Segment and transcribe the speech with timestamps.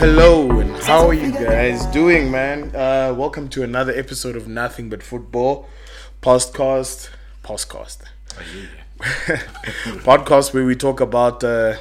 [0.00, 0.50] betting my league.
[0.50, 2.74] Hello, and how are you guys doing, man?
[2.74, 5.68] Uh, welcome to another episode of Nothing But Football
[6.22, 7.10] podcast.
[7.44, 7.98] Podcast.
[10.04, 11.76] podcast where we talk about, uh,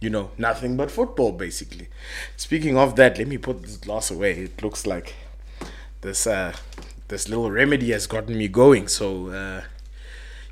[0.00, 1.88] you know, nothing but football, basically.
[2.36, 4.32] Speaking of that, let me put this glass away.
[4.32, 5.14] It looks like
[6.00, 6.54] this uh,
[7.08, 8.88] this little remedy has gotten me going.
[8.88, 9.62] So, uh,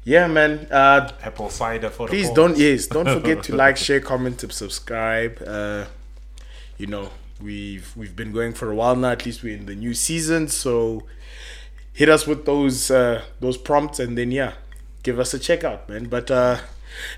[0.04, 0.66] yeah, man.
[0.70, 4.52] Uh, Apple cider for please the don't yes don't forget to like share comment and
[4.52, 5.84] subscribe uh
[6.78, 7.10] you know
[7.42, 10.48] we've we've been going for a while now at least we're in the new season
[10.48, 11.02] so
[11.92, 14.52] hit us with those uh those prompts and then yeah
[15.02, 16.56] give us a check out man but uh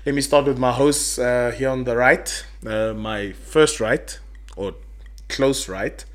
[0.05, 4.19] let me start with my hosts uh here on the right uh my first right
[4.55, 4.73] or
[5.29, 6.05] close right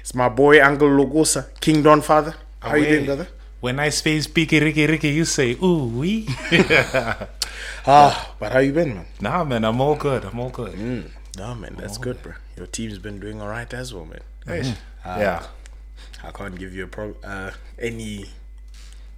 [0.00, 3.28] it's my boy uncle logosa king don father how you doing brother
[3.58, 6.28] When I say speaky ricky ricky, you say ooh wee.
[7.86, 10.24] ah but how you been man nah, man, I'm all good.
[10.28, 10.74] I'm all good.
[10.76, 12.34] Mm, no man, that's good, bro.
[12.56, 14.20] Your team's been doing all right as well, man.
[15.04, 15.46] Uh, yeah.
[16.24, 18.26] I can't give you a pro uh, any,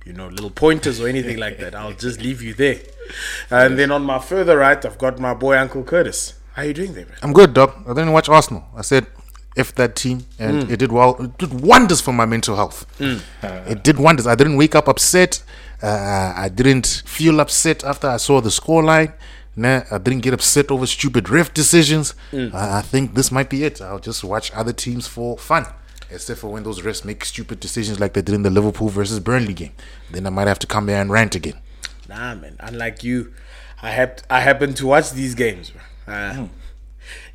[0.04, 1.74] you know, little pointers or anything like that.
[1.74, 2.80] I'll just leave you there.
[3.50, 6.34] And then on my further right, I've got my boy Uncle Curtis.
[6.54, 7.16] How you doing there, man?
[7.22, 7.72] I'm good, dog.
[7.86, 8.64] I didn't watch Arsenal.
[8.76, 9.06] I said,
[9.56, 11.16] if that team, and it did well.
[11.22, 12.86] It did wonders for my mental health.
[13.00, 14.26] it did wonders.
[14.26, 15.42] I didn't wake up upset.
[15.82, 19.12] Uh, I didn't feel upset after I saw the scoreline.
[19.58, 22.14] Nah, I didn't get upset over stupid ref decisions.
[22.32, 23.80] I, I think this might be it.
[23.82, 25.66] I'll just watch other teams for fun.
[26.10, 29.18] Except for when those refs make stupid decisions like they did in the Liverpool versus
[29.20, 29.72] Burnley game.
[30.10, 31.58] Then I might have to come here and rant again.
[32.08, 32.56] Nah, man.
[32.60, 33.34] Unlike you,
[33.82, 35.82] I hap- I happen to watch these games, bro.
[36.14, 36.46] Uh,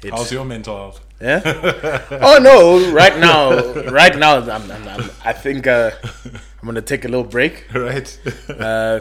[0.02, 1.00] it's- How's your mental health?
[1.22, 1.42] Yeah.
[2.22, 2.92] oh no!
[2.92, 5.92] Right now, right now, I'm, I'm, I'm, I think uh,
[6.26, 7.66] I'm gonna take a little break.
[7.74, 8.10] Right.
[8.50, 9.00] uh,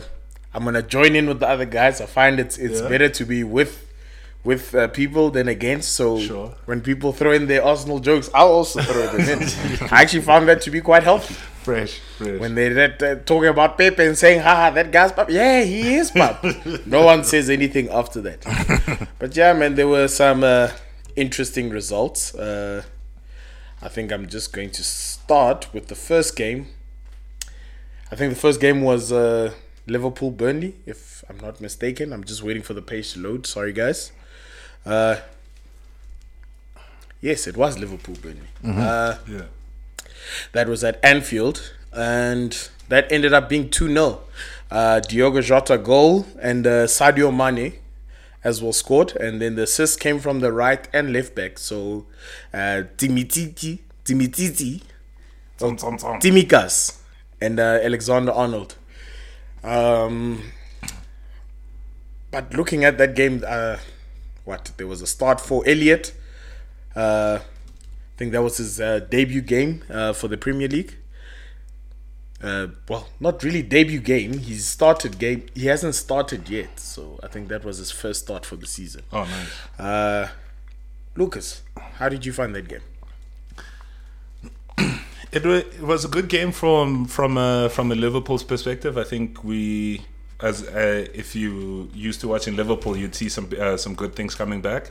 [0.54, 2.00] I'm gonna join in with the other guys.
[2.00, 2.88] I find it's it's Yeah.
[2.88, 3.86] better to be with
[4.44, 5.92] with uh, people than against.
[5.94, 6.54] So Sure.
[6.66, 9.42] when people throw in their Arsenal jokes, I'll also throw them in.
[9.90, 11.34] I actually found that to be quite healthy.
[11.62, 12.00] fresh.
[12.18, 12.40] Fresh.
[12.40, 15.94] When they that, uh, talking about Pepe and saying, "Haha, that guy's pop." Yeah, he
[15.94, 16.44] is pop.
[16.86, 18.40] no one says anything after that.
[19.20, 20.70] but yeah, man, there were some uh,
[21.14, 22.34] interesting results.
[22.34, 22.82] Uh,
[23.80, 26.66] I think I'm just going to start with the first game.
[28.10, 29.52] I think the first game was uh,
[29.86, 32.12] Liverpool Burnley, if I'm not mistaken.
[32.12, 33.46] I'm just waiting for the page to load.
[33.46, 34.12] Sorry, guys.
[34.86, 35.16] Uh,
[37.20, 38.48] yes, it was Liverpool Burnley.
[38.64, 39.42] Uh, yeah.
[40.52, 44.20] that was at Anfield, and that ended up being 2 0.
[44.70, 47.74] Uh, Diogo Jota goal and uh, Sadio Mane
[48.44, 51.58] as well scored, and then the assist came from the right and left back.
[51.58, 52.06] So
[52.54, 54.82] uh, Timititi, Timititi,
[55.58, 56.20] Tom, tom, tom.
[56.20, 56.98] Timikas,
[57.40, 58.76] and uh, Alexander Arnold.
[59.62, 60.52] Um,
[62.30, 63.76] but looking at that game, uh,
[64.44, 66.12] what there was a start for Elliott.
[66.94, 70.96] Uh, I think that was his uh, debut game uh, for the Premier League.
[72.42, 74.38] Uh, well, not really debut game.
[74.38, 75.46] He's started game.
[75.54, 79.02] He hasn't started yet, so I think that was his first start for the season.
[79.12, 79.80] Oh, nice.
[79.80, 80.28] Uh,
[81.16, 82.80] Lucas, how did you find that game?
[85.32, 88.98] It, it was a good game from from uh, from a Liverpool's perspective.
[88.98, 90.02] I think we,
[90.40, 94.34] as uh, if you used to watching Liverpool, you'd see some uh, some good things
[94.34, 94.90] coming back.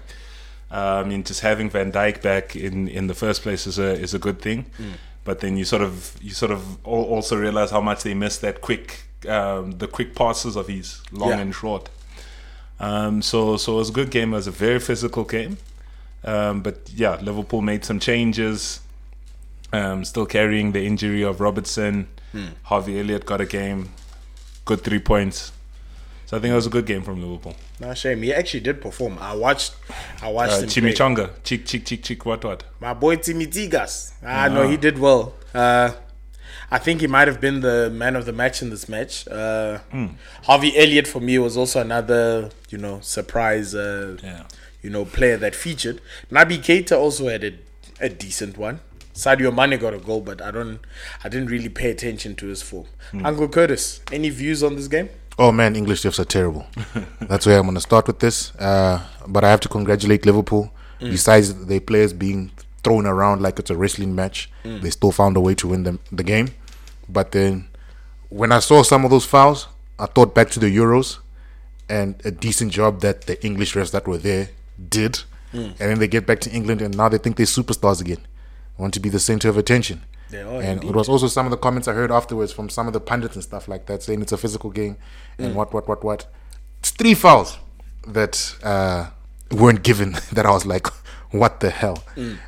[0.72, 3.92] Uh, I mean, just having Van Dijk back in, in the first place is a
[4.00, 4.66] is a good thing.
[5.24, 8.62] But then you sort of you sort of also realize how much they miss that
[8.62, 11.40] quick um, the quick passes of his long Yeah.
[11.40, 11.90] and short.
[12.80, 14.34] Um, so so it was a good game.
[14.34, 15.58] It was a very physical game.
[16.24, 18.80] Um, but yeah, Liverpool made some changes.
[19.74, 22.08] Um, still carrying the injury of Robertson.
[22.64, 23.90] Harvey Elliott got a game.
[24.66, 25.52] Good three points.
[26.26, 27.56] So I think it was a good game from Liverpool.
[27.82, 28.22] No shame.
[28.22, 29.18] He actually did perform.
[29.20, 29.76] I watched.
[30.22, 30.68] I watched Uh, him.
[30.70, 30.94] play.
[30.94, 32.64] Chimichanga, chick, chick, chick, chick, what, what?
[32.80, 34.14] My boy Timmy Tigas.
[34.26, 35.34] Ah, no, he did well.
[35.54, 35.92] Uh,
[36.70, 39.28] I think he might have been the man of the match in this match.
[39.28, 39.80] Uh,
[40.44, 43.76] Harvey Elliott for me was also another, you know, surprise.
[43.76, 44.44] Uh, Yeah.
[44.82, 46.02] You know, player that featured.
[46.32, 47.54] Naby Keita also had a,
[48.00, 48.80] a decent one.
[49.22, 50.80] Sadio Mane got a goal, but I don't,
[51.24, 52.88] I didn't really pay attention to his form.
[53.12, 53.24] Hmm.
[53.24, 55.10] Uncle Curtis, any views on this game?
[55.38, 56.66] Oh man, English refs are terrible.
[57.22, 58.56] That's where I'm going to start with this.
[58.56, 60.72] Uh, but I have to congratulate Liverpool.
[61.00, 61.12] Hmm.
[61.12, 62.52] Besides their players being
[62.84, 64.80] thrown around like it's a wrestling match, hmm.
[64.80, 66.48] they still found a way to win the, the game.
[67.08, 67.68] But then
[68.30, 69.68] when I saw some of those fouls,
[70.00, 71.20] I thought back to the Euros
[71.88, 74.50] and a decent job that the English refs that were there
[74.90, 75.20] did.
[75.54, 78.26] And then they get back to England and now they think they're superstars again.
[78.82, 80.02] Want to be the center of attention.
[80.32, 80.90] They are and indeed.
[80.90, 83.36] it was also some of the comments I heard afterwards from some of the pundits
[83.36, 84.98] and stuff like that, saying it's a physical game
[85.38, 86.26] and what, what, what, what.
[86.80, 87.60] It's three fouls
[88.08, 89.12] that uh,
[89.52, 90.18] weren't given.
[90.34, 90.88] That I was like,
[91.30, 92.04] what the hell?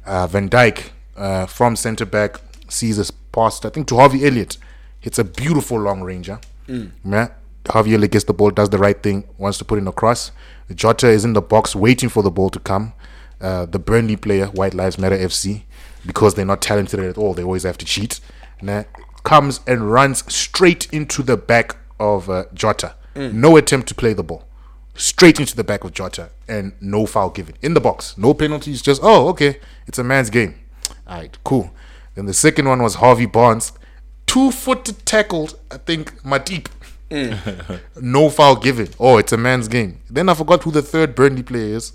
[0.08, 4.58] Uh, Van Dijk uh, from centre back sees us past, I think, to Harvey Elliott.
[5.04, 6.40] It's a beautiful long ranger.
[6.68, 7.28] Yeah.
[7.70, 10.32] Harvey Elliott gets the ball, does the right thing, wants to put in a cross.
[10.74, 12.94] Jota is in the box waiting for the ball to come.
[13.40, 15.64] Uh, the Burnley player, White Lives Matter FC,
[16.06, 18.20] because they're not talented at all, they always have to cheat.
[18.62, 18.84] Nah,
[19.24, 22.96] comes and runs straight into the back of uh, Jota.
[23.16, 24.48] No attempt to play the ball.
[24.96, 27.56] Straight into the back of Jota and no foul given.
[27.62, 28.18] In the box.
[28.18, 30.56] No penalties, just, oh, okay, it's a man's game.
[31.08, 31.72] All right, cool.
[32.16, 33.72] Then the second one was Harvey Barnes.
[34.26, 36.68] Two footed tackled, I think, Matip.
[38.02, 38.90] no foul given.
[39.00, 40.02] Oh, it's a man's game.
[40.10, 41.94] Then I forgot who the third Burnley player is.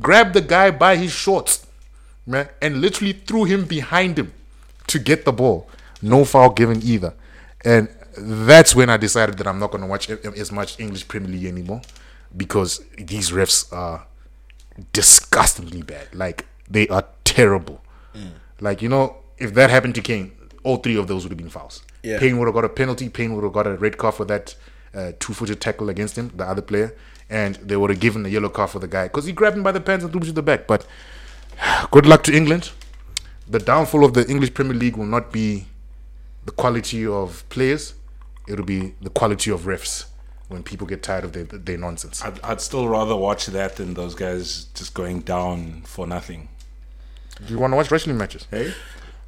[0.00, 1.66] Grabbed the guy by his shorts,
[2.26, 4.32] man, and literally threw him behind him
[4.88, 5.68] to get the ball.
[6.00, 7.14] No foul given either.
[7.64, 11.30] And that's when I decided that I'm not going to watch as much English Premier
[11.30, 11.82] League anymore
[12.36, 14.06] because these refs are
[14.92, 16.14] disgustingly bad.
[16.14, 17.82] Like, they are terrible.
[18.60, 20.32] Like, you know, if that happened to Kane,
[20.62, 21.82] all three of those would have been fouls.
[22.02, 22.18] Yeah.
[22.18, 23.08] Payne would have got a penalty.
[23.08, 24.54] Payne would have got a red card for that
[24.94, 26.94] uh, two-footed tackle against him, the other player,
[27.30, 29.62] and they would have given a yellow card for the guy because he grabbed him
[29.62, 30.66] by the pants and threw him to the back.
[30.66, 30.86] But
[31.90, 32.70] good luck to England.
[33.48, 35.66] The downfall of the English Premier League will not be
[36.44, 37.94] the quality of players;
[38.48, 40.06] it'll be the quality of refs.
[40.48, 43.94] When people get tired of their, their nonsense, I'd, I'd still rather watch that than
[43.94, 46.48] those guys just going down for nothing.
[47.46, 48.46] do you want to watch wrestling matches?
[48.50, 48.74] Hey?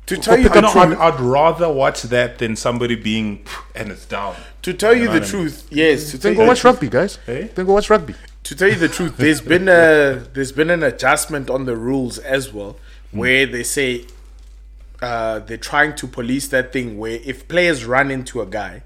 [0.07, 3.91] To tell you No, the I'd, truth, I'd rather watch that than somebody being and
[3.91, 4.35] it's down.
[4.61, 6.11] to tell you know the what I truth, yes.
[6.11, 7.17] To Then go watch rugby, guys.
[7.25, 7.45] Hey?
[7.55, 8.15] Then go watch rugby.
[8.45, 12.19] To tell you the truth, there's been a there's been an adjustment on the rules
[12.19, 12.77] as well,
[13.11, 14.07] where they say
[15.03, 18.83] uh, they're trying to police that thing where if players run into a guy,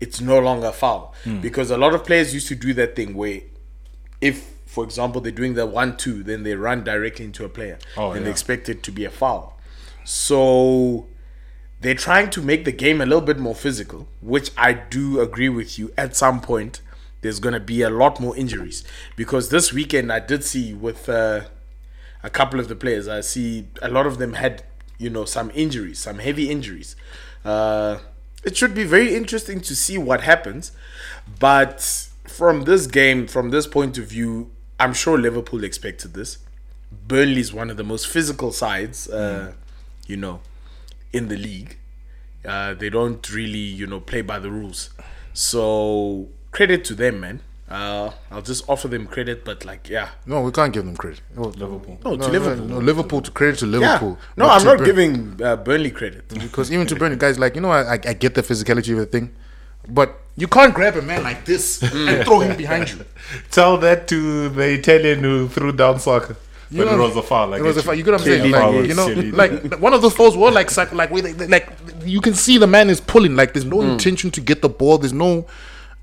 [0.00, 3.14] it's no longer a foul because a lot of players used to do that thing
[3.14, 3.40] where
[4.20, 7.78] if for example they're doing the one two, then they run directly into a player
[7.96, 9.58] Oh, and they expect it to be a foul.
[10.04, 11.06] So
[11.80, 15.48] they're trying to make the game a little bit more physical, which I do agree
[15.48, 15.92] with you.
[15.98, 16.80] At some point,
[17.22, 18.84] there's going to be a lot more injuries
[19.16, 21.42] because this weekend I did see with uh,
[22.22, 24.64] a couple of the players, I see a lot of them had
[24.98, 26.94] you know some injuries, some heavy injuries.
[27.44, 27.98] Uh,
[28.44, 30.72] it should be very interesting to see what happens,
[31.38, 36.38] but from this game, from this point of view, I'm sure Liverpool expected this.
[36.90, 39.52] Burnley is one of the most physical sides, uh,
[40.06, 40.40] you know,
[41.12, 41.78] in the league.
[42.44, 44.90] Uh, they don't really, you know, play by the rules.
[45.32, 47.40] So credit to them, man.
[47.70, 51.22] Uh, I'll just offer them credit, but like, yeah, No, we can't give them credit.
[51.34, 51.98] No, Liverpool.
[52.04, 52.66] no, no, to Liverpool.
[52.66, 54.18] No, Liverpool to credit to yeah, Liverpool.
[54.36, 56.28] no, I'm not Burn- giving uh, Burnley credit.
[56.46, 59.06] because even to Burnley guys, like you know, I, I get the physicality of the
[59.06, 59.34] thing,
[59.88, 63.06] but you can't grab a man like this and throw him behind you.
[63.50, 66.36] Tell that to the Italian who threw down soccer.
[66.70, 67.48] But know, it was a foul.
[67.48, 67.94] Like It was a foul.
[67.94, 68.50] You get what I'm saying?
[68.50, 71.32] Like, yeah, you know, like one of those fouls were like, sac- like, where they,
[71.32, 71.68] they- like
[72.04, 73.34] you can see the man is pulling.
[73.36, 73.92] Like, there's no Mm.
[73.92, 74.96] intention to get the ball.
[74.98, 75.46] There's no,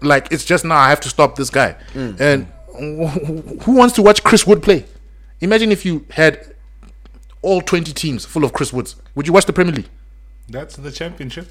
[0.01, 1.75] like, it's just now I have to stop this guy.
[1.93, 2.19] Mm.
[2.19, 4.85] And who wants to watch Chris Wood play?
[5.41, 6.55] Imagine if you had
[7.41, 8.95] all 20 teams full of Chris Woods.
[9.15, 9.89] Would you watch the Premier League?
[10.49, 11.47] That's the championship.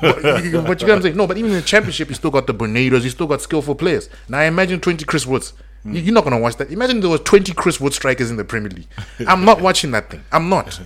[0.00, 1.16] but you get what I'm saying?
[1.16, 3.74] No, but even in the championship, you still got the Bernados, you still got skillful
[3.76, 4.08] players.
[4.28, 5.52] Now imagine 20 Chris Woods.
[5.84, 6.70] You- You're not going to watch that.
[6.70, 8.88] Imagine there was 20 Chris Wood strikers in the Premier League.
[9.26, 10.22] I'm not watching that thing.
[10.32, 10.78] I'm not.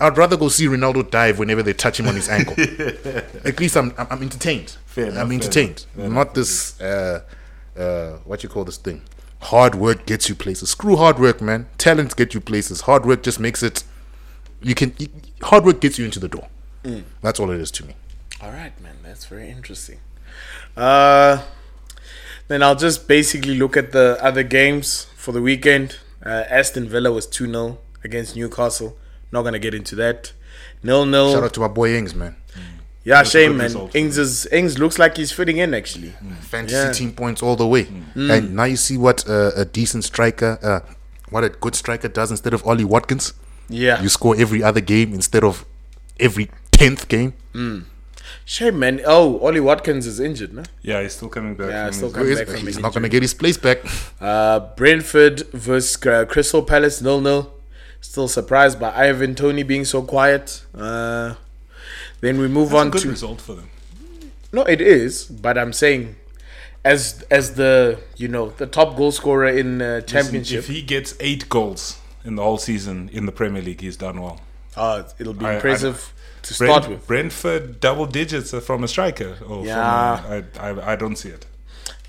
[0.00, 2.54] I'd rather go see Ronaldo dive whenever they touch him on his ankle.
[3.44, 4.76] At least I'm I'm, I'm entertained.
[4.86, 5.86] Fair enough, I'm fair entertained.
[5.94, 7.22] enough, fair not this uh,
[7.76, 9.02] uh, what you call this thing.
[9.40, 10.70] Hard work gets you places.
[10.70, 11.66] Screw hard work, man.
[11.78, 12.82] Talent gets you places.
[12.82, 13.84] Hard work just makes it.
[14.62, 14.94] You can.
[14.98, 15.08] You,
[15.42, 16.48] hard work gets you into the door.
[17.22, 17.94] That's all it is to me.
[18.42, 18.96] All right, man.
[19.02, 20.00] That's very interesting.
[20.76, 21.42] Uh,
[22.48, 25.98] then I'll just basically look at the other games for the weekend.
[26.24, 28.96] Uh, Aston Villa was 2 0 against Newcastle.
[29.34, 30.32] Not going to get into that.
[30.84, 31.32] Nil nil.
[31.32, 32.36] Shout out to my boy Ings, man.
[33.02, 33.64] Yeah, a shame, man.
[33.64, 33.94] result.
[33.96, 36.14] Ings, is, Ings looks like he's fitting in, actually.
[36.40, 36.92] Fantasy Yeah.
[36.92, 37.88] team points all the way.
[38.14, 40.80] And now you see what uh, a decent striker, uh,
[41.30, 43.34] what a good striker does instead of Ollie Watkins.
[43.68, 44.00] Yeah.
[44.00, 45.66] You score every other game instead of
[46.20, 47.34] every tenth game.
[48.46, 49.00] Shame, man.
[49.04, 50.62] Oh, Ollie Watkins is injured, no?
[50.82, 51.70] yeah, he's still coming back.
[51.70, 53.78] Yeah, still coming He's, back from he's not going to get his place back.
[54.20, 57.53] Uh, Brentford versus uh, Crystal Palace, nil nil.
[58.10, 60.62] Still surprised by Ivan Toney being so quiet.
[60.76, 61.34] Uh,
[62.20, 63.68] then we move That's a on good to result for them.
[64.52, 66.16] no, it is, but I'm saying,
[66.84, 70.82] as as the you know the top goal scorer in uh, Listen, championship, if he
[70.82, 74.38] gets eight goals in the whole season in the Premier League, he's done well.
[74.76, 77.06] uh, it'll be I- I- impressive to Brent, start with.
[77.06, 79.38] Brentford double digits from a striker.
[79.48, 80.16] Or Yeah.
[80.18, 81.46] from a, I, I, I don't see it.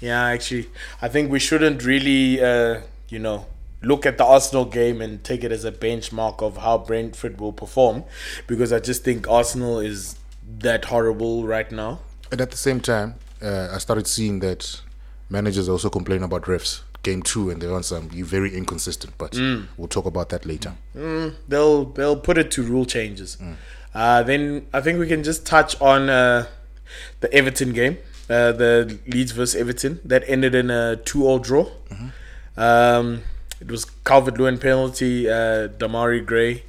[0.02, 0.68] Yeah, actually,
[1.02, 2.82] I think we shouldn't really, uh,
[3.14, 3.46] you know,
[3.90, 7.54] look at the Arsenal game and take it as a benchmark of how Brentford will
[7.54, 8.04] perform,
[8.48, 10.18] because I just think Arsenal is
[10.60, 12.00] that horrible right now.
[12.32, 14.82] And at the same time, uh, I started seeing that
[15.30, 16.82] managers also complain about refs.
[17.04, 19.68] Game two, and they're on some you very inconsistent, but Mm.
[19.78, 20.72] we'll talk about that later.
[21.48, 23.38] They'll they'll put it to rule changes.
[23.94, 26.48] Uh, then I think we can just touch on uh,
[27.20, 31.68] the Everton game, uh, the Leeds versus Everton that ended in a two-all draw.
[32.58, 33.22] Um,
[33.66, 36.64] it was Calvert Lewin penalty, uh, Demarai Gray,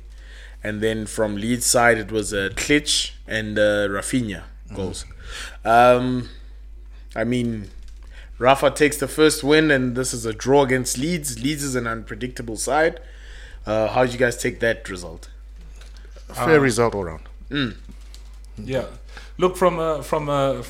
[0.65, 5.05] and then from Leeds side it was uh, Klich and uh, Raphinha goals.
[5.65, 6.31] Um,
[7.15, 7.71] I mean,
[8.39, 11.43] Rafa takes the first win, and this is a draw against Leeds.
[11.43, 13.01] Leeds is an unpredictable side.
[13.67, 15.29] Uh, how did you guys take that result?
[16.33, 17.23] Fair result all round.
[18.59, 18.87] Yeah.
[19.39, 20.63] Look from a from a.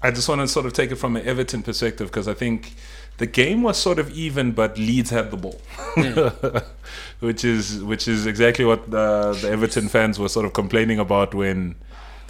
[0.00, 2.74] I just want to sort of take it from an Everton perspective because I think
[3.18, 5.60] the game was sort of even, but Leeds had the ball,
[7.20, 11.34] which is which is exactly what the, the Everton fans were sort of complaining about
[11.34, 11.76] when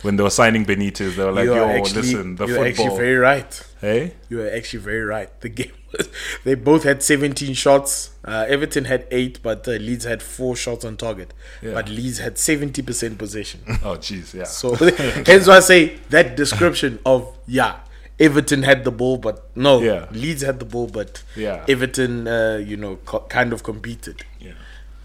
[0.02, 1.16] when they were signing Benitez.
[1.16, 3.62] They were like, you "Yo, actually, listen, the you are actually football." very right.
[3.80, 5.40] Hey, You are actually very right.
[5.42, 6.08] The game was,
[6.44, 8.10] they both had 17 shots.
[8.24, 11.34] Uh, Everton had eight, but uh, Leeds had four shots on target.
[11.62, 11.74] Yeah.
[11.74, 13.60] But Leeds had 70% possession.
[13.84, 14.44] oh jeez, yeah.
[14.44, 14.74] So
[15.24, 17.76] hence why I say that description of yeah,
[18.18, 20.06] Everton had the ball, but no, Yeah.
[20.10, 21.64] Leeds had the ball, but Yeah.
[21.68, 24.24] Everton, uh, you know, co- kind of competed.
[24.40, 24.52] yeah.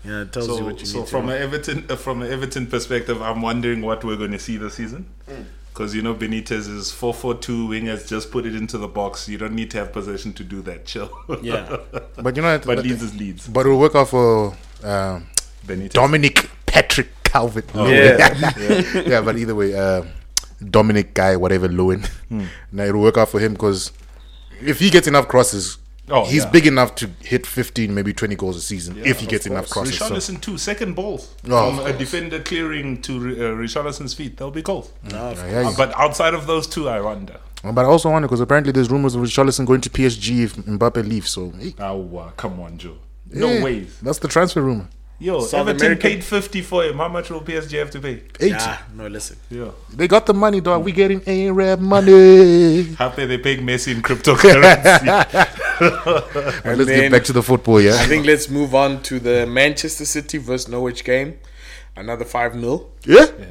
[0.03, 2.31] Yeah, it tells you what you so need to from an Everton uh, from an
[2.31, 5.05] Everton perspective, I'm wondering what we're going to see this season.
[5.29, 5.45] Mm.
[5.71, 9.29] Because you know Benitez is four four two wingers, just put it into the box.
[9.29, 10.85] You don't need to have possession to do that.
[10.85, 11.09] Chill.
[11.43, 11.77] Yeah.
[12.17, 13.47] But you know, but but, Leeds is Leeds.
[13.47, 15.27] but we'll work out for um,
[15.67, 15.93] Benitez.
[15.93, 17.65] Dominic Patrick Calvert.
[17.75, 18.51] Oh, yeah.
[19.05, 20.03] yeah, but either way, uh,
[20.69, 22.45] Dominic guy, whatever Lewin, Hmm.
[22.71, 23.91] now it'll work out for him because
[24.61, 25.77] if he gets enough crosses,
[26.09, 26.49] Oh, he's yeah.
[26.49, 29.69] big enough to hit 15, maybe 20 goals a season if he of gets enough
[29.69, 29.97] course.
[29.97, 30.25] crosses.
[30.25, 34.35] So, Richarlison too, second balls Oh, from a defender clearing to uh, Richarlison's feet.
[34.35, 34.91] That'll be goals.
[35.09, 37.37] No, yeah, yeah, Uh, but outside of those two, I wonder.
[37.63, 41.07] But I also wonder because apparently there's rumors of Richarlison going to PSG if Mbappe
[41.07, 41.29] leaves.
[41.29, 42.97] So hey, Oh, uh, come on, Joe.
[43.31, 43.97] No eh, ways.
[44.01, 44.89] That's the transfer rumor.
[45.21, 46.97] Yo, South Everton American- paid 50 for him.
[46.97, 48.23] How much will PSG have to pay?
[48.39, 48.47] 80.
[48.49, 49.37] Yeah, no, listen.
[49.51, 49.69] Yeah.
[49.93, 50.83] They got the money, dog.
[50.83, 52.83] We getting Arab money.
[53.03, 55.47] Happy they paying Messi in cryptocurrency.
[56.65, 57.95] And let's then- get back to the football, yeah?
[57.99, 61.39] I think let's move on to the Manchester City versus Norwich game.
[61.95, 62.87] Another 5 0.
[63.05, 63.25] Yeah.
[63.37, 63.45] yeah.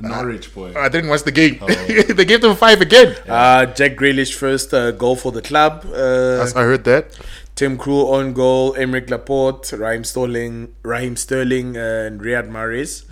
[0.00, 0.72] Norwich boy.
[0.76, 1.58] I didn't watch the game.
[1.60, 1.66] Oh.
[2.18, 3.16] they gave them five again.
[3.28, 5.84] Uh, Jack Grealish first uh, goal for the club.
[5.92, 7.18] Uh, I heard that.
[7.58, 8.72] Tim Krul on goal.
[8.74, 13.04] Aymeric Laporte, Raheem Sterling, Raheem Sterling, and Riyad Mahrez.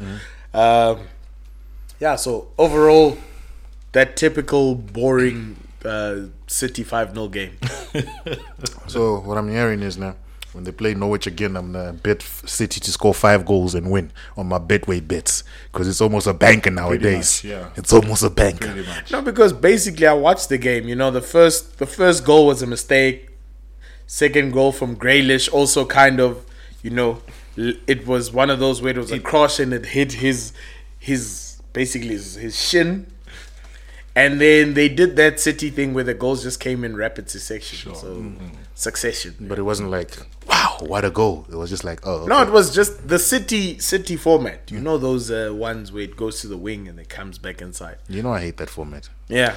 [0.54, 1.08] Um
[1.98, 3.18] yeah, so overall,
[3.92, 7.58] that typical boring uh, City 5 0 game.
[8.86, 10.14] So what I'm hearing is now
[10.52, 14.12] when they play Norwich again, I'm gonna bet City to score five goals and win
[14.36, 17.42] on my betway bets because it's almost a banker nowadays.
[17.42, 17.70] much, yeah.
[17.76, 18.72] It's almost a banker.
[18.72, 18.88] Pretty.
[19.12, 20.88] No, because basically I watched the game.
[20.88, 23.25] You know, the first the first goal was a mistake.
[24.06, 26.44] Second goal from Grealish also kind of,
[26.82, 27.22] you know,
[27.56, 30.52] it was one of those where it was a cross and it hit his
[30.98, 33.06] his basically his, his shin.
[34.14, 37.94] And then they did that City thing where the goals just came in rapid succession.
[37.94, 38.32] So
[38.74, 39.34] succession.
[39.40, 41.46] But it wasn't like wow, what a goal.
[41.50, 44.70] It was just like oh No, it was just the City City format.
[44.70, 47.60] You know those uh, ones where it goes to the wing and it comes back
[47.60, 47.98] inside.
[48.08, 49.08] You know I hate that format.
[49.28, 49.54] Yeah.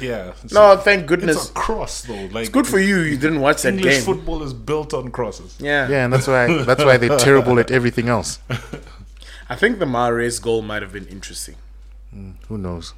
[0.00, 0.32] Yeah.
[0.52, 1.50] No, thank It's goodness.
[1.50, 2.26] a cross though.
[2.32, 3.00] Like it's Good for you.
[3.00, 4.02] You didn't watch that English game.
[4.02, 5.56] football is built on crosses.
[5.60, 5.88] Yeah.
[5.88, 8.38] Yeah, and that's why that's why they're terrible at everything else.
[9.48, 11.56] I think the Mahrez goal might have been interesting.
[12.10, 12.94] Hmm, who knows?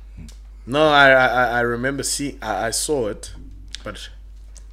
[0.66, 3.32] No, I I, I remember see I, I saw it,
[3.84, 4.08] but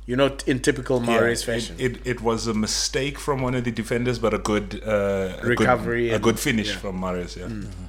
[0.06, 1.76] you know, in typical Mahrez Yeah, fashion.
[1.80, 5.38] It, it, it was a mistake from one of the defenders, but a good uh,
[5.42, 6.78] a Recovery good, a good finish yeah.
[6.78, 7.38] from Mahrez.
[7.38, 7.64] Yeah, mm.
[7.66, 7.88] uh-huh.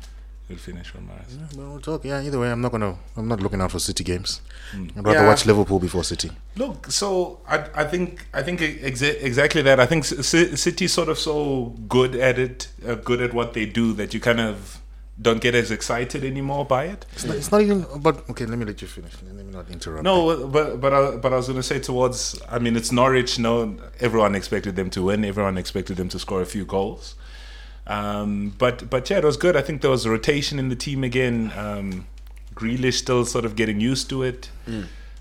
[0.48, 1.38] Good finish from Mahrez.
[1.56, 2.04] But we'll talk.
[2.04, 2.96] Yeah, either way, I'm not gonna.
[3.16, 4.42] I'm not looking out for City games.
[4.72, 4.88] Hmm.
[4.98, 5.26] I'd rather Yeah.
[5.28, 6.30] watch Liverpool before City.
[6.56, 9.80] Look, so I, I think I think exa- exactly that.
[9.80, 13.54] I think C- C- City's sort of so good at it, uh, good at what
[13.54, 14.80] they do that you kind of
[15.22, 17.06] don't get as excited anymore by it.
[17.14, 17.86] It's not, it's not even.
[17.96, 19.12] But okay, let me let you finish.
[19.24, 20.04] Let me not interrupt.
[20.04, 22.38] No, but but I, but I was going to say towards.
[22.50, 23.38] I mean, it's Norwich.
[23.38, 25.24] No, everyone expected them to win.
[25.24, 27.14] Everyone expected them to score a few goals.
[27.86, 29.56] Um, but but yeah, it was good.
[29.56, 31.52] I think there was a rotation in the team again.
[31.56, 32.06] Um,
[32.54, 34.48] Grealish still sort of getting used to it.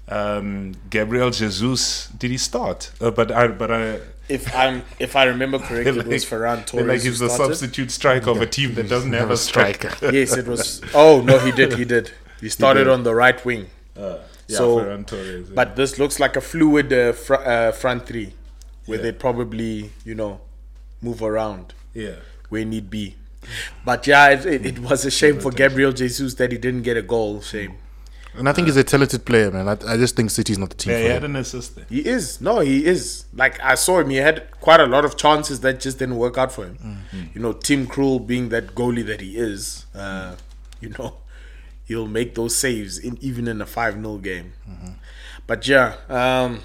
[0.08, 2.92] Um, Gabriel Jesus did he start?
[3.00, 4.00] Uh, but I but I.
[4.30, 6.88] if I'm if I remember correctly, it was Ferran Torres.
[6.88, 9.92] like who he's the substitute striker of a team that doesn't have a striker.
[10.12, 10.82] yes, it was.
[10.94, 11.74] Oh no, he did.
[11.74, 12.12] He did.
[12.42, 12.90] He started did.
[12.94, 13.68] on the right wing.
[13.96, 14.18] Uh,
[14.48, 15.56] yeah, So, Ferran Torres, yeah.
[15.56, 18.34] But this looks like a fluid uh, fr- uh, front three.
[18.86, 19.04] where Yeah.
[19.04, 20.42] they'd probably, you know,
[21.02, 22.16] move around Yeah.
[22.54, 23.16] Where need be.
[23.84, 26.96] But yeah, it, it, it was a shame for Gabriel Jesus that he didn't get
[26.96, 27.42] a goal.
[27.42, 27.74] Shame.
[28.36, 29.68] And I think he's a talented player, man.
[29.68, 31.14] I, I just think City's not the team Yeah, for he him.
[31.14, 31.86] had an assist there.
[31.90, 32.42] He is.
[32.42, 33.26] No, he is.
[33.34, 36.38] Like I saw him, he had quite a lot of chances that just didn't work
[36.38, 36.78] out for him.
[36.78, 37.24] Mm-hmm.
[37.36, 40.36] You know, Tim Krul being that goalie that he is, uh,
[40.82, 41.18] you know,
[41.86, 44.54] he'll make those saves in even in a 5 0 game.
[44.68, 44.94] Mm-hmm.
[45.46, 46.62] But yeah, um,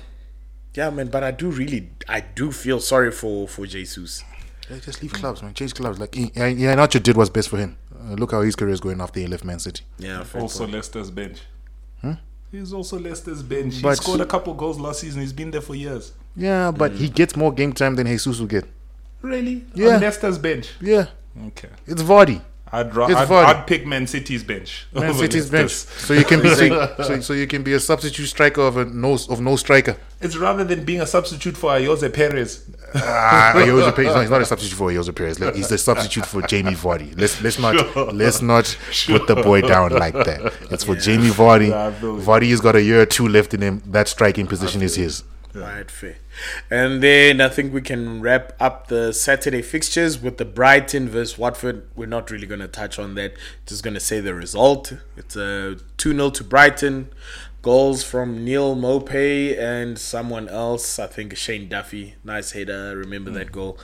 [0.75, 4.23] yeah, man, but I do really I do feel sorry for for Jesus.
[4.71, 5.55] Yeah, just leave clubs, man.
[5.55, 5.99] Change clubs.
[5.99, 7.77] Like, yeah, yeah, Nacho did what's best for him.
[7.99, 9.83] Uh, look how his career is going after he left Man City.
[9.99, 10.73] Yeah, Also point.
[10.73, 11.39] Leicester's bench.
[12.51, 13.75] He's also Leicester's bench.
[13.77, 15.21] He But- scored a couple goals last season.
[15.21, 16.13] He's been there for years.
[16.35, 18.65] Yeah, but he gets more game time than Jesus will get.
[19.21, 19.67] Really?
[19.75, 19.97] Yeah.
[19.97, 20.71] On Leicester's bench.
[20.81, 21.09] Yeah,
[21.49, 21.69] Okay.
[21.87, 22.41] it's Vardy.
[22.73, 23.45] I'd, ra- It's I'd, Vardy.
[23.47, 24.87] I'd pick Man City's bench.
[24.95, 25.71] Man City's bench.
[25.73, 28.85] So you can be so, so, so you can be a substitute striker of a
[28.87, 29.97] no of no striker.
[30.23, 32.65] It's rather than being a substitute for Ayoze Perez.
[32.95, 34.15] Ah, Ayoze Perez.
[34.15, 35.39] No, he's not a substitute for Ayoze Perez.
[35.57, 37.19] He's the substitute for Jamie Vardy.
[37.19, 38.13] Let's let's not Sure.
[38.13, 38.77] let's not
[39.07, 40.53] put the boy down like that.
[40.71, 41.71] It's for Jamie Vardy.
[42.01, 43.83] Vardy's got a year or two left in him.
[43.87, 45.23] That striking position is his.
[45.55, 46.17] Right, fair.
[46.71, 51.37] And then I think we can wrap up the Saturday fixtures with the Brighton versus
[51.39, 51.89] Watford.
[51.97, 53.33] We're not really going to touch on that.
[53.67, 54.93] Just going to say the result.
[55.17, 57.09] It's a 2 0 to Brighton.
[57.63, 60.99] Goals from Neal Maupay and someone else.
[60.99, 62.15] I think Shane Duffy.
[62.25, 62.97] Nice header.
[62.97, 63.79] Remember that goal.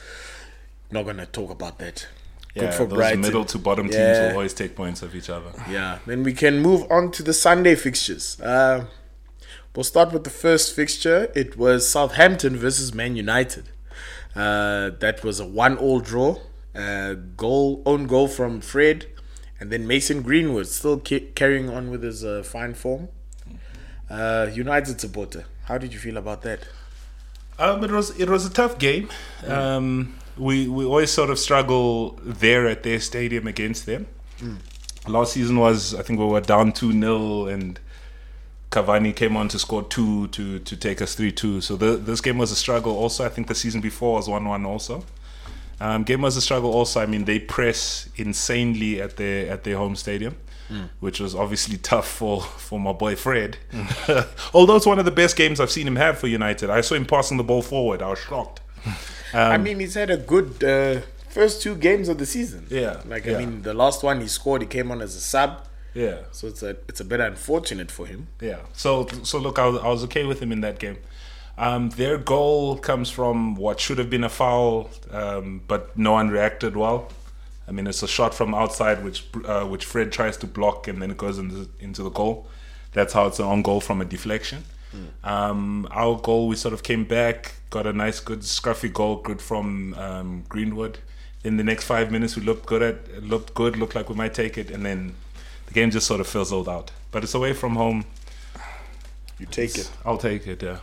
[0.90, 2.06] Not going to talk about that.
[2.54, 3.20] Good Yeah, for those Brighton.
[3.22, 4.28] middle to bottom teams Yeah.
[4.28, 5.50] will always take points of each other.
[5.68, 5.98] Yeah.
[6.06, 8.40] Then we can move on to the Sunday fixtures.
[8.40, 8.84] Uh,
[9.74, 11.32] we'll start with the first fixture.
[11.34, 13.70] It was Southampton versus Man United.
[14.36, 16.36] Uh, that was a one-all draw.
[16.76, 19.06] Uh, goal, own goal from Fred,
[19.58, 23.08] and then Mason Greenwood still ca- carrying on with his uh, fine form.
[24.10, 26.60] Uh, United supporter, how did you feel about that?
[27.58, 29.08] Um, it was it was a tough game.
[29.46, 34.06] Um, we we always sort of struggle there at their stadium against them.
[35.06, 37.78] Last season was I think we were down two 0 and
[38.70, 41.60] Cavani came on to score two to to take us three two.
[41.60, 42.96] So the, this game was a struggle.
[42.96, 44.66] Also, I think the season before was one one.
[44.66, 45.04] Also,
[45.80, 46.72] um, game was a struggle.
[46.72, 50.36] Also, I mean they press insanely at their at their home stadium.
[51.00, 53.58] Which was obviously tough for, for my boy Fred.
[54.54, 56.70] Although it's one of the best games I've seen him have for United.
[56.70, 58.02] I saw him passing the ball forward.
[58.02, 58.60] I was shocked.
[59.32, 62.66] I mean, he's had a good uh, first two games of the season.
[62.70, 63.36] Yeah, like yeah.
[63.36, 66.18] I mean, the last one he scored, he came on as a sub, Yeah.
[66.32, 68.28] so it's a it's a bit unfortunate for him.
[68.40, 68.60] Yeah.
[68.72, 70.98] So so look, I was, I was okay with him in that game.
[71.56, 76.28] Um, their goal comes from what should have been a foul, um, but no one
[76.30, 77.08] reacted well.
[77.66, 81.00] I mean, it's a shot from outside which uh, which Fred tries to block, and
[81.00, 82.46] then it goes into into the goal.
[82.92, 84.64] That's how it's an on goal from a deflection.
[85.24, 89.40] Um, our goal, we sort of came back, got a nice, good scruffy goal, good
[89.42, 90.98] from um, Greenwood.
[91.42, 94.34] In the next five minutes, we looked good at looked good, looked like we might
[94.34, 95.14] take it, and then
[95.66, 96.92] the game just sort of fizzled out.
[97.10, 98.04] But it's away from home.
[99.40, 100.62] You take it, I'll take it.
[100.62, 100.78] Yeah.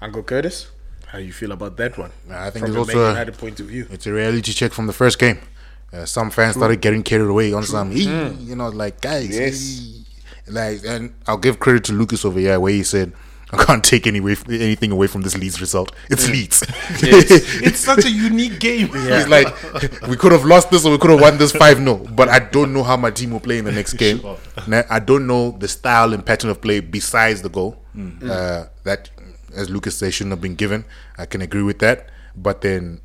[0.00, 0.70] Uncle Curtis.
[1.14, 2.10] How you feel about that one?
[2.28, 3.86] I think from Man also a- point of view.
[3.88, 5.38] It's a reality check from the first game.
[5.92, 9.28] Uh, some fans started getting carried away on some, "Ee," you know, like guys.
[9.28, 9.58] Yes.
[10.48, 13.12] Like, and I'll give credit to Lucas over here, where he said,
[13.52, 15.92] "I can't take any way, anything away from this Leeds result.
[16.10, 16.64] It's Leeds."
[17.68, 18.88] it's such a unique game.
[19.12, 19.48] He's like,
[20.08, 21.94] we could have lost this or we could have won this 5 0.
[22.10, 24.18] But I don't know how my team will play in the next game.
[24.18, 24.36] Sure.
[24.90, 27.76] I don't know the style and pattern of play besides the goal.
[27.96, 28.28] Mm.
[28.28, 29.10] Uh, that,
[29.54, 30.84] as Lucas says, shouldn't have been given.
[31.18, 32.08] I can agree with that.
[32.36, 33.00] But then,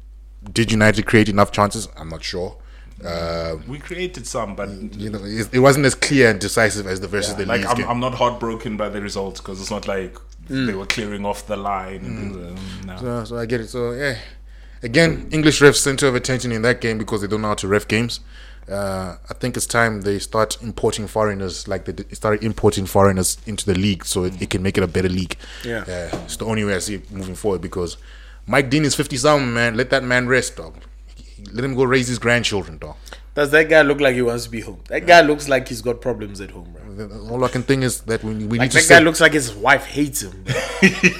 [0.51, 1.87] did United create enough chances?
[1.97, 2.57] I'm not sure.
[3.05, 6.99] Uh, We created some, but you know, it, it wasn't as clear and decisive as
[6.99, 7.87] the versus the like I'm, game.
[7.87, 10.17] I'm not heartbroken by the results because it's not like
[10.49, 12.03] they were clearing off the line.
[12.03, 12.97] And things, um, no.
[12.97, 13.69] So, so I get it.
[13.69, 14.17] So yeah,
[14.83, 17.67] again, English refs center of attention in that game because they don't know how to
[17.67, 18.19] ref games.
[18.69, 23.65] Uh, I think it's time they start importing foreigners, like they started importing foreigners into
[23.65, 25.35] the league, so it, it can make it a better league.
[25.65, 25.79] Yeah.
[25.81, 27.97] uh, it's the only way I see it moving forward because
[28.45, 29.75] Mike Dean is fifty something, man.
[29.75, 30.75] Let that man rest, dog.
[31.51, 32.95] Let him go raise his grandchildren, dog.
[33.33, 34.81] Does that guy look like he wants to be home?
[34.89, 36.88] That guy looks like he's got problems at home, bro.
[37.31, 39.21] All I can think is that we, we Like need to that say, guy looks
[39.21, 40.43] like his wife hates him.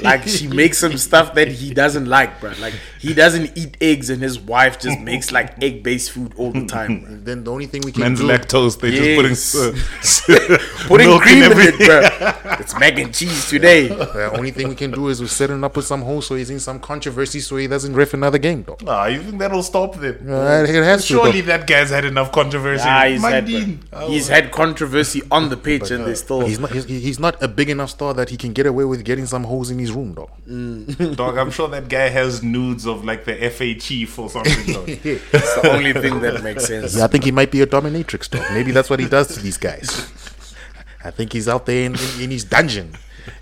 [0.02, 2.54] Like she makes him stuff that he doesn't like, bro.
[2.60, 6.66] Like he doesn't eat eggs, and his wife just makes like egg-based food all the
[6.66, 7.02] time.
[7.02, 7.16] bro.
[7.30, 8.80] Then the only thing we can Man's do, lactose.
[8.80, 9.54] They Yes.
[9.54, 12.56] just putting uh, Putting milk cream in it, bro.
[12.60, 13.88] It's mac and cheese today.
[13.88, 16.50] the only thing we can do is we're setting up with some holes so he's
[16.50, 18.78] in some controversy so he doesn't ref another game, though.
[18.82, 20.18] Nah, you think that'll stop them?
[20.30, 21.06] Uh, it has.
[21.06, 21.48] Surely though.
[21.58, 22.84] that guy's had enough controversy.
[22.88, 23.80] Ah, he's had, Mandine.
[23.92, 24.08] bro.
[24.10, 26.42] he's had controversy on the pitch, and they still.
[26.42, 26.72] He's not.
[26.72, 29.44] He's, he's not a big enough star that he can get away with getting some
[29.44, 30.30] holes in his room, though.
[30.48, 31.16] Mm.
[31.18, 34.74] Dog, I'm sure that guy has nudes of like the FA chief or something.
[34.74, 34.90] dog.
[35.00, 36.96] It's the only thing that makes sense.
[36.96, 38.46] Yeah, I think he might be a dominatrix, dog.
[38.54, 39.90] Maybe that's what he does to these guys.
[41.04, 42.94] I think he's out there in, in, in his dungeon.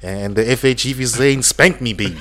[0.01, 2.19] And the FA chief is saying, spank me, baby.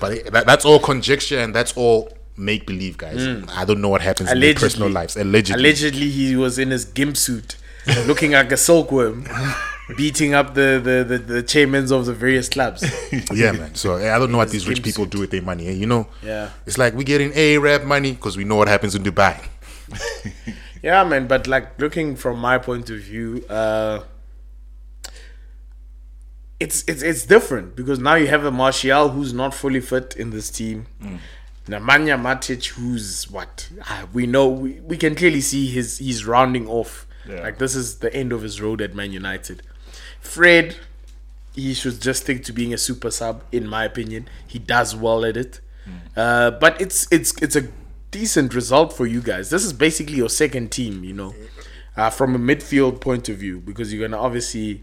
[0.00, 3.18] but eh, that, that's all conjecture and that's all make believe, guys.
[3.18, 3.48] Mm.
[3.50, 5.16] I don't know what happens in their personal lives.
[5.16, 5.60] Allegedly.
[5.60, 7.56] Allegedly, he was in his gimp suit,
[8.06, 9.26] looking like a silkworm,
[9.96, 12.84] beating up the, the, the, the chairmen of the various clubs.
[13.32, 13.74] yeah, man.
[13.74, 15.68] So eh, I don't know what these rich people do with their money.
[15.68, 16.50] eh, You know, Yeah.
[16.66, 19.36] it's like we're getting Arab money because we know what happens in Dubai.
[20.82, 21.26] Yeah, man.
[21.26, 24.00] But like looking from my point of view, uh,
[26.60, 30.30] it's it's it's different because now you have a Martial who's not fully fit in
[30.30, 30.86] this team.
[31.66, 36.68] Nemanja Matic, who's what Ah, we know, we, we can clearly see his he's rounding
[36.68, 37.06] off.
[37.28, 37.42] Yeah.
[37.42, 39.62] Like this is the end of his road at Man United.
[40.20, 40.76] Fred,
[41.54, 44.28] he should just stick to being a super sub, in my opinion.
[44.46, 45.60] He does well at it,
[46.16, 47.68] uh, but it's it's it's a
[48.10, 49.50] decent result for you guys.
[49.50, 51.34] This is basically your second team, you know,
[51.96, 54.82] uh, from a midfield point of view, because you're gonna obviously,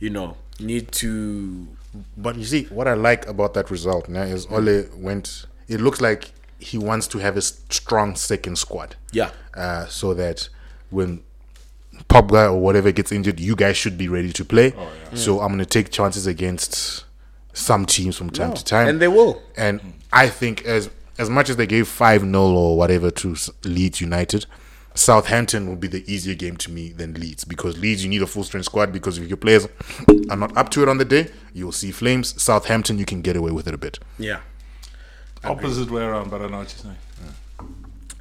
[0.00, 1.68] you know, need to.
[2.16, 5.46] But you see, what I like about that result now is Ole went.
[5.68, 8.96] It looks like he wants to have a strong second squad.
[9.12, 9.30] Yeah.
[9.54, 10.48] Uh, so that
[10.90, 11.22] when
[12.12, 14.74] Pogba or whatever gets injured, you guys should be ready to play.
[15.14, 17.04] So I'm going to take chances against
[17.54, 19.42] some teams from time to time, and they will.
[19.56, 24.00] And I think as as much as they gave five 0 or whatever to Leeds
[24.00, 24.46] United,
[24.94, 28.26] Southampton will be the easier game to me than Leeds because Leeds you need a
[28.26, 29.66] full strength squad because if your players
[30.30, 32.40] are not up to it on the day, you'll see flames.
[32.42, 33.98] Southampton you can get away with it a bit.
[34.18, 34.40] Yeah.
[35.44, 36.96] Opposite way around, but I know what you're saying.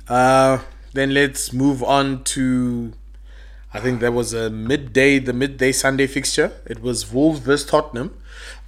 [0.07, 0.59] Uh,
[0.93, 2.93] then let's move on to.
[3.73, 6.51] I think there was a midday, the midday Sunday fixture.
[6.65, 8.17] It was Wolves versus Tottenham.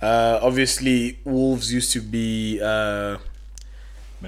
[0.01, 3.17] Uh, obviously, Wolves used to be uh,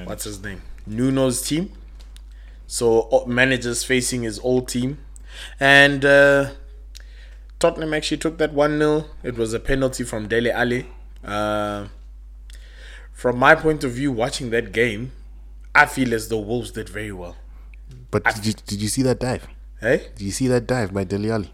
[0.03, 1.71] what's his name, Nuno's team.
[2.67, 4.97] So managers facing his old team,
[5.59, 6.51] and uh,
[7.59, 10.87] Tottenham actually took that one 0 It was a penalty from Dele Alli.
[11.23, 11.87] Uh,
[13.13, 15.13] from my point of view, watching that game,
[15.73, 17.37] I feel as though Wolves did very well.
[18.11, 19.47] But did you, did you see that dive?
[19.81, 21.51] Hey, Did you see that dive by Dele Alli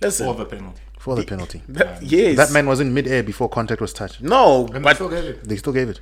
[0.00, 0.26] listen.
[0.26, 0.80] For the penalty.
[0.98, 1.62] for the penalty?
[1.68, 2.36] that, yes.
[2.36, 4.20] That man was in midair before contact was touched.
[4.20, 5.44] No, And but still gave it.
[5.48, 6.00] They still gave it.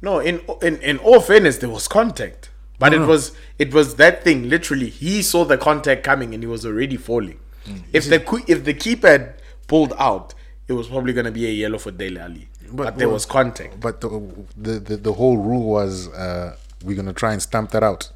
[0.00, 0.18] no.
[0.20, 4.48] In in in all fairness, there was contact, but it was it was that thing.
[4.48, 7.38] Literally, he saw the contact coming and he was already falling.
[7.66, 7.82] Mm.
[7.92, 9.34] If the que- if the keeper had
[9.68, 10.34] pulled out,
[10.68, 12.48] it was probably going to be a yellow for Dele Alli.
[12.72, 13.78] But, there well, was contact.
[13.80, 14.08] But the,
[14.56, 18.10] the the the whole rule was uh, we're gonna try and stamp that out,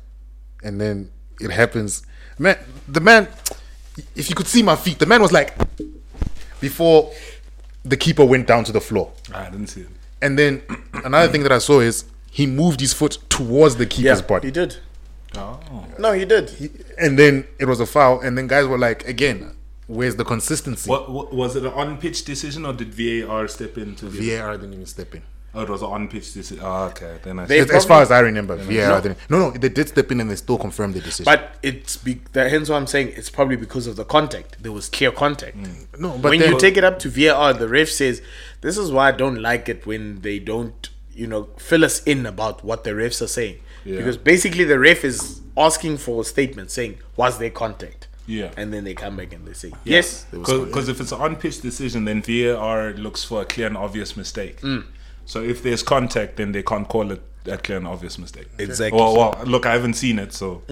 [0.63, 2.03] and then it happens.
[2.39, 3.29] Man, the man,
[4.15, 5.55] if you could see my feet, the man was like
[6.61, 7.13] before
[7.85, 9.89] the keeper went down to the floor, Ah, I didn't see it.
[10.21, 10.63] and then
[11.05, 14.49] another thing that I saw is he moved his foot towards the Yeah, keeper's body,
[14.49, 14.77] he did.
[15.35, 15.61] Oh.
[15.99, 16.73] No, he did.
[16.99, 19.55] and then it was a foul, and then guys were like, again,
[19.87, 20.89] where's the consistency?
[20.91, 24.25] What, what was it an on pitch decision or did VAR step in to give?
[24.39, 25.23] VAR didn't even step in.
[25.57, 26.63] Oh, it was an on pitch decision.
[26.63, 27.19] Oh, okay.
[27.23, 29.19] Then I They- As, as far as I remember, VAR didn't.
[29.31, 31.25] No, no, they did step in and they still confirmed the decision.
[31.25, 33.15] But it's be, that, hence what I'm saying.
[33.17, 34.63] It's probably because of the contact.
[34.63, 35.57] There was clear contact.
[35.99, 38.21] no, but when then, you take it up to VAR, the ref says,
[38.61, 42.27] "This is why I don't like it when they don't, you know, fill us in
[42.27, 43.97] about what the refs are saying." Yeah.
[43.99, 48.51] Because basically, the ref is asking for a statement saying, "Was there contact?" Yeah.
[48.57, 51.21] and then they come back and they say, "Yes." There was Because if it's an
[51.21, 54.61] on pitch decision, then VAR looks for a clear and obvious mistake.
[54.63, 54.85] Mm.
[55.27, 58.49] So if there's contact, then they can't call it a clear and obvious mistake.
[58.59, 58.99] Exactly.
[58.99, 60.63] Well, well, look, I haven't seen it, so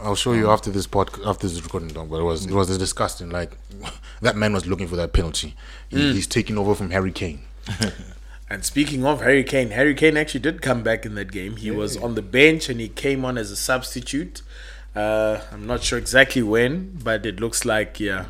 [0.00, 2.08] I'll show you after this pod, after this recording done.
[2.08, 3.30] But it was it was disgusting.
[3.30, 3.56] Like
[4.22, 5.54] that man was looking for that penalty.
[5.88, 7.40] He, He's taking over from Harry Kane.
[8.48, 11.56] And speaking of Harry Kane, Harry Kane actually did come back in that game.
[11.56, 14.42] He was on the bench and he came on as a substitute.
[14.94, 18.26] Uh, I'm not sure exactly when, but it looks like yeah,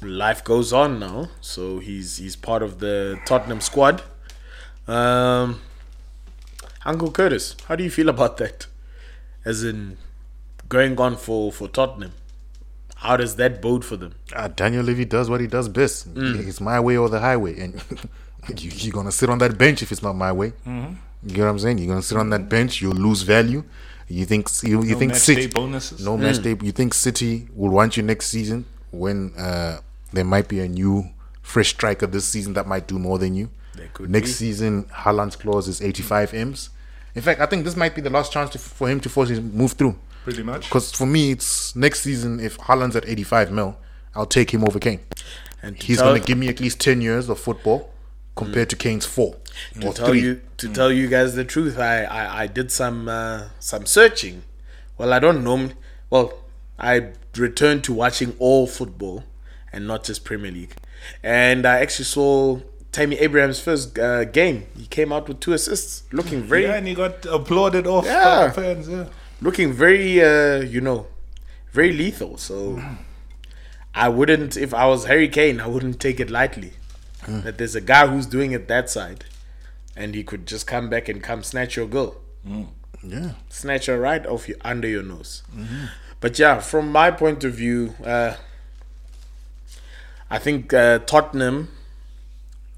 [0.00, 1.30] life goes on now.
[1.40, 4.02] So he's he's part of the Tottenham squad.
[4.88, 5.60] Um,
[6.84, 8.66] Uncle Curtis, how do you feel about that?
[9.44, 9.96] As in
[10.68, 12.12] going on for for Tottenham,
[12.96, 14.14] how does that bode for them?
[14.34, 16.08] Uh, Daniel Levy does what he does best.
[16.16, 17.74] It's my way or the highway, and
[18.56, 20.52] you, you're gonna sit on that bench if it's not my way.
[20.66, 20.72] You
[21.36, 21.78] know what I'm saying?
[21.78, 22.80] You're gonna sit on that bench.
[22.80, 23.64] You'll lose value.
[24.08, 26.04] You think you, you No think match City day bonuses.
[26.04, 26.56] no match day.
[26.62, 29.80] You think City will want you next season when uh,
[30.12, 31.10] there might be a new
[31.42, 33.50] fresh striker this season that might do more than you.
[34.00, 34.32] Next be.
[34.32, 36.70] season, Haaland's clause is 85 m's.
[37.14, 39.28] In fact, I think this might be the last chance to, for him to force
[39.28, 39.98] his move through.
[40.24, 40.64] Pretty much.
[40.64, 42.38] Because for me, it's next season.
[42.38, 43.78] If Haaland's at 85 mil,
[44.14, 45.00] I'll take him over Kane.
[45.62, 47.90] And He's going to give me at least 10 years of football
[48.36, 49.36] compared to Kane's four
[49.80, 50.20] to or tell three.
[50.20, 54.44] you to tell you guys the truth, I I, I did some uh, some searching.
[54.96, 55.70] Well, I don't know.
[56.10, 56.34] Well,
[56.78, 59.24] I returned to watching all football
[59.72, 60.74] and not just Premier League,
[61.22, 62.60] and I actually saw
[62.92, 64.66] Tammy Abraham's first uh, game.
[64.76, 68.10] He came out with two assists, looking very Yeah, and he got applauded off by
[68.10, 68.46] Yeah.
[68.48, 68.88] the fans.
[68.88, 69.06] Yeah.
[69.40, 71.06] looking very uh, you know
[71.72, 72.38] very lethal.
[72.38, 72.82] So
[73.94, 76.72] I wouldn't if I was Harry Kane, I wouldn't take it lightly.
[77.26, 79.26] That there's a guy who's doing it that side,
[79.94, 82.16] and he could just come back and come snatch your girl,
[83.02, 83.32] Yeah.
[83.50, 85.42] snatch her right off you under your nose.
[86.20, 88.36] But yeah, from my point of view, uh,
[90.30, 91.68] I think uh, Tottenham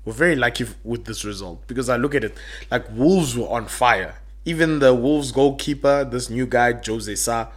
[0.05, 2.37] were very lucky with this result because I look at it
[2.71, 4.17] like Wolves were on fire.
[4.45, 7.49] Even the Wolves goalkeeper, this new guy Jose Sa,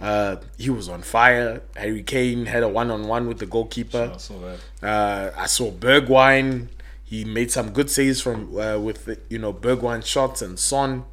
[0.00, 1.62] uh, he was on fire.
[1.76, 4.12] Harry Kane had a one-on-one with the goalkeeper.
[4.14, 4.86] I saw that.
[4.86, 6.68] Uh, I saw Bergwijn.
[7.04, 11.04] He made some good saves from uh, with you know Bergwijn shots and Son.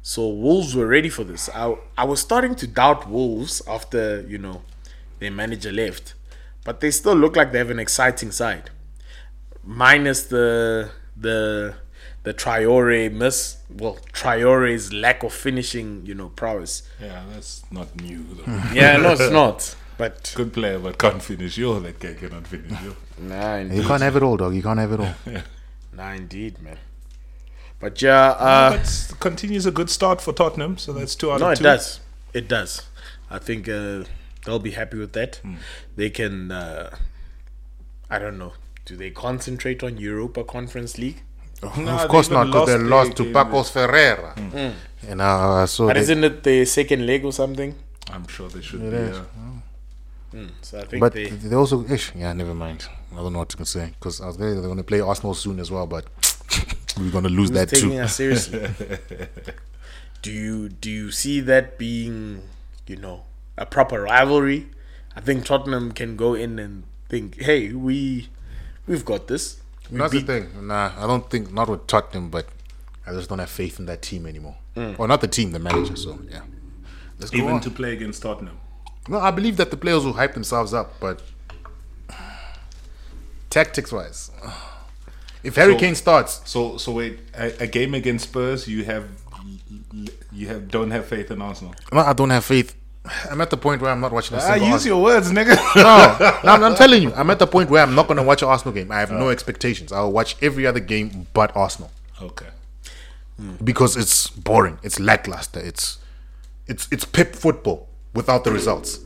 [0.00, 1.48] So Wolves were ready for this.
[1.54, 4.62] I I was starting to doubt Wolves after you know
[5.18, 6.14] their manager left,
[6.64, 8.70] but they still look like they have an exciting side.
[9.64, 11.74] Minus the the
[12.24, 16.82] the Traore miss, well Traore's lack of finishing, you know, prowess.
[17.00, 18.62] Yeah, that's not new though.
[18.74, 19.76] Yeah, no, it's not.
[19.98, 21.58] But Good player, but can't finish.
[21.58, 22.72] Yo, that guy cannot finish.
[22.82, 22.96] Yo.
[23.18, 24.54] nah, You can't have it all, dog.
[24.54, 25.14] You can't have it all.
[25.32, 25.42] yeah.
[25.92, 26.78] nah, indeed, man.
[27.78, 31.46] But yeah, uh, but continues a good start for Tottenham, so that's two out No,
[31.48, 31.64] of it two.
[31.64, 32.00] does.
[32.32, 32.82] It does.
[33.30, 34.04] I think uh,
[34.44, 35.36] they'll be happy with that.
[35.36, 35.56] Hmm.
[35.96, 36.50] They can.
[36.50, 36.96] Uh,
[38.10, 38.52] I don't know.
[38.84, 41.22] Do they concentrate on Europa Conference League?
[41.62, 43.52] Nah, of course not, because they lost lost to their game.
[43.52, 44.34] Pacos Ferreira.
[44.36, 44.50] Mm.
[44.50, 45.08] Hmm.
[45.10, 47.74] And uh, so But isn't it the second leg or something?
[48.10, 48.96] I'm sure they should It be.
[48.96, 49.16] is.
[49.16, 49.22] Yeah.
[49.38, 49.62] Oh.
[50.32, 51.26] Hmm, so I think but they.
[51.26, 52.88] they also, ish, yeah, never mind.
[53.12, 54.52] I don't know what to say because I was there.
[54.54, 56.06] They're going to play Arsenal soon as well, but
[56.98, 57.98] we're going to lose Who's that taking too.
[57.98, 58.66] us seriously?
[60.22, 62.42] do you do you see that being,
[62.86, 63.24] you know,
[63.58, 64.68] a proper rivalry?
[65.14, 68.28] I think Tottenham can go in and think, hey, we
[68.86, 69.60] we've got this.
[69.90, 70.66] We That's the thing.
[70.66, 72.46] Nah, I don't think not with Tottenham, but
[73.06, 74.56] I just don't have faith in that team anymore.
[74.76, 74.98] Mm.
[74.98, 75.96] Or not the team, the manager.
[75.96, 76.40] So yeah,
[77.18, 77.60] let's go Even on.
[77.60, 78.58] to play against Tottenham.
[79.08, 81.20] No, I believe that the players will hype themselves up, but
[83.50, 84.30] tactics wise,
[85.42, 89.08] if Harry So- Kane starts, So, so wait, a, a game against Spurs, you have,
[90.32, 91.74] you have, don't have faith in Arsenal.
[91.92, 92.74] no, I don't have faith.
[93.30, 94.96] I'm at the point where I'm not watching a Ah, single use Arsenal.
[94.98, 95.56] your words, nigga.
[95.76, 98.22] no, no, I'm, I'm telling you, I'm at the point where I'm not going to
[98.22, 98.92] watch an Arsenal game.
[98.92, 99.90] I have no expectations.
[99.92, 102.46] I'll watch every other game but Arsenal okay.
[103.64, 104.78] because it's boring.
[104.82, 105.58] It's lackluster.
[105.60, 105.98] It's
[106.68, 109.00] it's it's pip football without the results.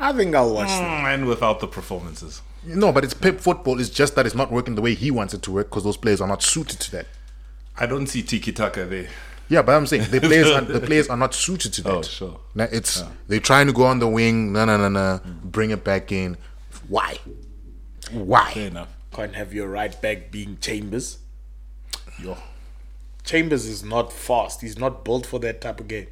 [0.00, 0.82] I think I'll watch them.
[0.84, 2.42] Mm, And without the performances.
[2.64, 3.78] No, but it's pip football.
[3.80, 5.96] It's just that it's not working the way he wants it to work because those
[5.96, 7.06] players are not suited to that.
[7.78, 9.08] I don't see tiki taka there.
[9.48, 11.92] Yeah, but I'm saying the players are, the players are not suited to that.
[11.92, 12.40] Oh, sure.
[12.54, 14.52] Now, it's they're trying to go on the wing.
[14.52, 15.20] No, no, no, no.
[15.44, 16.36] Bring it back in.
[16.88, 17.18] Why?
[18.10, 18.50] Fair Why?
[18.56, 18.88] enough.
[19.12, 21.18] Can't have your right back being Chambers.
[22.20, 22.36] Yo.
[23.24, 24.60] Chambers is not fast.
[24.60, 26.06] He's not built for that type of game.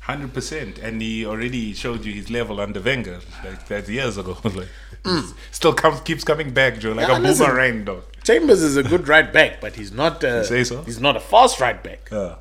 [0.00, 4.38] Hundred percent, and he already showed you his level under Wenger, like that years ago.
[4.44, 4.68] like,
[5.04, 7.44] he's- still comes, keeps coming back, Joe, like Yeah, a listen.
[7.46, 8.04] boomerang, dog.
[8.24, 10.24] Chambers is a good right back, but he's not.
[10.24, 10.82] Uh, say so?
[10.82, 12.08] He's not a fast right back.
[12.10, 12.36] Yeah.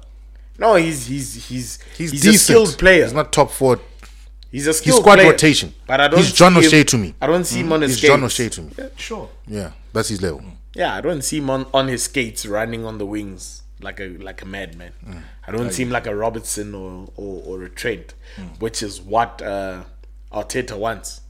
[0.58, 2.36] No, he's he's he's He's, he's, decent.
[2.36, 3.04] a skilled player.
[3.04, 3.80] He's not top four.
[4.52, 5.32] He's a skilled He's skilled squad player.
[5.32, 5.74] rotation.
[5.86, 6.20] But I don't.
[6.20, 7.16] He's John see him- O'Shea to me.
[7.22, 8.12] I don't see him on his He's skates.
[8.14, 8.72] John O'Shea to me.
[8.96, 9.30] Sure.
[9.48, 10.42] Yeah, that's his level.
[10.74, 14.08] Yeah, I don't see him on, on his skates running on the wings like a
[14.18, 14.94] like a madman.
[15.48, 18.14] I don't see him like a Robertson or or, or a Trent,
[18.60, 19.84] which is what uh,
[20.32, 21.22] Arteta wants.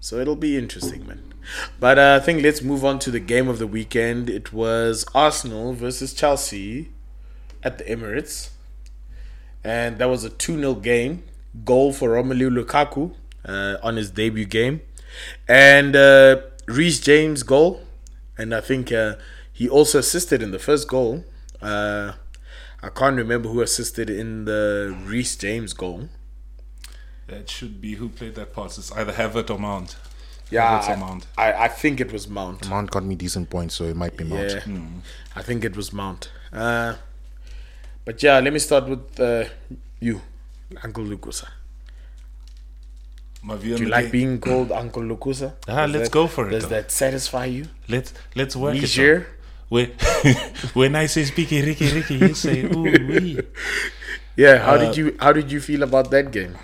[0.00, 1.32] So it'll be interesting, man.
[1.80, 4.28] But uh, I think let's move on to the game of the weekend.
[4.28, 6.90] It was Arsenal versus Chelsea
[7.62, 8.50] at the Emirates,
[9.64, 11.24] and that was a two 0 game.
[11.64, 14.82] Goal for Romelu Lukaku uh, on his debut game,
[15.48, 17.80] and uh, Reece James goal
[18.36, 19.14] and I think uh,
[19.52, 21.24] he also assisted in the first goal.
[21.62, 22.12] Uh,
[22.82, 26.08] I can't remember who assisted in the Reece James goal.
[27.28, 28.76] That should be who played that pass.
[28.76, 29.96] It's either Havertz or Mount.
[30.50, 31.26] Yeah, Havertz I, Mount.
[31.38, 32.68] I, I think it was Mount.
[32.68, 34.50] Mount got me decent points, so it might be Mount.
[34.66, 34.78] Yeah,
[35.34, 36.30] I think it was Mount.
[36.52, 36.96] Uh,
[38.04, 39.44] But yeah, let me start with uh,
[40.00, 40.20] you,
[40.82, 41.48] Uncle Lukusa.
[43.42, 45.52] My view Do you like game- being called Uncle Lukusa?
[45.68, 46.68] Ah, Does let's that- go for it, Does though.
[46.70, 47.66] that satisfy you?
[47.88, 48.80] Let's let's work it.
[48.82, 49.16] Leisure?
[49.20, 49.26] out.
[49.70, 49.90] When,
[50.74, 53.40] when I say speaky Ricky Ricky, you say ooh wee.
[54.36, 54.58] Yeah.
[54.58, 56.56] How Uh, did you How did you feel about that game?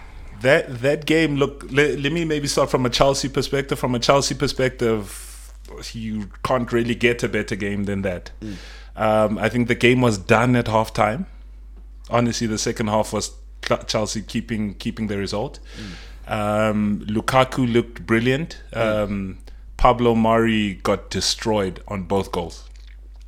[0.42, 1.36] That that game.
[1.36, 3.78] Look, let, let me maybe start from a Chelsea perspective.
[3.78, 5.52] From a Chelsea perspective,
[5.92, 8.30] you can't really get a better game than that.
[8.96, 11.26] Um, I think the game was done at halftime.
[12.10, 13.32] Honestly, the second half was
[13.86, 15.60] Chelsea keeping keeping the result.
[16.26, 18.62] Um, Lukaku looked brilliant.
[18.72, 19.38] Um,
[19.76, 22.68] Pablo Mari got destroyed on both goals,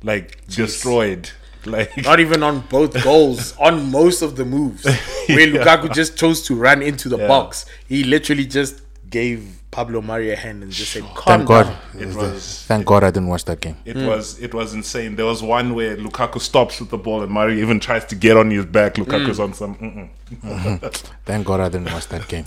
[0.03, 1.31] like destroyed.
[1.65, 4.83] Like Not even on both goals, on most of the moves.
[4.83, 7.27] Where Lukaku just chose to run into the Yeah.
[7.27, 7.65] box.
[7.87, 11.63] He literally just gave Pablo Mari a hand and just said, Calm Thank God.
[11.63, 13.75] down." it was Thank God I didn't watch that game.
[13.85, 15.15] It was it was insane.
[15.15, 18.37] There was one where Lukaku stops with the ball and Mari even tries to get
[18.37, 18.95] on his back.
[18.95, 19.75] Lukaku's on some.
[19.75, 20.79] Mm-mm.
[21.25, 22.45] Thank God I didn't watch that game.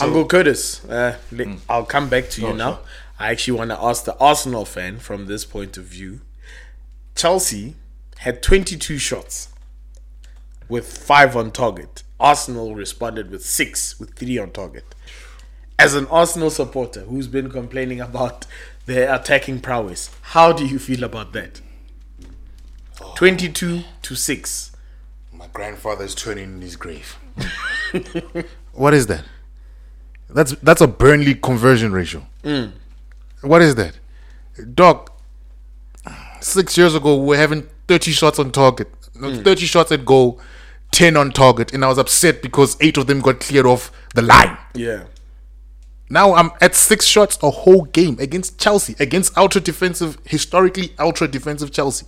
[0.00, 1.58] Uncle Curtis, uh, Mm.
[1.68, 2.80] I'll come back to you now.
[3.18, 6.20] I actually want to ask the Arsenal fan from this point of view.
[7.14, 7.76] Chelsea
[8.18, 9.48] had 22 shots
[10.68, 12.02] with five on target.
[12.20, 14.94] Arsenal responded with six, with three on target.
[15.78, 18.46] As an Arsenal supporter who's been complaining about
[18.86, 21.60] their attacking prowess, how do you feel about that?
[23.16, 24.72] 22 to 6.
[25.32, 27.18] My grandfather is turning in his grave.
[28.72, 29.24] what is that?
[30.30, 32.26] That's that's a Burnley conversion ratio.
[32.42, 32.72] Mm.
[33.42, 33.98] What is that?
[34.74, 35.10] Dog,
[36.40, 38.88] six years ago we were having 30 shots on target.
[39.14, 39.44] No, mm.
[39.44, 40.40] 30 shots at goal,
[40.92, 41.72] 10 on target.
[41.72, 44.56] And I was upset because eight of them got cleared off the line.
[44.74, 45.04] Yeah.
[46.08, 51.26] Now I'm at six shots a whole game against Chelsea, against ultra defensive, historically ultra
[51.26, 52.06] defensive Chelsea.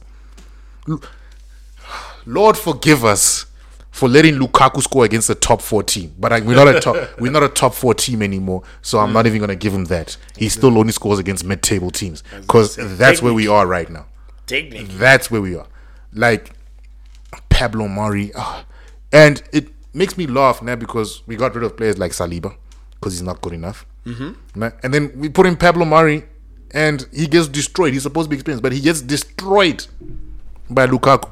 [2.25, 3.47] Lord forgive us
[3.91, 6.97] for letting Lukaku score against a top four team, but I, we're not a top
[7.21, 8.63] we're not a top four team anymore.
[8.83, 10.17] So I'm not even gonna give him that.
[10.37, 14.07] He still only scores against mid-table teams because that's where we are right now.
[14.47, 14.85] Technically.
[14.95, 15.67] That's where we are.
[16.13, 16.53] Like
[17.49, 18.65] Pablo Mari, ah.
[19.13, 22.55] and it makes me laugh now because we got rid of players like Saliba
[23.01, 23.87] because he's not good enough.
[24.07, 24.63] Mm-hmm.
[24.83, 26.25] And then we put in Pablo Mari,
[26.73, 27.93] and he gets destroyed.
[27.93, 29.87] He's supposed to be experienced, but he gets destroyed
[30.71, 31.31] by Lukaku,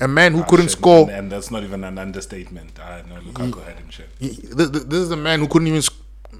[0.00, 1.10] a man who couldn't Shit, score.
[1.10, 2.78] and, that's not even an understatement.
[2.80, 4.08] I know Lukaku had him shit.
[4.18, 5.82] He- th- th- This is a man who couldn't even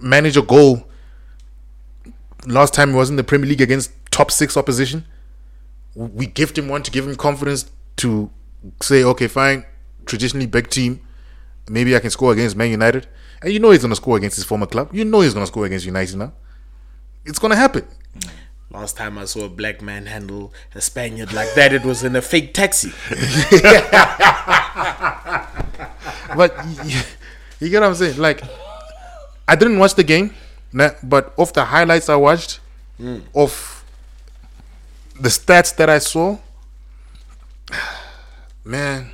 [0.01, 0.89] manage a goal.
[2.47, 5.05] Last time he was in the Premier League against top six opposition.
[5.95, 8.31] We gift him one to give him confidence to
[8.83, 9.65] say, okay, fine,
[10.07, 11.01] traditionally big team.
[11.69, 13.07] Maybe I can score against Man United.
[13.45, 14.89] And you know he's going to score against his former club.
[14.91, 16.33] You know he's going to score against United now.
[17.27, 17.87] It's going to happen.
[18.71, 22.17] Last time I saw a black man handle a Spaniard like that, it was in
[22.17, 22.89] a fake taxi.
[26.35, 27.01] but you,
[27.61, 28.17] you get what I'm saying?
[28.17, 28.43] Like,
[29.47, 30.35] I didn't watch the game,
[30.73, 32.61] but of the highlights I watched,
[32.97, 33.19] hmm.
[33.35, 33.85] of
[35.21, 36.39] the stats that I saw,
[38.65, 39.13] man,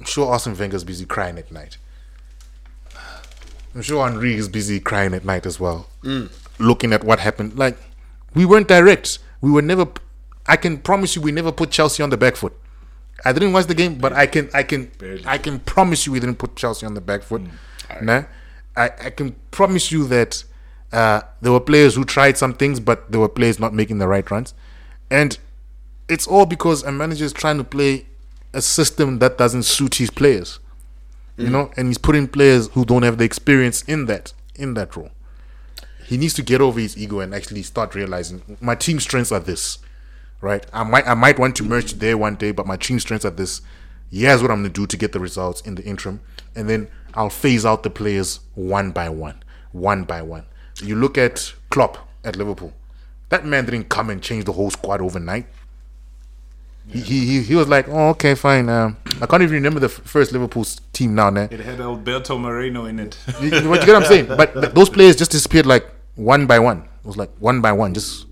[0.00, 1.78] I'm sure Arsene Wenger's busy crying at night.
[3.74, 5.86] I'm sure Henri is busy crying at night as well,
[6.58, 7.58] looking at what happened.
[7.58, 7.76] Like,
[8.34, 9.18] we weren't direct.
[9.40, 9.86] We were never.
[10.46, 12.54] I can promise you, we never put Chelsea on the back foot.
[13.24, 15.24] I didn't watch the game, but I can, I can, Barely.
[15.26, 17.42] I can promise you, we didn't put Chelsea on the back foot.
[18.00, 18.24] Nah,
[18.76, 20.44] I, I can promise you that
[20.92, 24.06] uh, there were players who tried some things, but there were players not making the
[24.08, 24.54] right runs,
[25.10, 25.38] and
[26.08, 28.06] it's all because a manager is trying to play
[28.54, 30.58] a system that doesn't suit his players,
[31.38, 34.96] you know, and he's putting players who don't have the experience in that in that
[34.96, 35.10] role.
[36.04, 39.38] He needs to get over his ego and actually start realizing my team strengths are
[39.40, 39.78] this,
[40.40, 40.66] right?
[40.72, 43.30] I might I might want to merge there one day, but my team strengths are
[43.30, 43.60] this.
[44.10, 46.20] Here's what I'm gonna do to get the results in the interim,
[46.56, 50.46] and then I'll phase out the players one by one, one by one.
[50.82, 52.72] You look at Klopp at Liverpool.
[53.28, 55.46] That man didn't come and change the whole squad overnight.
[56.90, 58.68] He, he, he, he was like, oh, okay, fine.
[58.68, 61.28] Um, I can't even remember the f- first Liverpool team now.
[61.30, 61.48] Nah.
[61.50, 63.18] It had Alberto Moreno in it.
[63.40, 64.26] You, you- what you get what I'm saying?
[64.36, 66.78] But th- those players just disappeared like one by one.
[66.82, 68.26] It was like one by one, just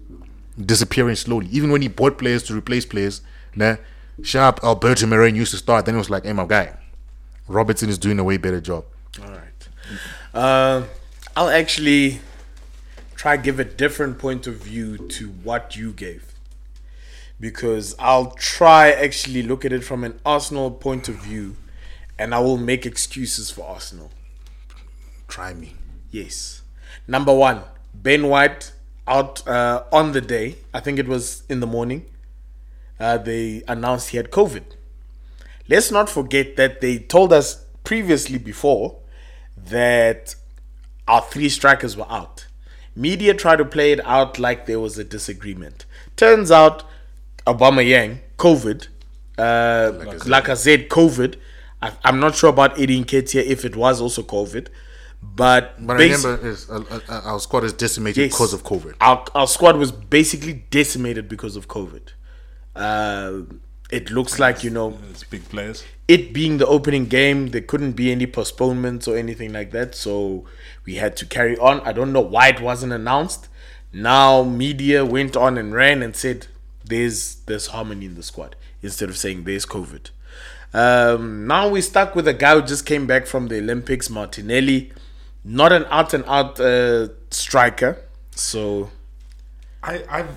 [0.65, 1.49] disappearing slowly.
[1.51, 3.21] Even when he bought players to replace players,
[3.55, 3.77] nah,
[4.23, 5.85] sharp Alberto Moreno used to start.
[5.85, 6.75] Then it was like, hey, my guy,
[7.49, 8.85] Robertson is doing a way better job.
[9.23, 9.69] All right.
[10.35, 10.89] Um,
[11.37, 12.21] I'll actually
[13.17, 16.33] try give a different point of view to what you gave.
[17.39, 21.57] Because I'll try actually look at it from an Arsenal point of view
[22.19, 24.11] and I will make excuses for Arsenal.
[25.29, 25.75] Try me.
[26.11, 26.63] Yes.
[27.07, 27.63] Number one,
[27.95, 28.73] Ben White
[29.07, 30.57] out uh, on the day.
[30.73, 32.07] I think it was in the morning.
[32.99, 34.65] Uh, they announced he had COVID.
[35.69, 38.97] let's not forget that they told us previously before
[39.57, 40.35] that
[41.07, 42.47] our three strikers were out.
[42.95, 45.85] Media tried to play it out like there was a disagreement.
[46.17, 46.85] Turns out,
[47.47, 48.89] Aubameyang, COVID,
[49.39, 49.43] uh,
[50.25, 51.37] Lacazette, COVID.
[51.83, 51.97] I, said, COVID.
[52.05, 54.69] I'm not sure about Eddie Nketiah if it was also COVID,
[55.23, 58.33] but But basi- remember, is, uh, uh, uh, our squad is decimated Yes.
[58.33, 58.95] because of COVID.
[59.01, 62.03] our, our squad was basically decimated because of COVID.
[62.75, 63.43] Uh,
[63.91, 65.85] it looks like you know It's big players.
[66.09, 69.95] it being the opening game, there couldn't be any postponements or anything like that.
[69.95, 70.45] So
[70.85, 71.81] we had to carry on.
[71.81, 73.49] I don't know why it wasn't announced.
[73.93, 76.49] Now media went on and ran and said
[76.89, 80.11] there's there's harmony in the squad instead of saying there's COVID.
[80.73, 84.93] Um, now we're stuck with a guy who just came back from the Olympics, Martinelli,
[85.45, 88.03] not an out and out uh, striker.
[88.33, 88.91] So
[89.83, 90.31] I, I've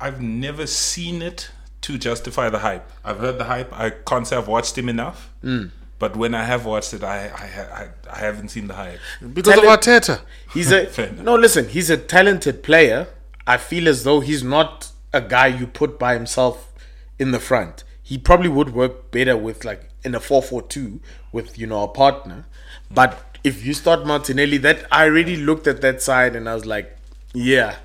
[0.00, 1.50] I've never seen it
[1.82, 2.88] to justify the hype.
[3.04, 3.72] I've heard the hype.
[3.72, 5.30] I can't say I've watched him enough.
[5.42, 5.70] Mm.
[5.98, 8.98] But when I have watched it, I I, I, I haven't seen the hype.
[9.20, 10.20] Because of Tell Arteta.
[10.52, 11.36] He's a no.
[11.36, 13.08] Listen, he's a talented player.
[13.46, 16.72] I feel as though he's not a guy you put by himself
[17.18, 17.84] in the front.
[18.02, 21.00] He probably would work better with like in a four-four-two
[21.32, 22.46] with you know a partner.
[22.90, 26.66] But if you start Martinelli, that I already looked at that side and I was
[26.66, 26.96] like,
[27.32, 27.76] yeah,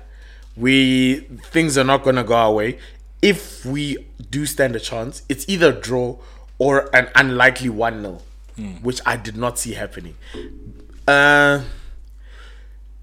[0.56, 1.20] we
[1.50, 2.78] things are not gonna go our way.
[3.22, 6.16] If we do stand a chance, it's either a draw
[6.58, 8.22] or an unlikely one 0
[8.82, 10.16] which I did not see happening.
[11.06, 11.62] Uh,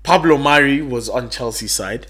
[0.04, 2.08] Pablo Mari was on Chelsea side.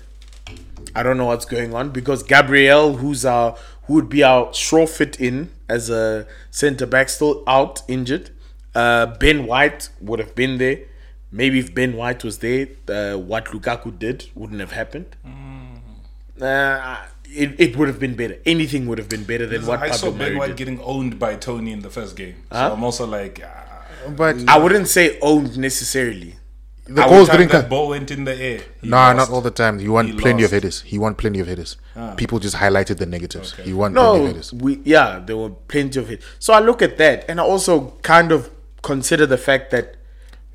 [0.96, 4.88] I don't know what's going on because Gabriel, who's our who would be our sure
[4.88, 8.30] fit in as a centre back, still out injured.
[8.74, 10.80] Uh, ben White would have been there.
[11.32, 15.16] Maybe if Ben White was there, uh, what Lukaku did wouldn't have happened.
[16.42, 18.38] Uh, it, it would have been better.
[18.46, 20.58] Anything would have been better than what I saw Ben Mari White did.
[20.58, 22.36] getting owned by Toney in the first game.
[22.52, 23.42] So I'm also like,
[24.16, 26.36] But I wouldn't say owned necessarily.
[26.86, 27.70] The I goals would didn't that come.
[27.70, 28.62] ball went in the air.
[28.82, 29.18] He Nah, lost.
[29.18, 29.80] not all the time.
[29.80, 30.54] He won He plenty of lost.
[30.54, 30.82] hitters.
[30.82, 31.78] He won plenty of hitters.
[32.18, 33.54] People just highlighted the negatives.
[33.56, 34.54] He won plenty No, of hitters.
[34.54, 36.22] we yeah, there were plenty of it.
[36.40, 38.50] So I look at that, and I also kind of
[38.84, 39.96] consider the fact that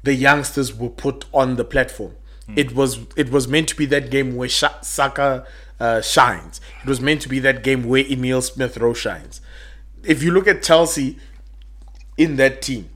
[0.02, 2.12] the youngsters were put on the platform.
[2.56, 5.46] It was it was meant to be that game where Sha- Saka
[5.78, 6.60] uh, shines.
[6.82, 9.40] It was meant to be that game where Emil Smith Rowe shines.
[10.02, 11.18] If you look at Chelsea
[12.16, 12.88] in that team,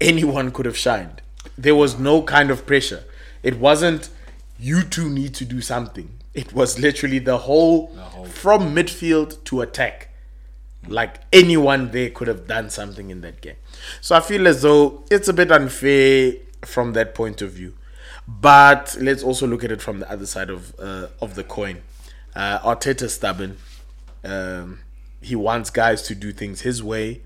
[0.00, 1.22] anyone could have shined.
[1.58, 3.04] There was no kind of pressure.
[3.42, 4.10] It wasn't
[4.58, 6.10] you two need to do something.
[6.34, 7.88] It was literally the whole,
[8.30, 10.10] from midfield to attack.
[10.86, 13.56] Like anyone there could have done something in that game.
[14.00, 17.74] So I feel as though it's a bit unfair from that point of view.
[18.28, 21.82] But let's also look at it from the other side of uh, of the coin.
[22.34, 23.56] Uh, Arteta's stubborn.
[24.22, 24.80] Um,
[25.20, 27.22] he wants guys to do things his way.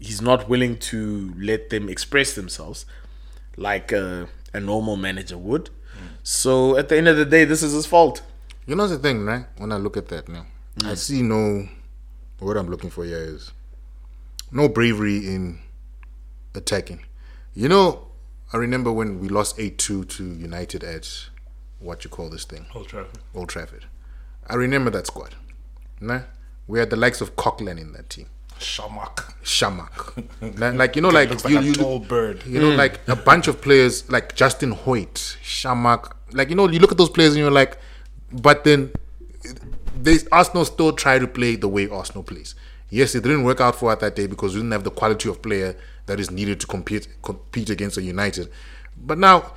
[0.00, 2.84] He's not willing to let them express themselves
[3.58, 5.70] like uh, a normal manager would.
[6.22, 8.22] So at the end of the day, this is his fault.
[8.66, 9.46] You know the thing, right?
[9.56, 10.46] When I look at that now,
[10.84, 11.68] I see no.
[12.38, 13.50] What I'm looking for here is
[14.52, 15.58] no bravery in
[16.54, 17.00] attacking.
[17.54, 18.06] You know,
[18.52, 21.08] I remember when we lost eight two to United at
[21.80, 23.18] what you call this thing, Old Trafford.
[23.34, 23.86] Old Trafford.
[24.46, 25.34] I remember that squad.
[26.00, 26.20] Nah,
[26.66, 28.26] we had the likes of Coquelin in that team.
[28.58, 29.32] Chamakh.
[29.42, 30.76] Chamakh.
[30.76, 32.44] Like you know, like you, like a you, tall bird.
[32.46, 36.12] you know, like a bunch of players like Justin Hoyte, Chamakh.
[36.32, 37.78] Like you know, you look at those players and you're like,
[38.32, 38.92] but then
[40.00, 42.54] they Arsenal still try to play the way Arsenal plays.
[42.90, 45.28] Yes, it didn't work out for us that day because we didn't have the quality
[45.28, 48.50] of player that is needed to compete compete against a United.
[48.96, 49.52] But now,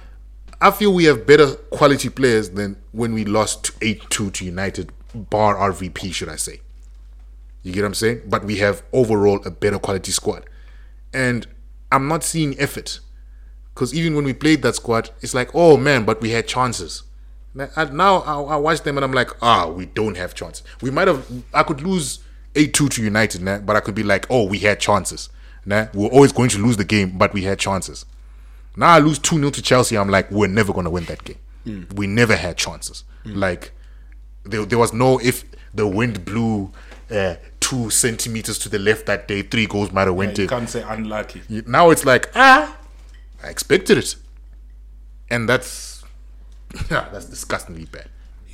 [0.59, 4.91] I feel we have better quality players than when we lost eight two to United,
[5.13, 6.61] bar RVP, should I say?
[7.63, 8.21] You get what I'm saying?
[8.27, 10.45] But we have overall a better quality squad.
[11.13, 11.45] And
[11.91, 12.99] I'm not seeing effort.
[13.73, 17.03] Because even when we played that squad, it's like, oh man, but we had chances.
[17.53, 20.63] Now I- now I, I watch them and I'm like, ah, we don't have chances.
[20.81, 22.19] We might have, I could lose
[22.55, 25.29] 8 2 to United, nah, but I could be like, oh, we had chances.
[25.65, 28.05] Nah, we're always going to lose the game, but we had chances.
[28.75, 31.23] Now I lose 2 0 to Chelsea, I'm like, we're never going to win that
[31.23, 31.37] game.
[31.95, 33.03] We never had chances.
[33.25, 33.71] Like,
[34.43, 35.43] there, there was no if
[35.75, 36.71] the wind blew
[37.11, 37.35] uh,
[37.71, 40.49] two centimeters to the left that day, three goals might have went You in.
[40.49, 41.41] can't say unlucky.
[41.65, 42.77] Now it's like ah,
[43.43, 44.15] I expected it,
[45.29, 46.03] and that's
[46.91, 48.09] yeah, that's disgustingly bad.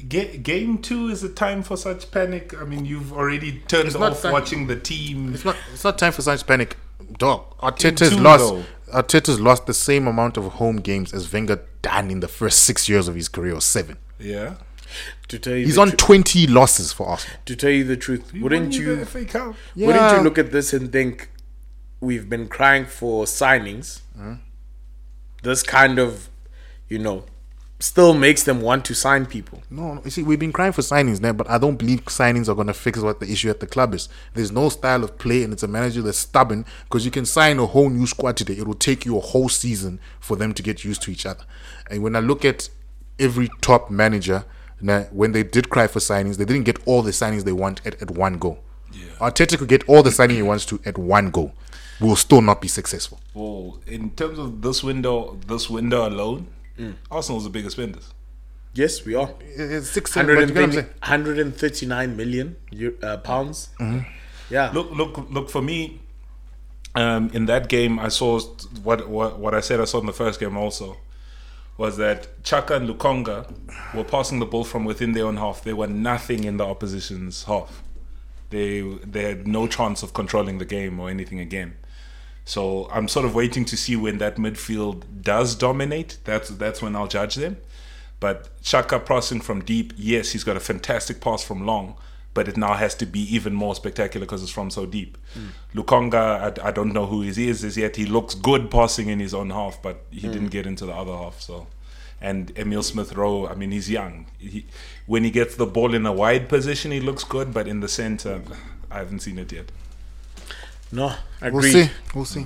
[0.07, 2.53] Ga- game two is a time for such panic.
[2.61, 5.33] I mean, you've already turned not off time- watching the team.
[5.33, 6.77] It's not it's not time for such panic,
[7.17, 7.57] dog.
[7.57, 8.43] Arteta's two, lost.
[8.53, 8.63] though.
[8.93, 12.87] Arteta's lost the same amount of home games as Wenger done in the first six
[12.87, 13.97] years of his career, or seven.
[14.19, 14.55] Yeah.
[15.29, 17.37] To tell you, He's on tru- twenty losses for Arsenal.
[17.45, 18.95] to tell you the truth, wouldn't you?
[18.97, 19.55] the FA Cup?
[19.75, 21.29] Wouldn't you look at this and think
[21.99, 24.01] we've been crying for signings,
[25.43, 26.29] this kind of,
[26.89, 27.25] you know,
[27.79, 29.61] still makes them want to sign people.
[29.69, 32.49] No, no, you see, we've been crying for signings there, but I don't believe signings
[32.49, 34.09] are going to fix what the issue at the club is.
[34.33, 37.59] There's no style of play, and it's a manager that's stubborn because you can sign
[37.59, 38.53] a whole new squad today.
[38.57, 41.43] It will take you a whole season for them to get used to each other.
[41.91, 42.69] And when I look at
[43.19, 44.45] every top manager,
[44.79, 47.85] now, when they did cry for signings, they didn't get all the signings they want
[47.85, 48.59] at, at one go.
[48.93, 49.05] Yeah.
[49.19, 51.51] Arteta could get all the signing he wants to at one go.
[51.99, 53.19] We will still not be successful.
[53.33, 56.47] Well, in terms of this window, this window alone,
[57.09, 58.13] Arsenal's the biggest spenders.
[58.73, 59.33] Yes, we are.
[59.41, 62.55] It's six, seven, you get 130 139 million
[63.01, 63.69] uh, pounds.
[64.51, 64.69] Yeah.
[64.71, 65.49] Look, look, look.
[65.49, 65.99] For me,
[66.93, 68.39] um, in that game, I saw
[68.83, 70.97] what, what what I said I saw in the first game also
[71.77, 73.53] was that Xhaka and Lokonga
[73.93, 75.63] were passing the ball from within their own half.
[75.63, 77.83] They were nothing in the opposition's half.
[78.49, 81.75] They they had no chance of controlling the game or anything again.
[82.45, 86.17] So I'm sort of waiting to see when that midfield does dominate.
[86.23, 87.57] That's that's when I'll judge them.
[88.19, 91.95] But Xhaka passing from deep, yes, he's got a fantastic pass from long,
[92.37, 95.17] but it now has to be even more spectacular because it's from so deep.
[95.73, 97.95] Lokonga, I, I don't know who he is as yet.
[97.95, 101.13] He looks good passing in his own half, but he didn't get into the other
[101.13, 101.41] half.
[101.41, 101.65] So,
[102.21, 104.27] and Emil Smith Rowe, I mean, he's young.
[104.37, 104.67] He,
[105.07, 107.87] when he gets the ball in a wide position, he looks good, but in the
[107.87, 108.41] center,
[108.91, 109.71] I haven't seen it yet.
[110.91, 111.07] No,
[111.41, 111.71] We'll agreed.
[111.71, 111.89] see.
[112.13, 112.45] We'll see.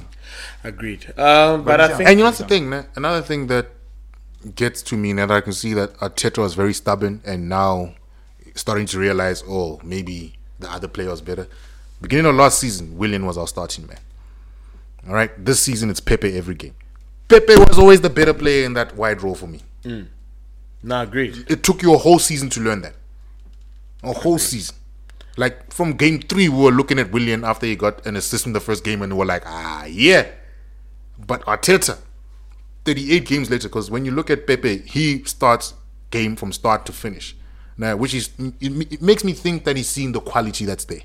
[0.63, 1.03] Agreed.
[1.19, 2.87] Um, but I think And you know what's the thing, man?
[2.95, 3.67] Another thing that
[4.55, 7.95] gets to me now that I can see that Arteta was very stubborn and now
[8.55, 11.47] starting to realize, oh, maybe the other player was better.
[12.01, 13.99] Beginning of last season, Willian was our starting man.
[15.07, 16.75] All right, this season it's Pepe every game.
[17.27, 19.61] Pepe was always the better player in that wide role for me.
[20.83, 21.45] no, agreed.
[21.49, 22.93] It took you a whole season to learn that.
[24.03, 24.75] A whole season.
[25.37, 28.53] Like from game three, we were looking at Willian after he got an assist in
[28.53, 30.27] the first game, and we were like, ah, yeah.
[31.25, 31.99] But Arteta,
[32.85, 35.73] 38 games later, because when you look at Pepe, he starts
[36.09, 37.35] game from start to finish.
[37.77, 41.01] Now, which is it, it makes me think that he's seeing the quality that's there.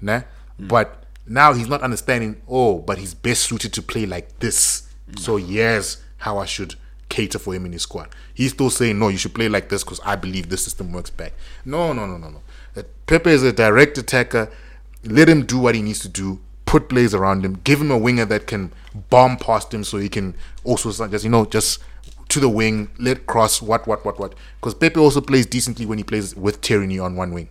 [0.00, 0.22] Nah?
[0.58, 4.88] But now he's not understanding, oh, but he's best suited to play like this.
[5.18, 6.74] So here's how I should
[7.08, 8.08] cater for him in his squad.
[8.34, 11.10] He's still saying, no, you should play like this because I believe this system works
[11.10, 11.32] back.
[11.64, 12.42] No, no, no, no, no.
[12.76, 14.50] Uh, Pepe is a direct attacker.
[15.04, 16.40] Let him do what he needs to do.
[16.66, 17.60] Put players around him.
[17.64, 18.72] Give him a winger that can
[19.08, 21.80] bomb past him so he can also just, you know, just
[22.30, 24.34] to the wing, let cross, what, what, what, what.
[24.60, 27.48] Because Pepe also plays decently when he plays with Tierney on one wing.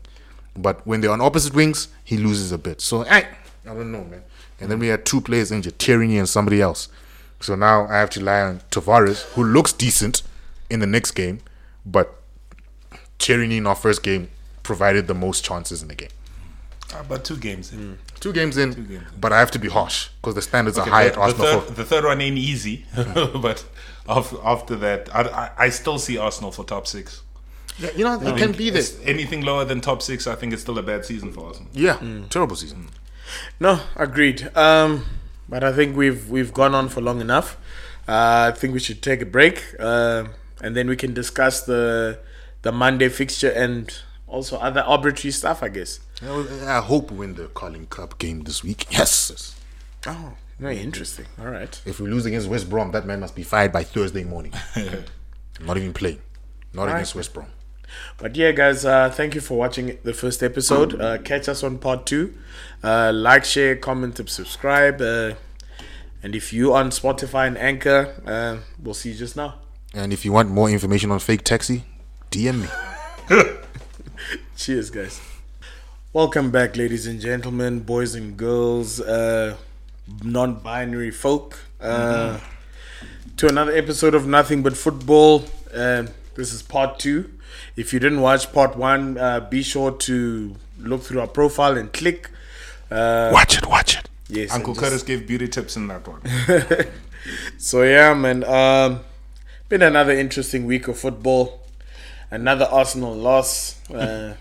[0.55, 2.81] But when they're on opposite wings, he loses a bit.
[2.81, 3.27] So I,
[3.65, 4.23] I don't know, man.
[4.59, 6.89] And then we had two players injured, Tierney and somebody else.
[7.39, 10.23] So now I have to rely on Tavares, who looks decent
[10.69, 11.39] in the next game,
[11.85, 12.15] but
[13.17, 14.29] Tierney in our first game
[14.63, 16.09] provided the most chances in the game.
[16.93, 17.71] Uh, but two games.
[17.71, 17.99] in.
[18.19, 19.05] Two games in, games in.
[19.19, 21.19] but I have to be harsh because the standards Okay, are high the, at the
[21.21, 21.61] Arsenal.
[21.61, 23.63] third, the third one ain't easy, but
[24.07, 27.21] after, after that, I, I, I still see Arsenal for top six.
[27.77, 28.81] Yeah, you know, it I can be there.
[28.81, 31.69] it's- Anything lower than top six, I think it's still a bad season for Arsenal.
[31.73, 32.27] Yeah, Mm.
[32.29, 32.89] terrible season.
[33.59, 34.49] No, agreed.
[34.57, 35.05] Um,
[35.47, 37.55] but I think we've we've gone on for long enough.
[38.07, 40.25] Uh, I think we should take a break, uh,
[40.61, 42.19] and then we can discuss the
[42.63, 43.93] the Monday fixture and
[44.27, 45.61] also other arbitrary stuff.
[45.61, 45.99] I guess.
[46.21, 48.85] I hope we win the Carling Cup game this week.
[48.91, 49.55] Yes.
[50.05, 51.25] Oh, very interesting.
[51.39, 51.81] All right.
[51.85, 54.53] If we lose against West Brom, that man must be fired by Thursday morning.
[55.61, 56.19] Not even playing.
[56.73, 57.47] Not against West Brom.
[58.17, 60.99] But yeah, guys, uh, thank you for watching the first episode.
[60.99, 62.35] Uh, catch us on part two.
[62.83, 65.01] Uh, like, share, comment, and subscribe.
[65.01, 65.33] Uh,
[66.21, 69.55] and if you on Spotify and Anchor, uh, we'll see you just now.
[69.93, 71.83] And if you want more information on fake taxi,
[72.29, 73.45] DM me.
[74.55, 75.19] Cheers, guys.
[76.11, 79.55] Welcome back, ladies and gentlemen, boys and girls, uh,
[80.23, 82.39] non binary folk, uh,
[83.37, 85.45] to another episode of Nothing But Football.
[85.73, 87.29] Uh, this is part two.
[87.75, 91.93] If you didn't watch part one, uh, be sure to look through our profile and
[91.93, 92.29] click.
[92.89, 94.09] Uh, Watch it, watch it.
[94.29, 96.21] yes, Uncle just- Curtis gave beauty tips in that one.
[97.57, 98.43] So yeah, man.
[98.45, 99.01] Um,
[99.67, 101.59] been another interesting week of football.
[102.31, 103.77] Another Arsenal loss.
[103.91, 104.35] Uh,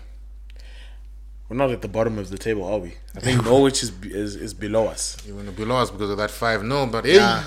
[1.49, 2.93] we're not at the bottom of the table, are we?
[3.15, 5.17] I think Norwich is is, is below us.
[5.25, 7.15] You want to be lost because of that 5 no, but hey.
[7.15, 7.43] Yeah.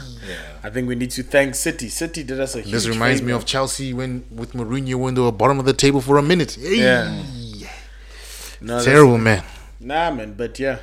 [0.62, 1.88] I think we need to thank City.
[1.88, 5.20] City did us a huge This reminds me of Chelsea when with Mourinho when they
[5.20, 6.58] were bottom of the table for a minute.
[6.60, 6.76] Hey.
[6.76, 7.22] Yeah.
[8.60, 9.44] No, Terrible, man.
[9.80, 10.34] Nah, man.
[10.34, 10.78] But yeah,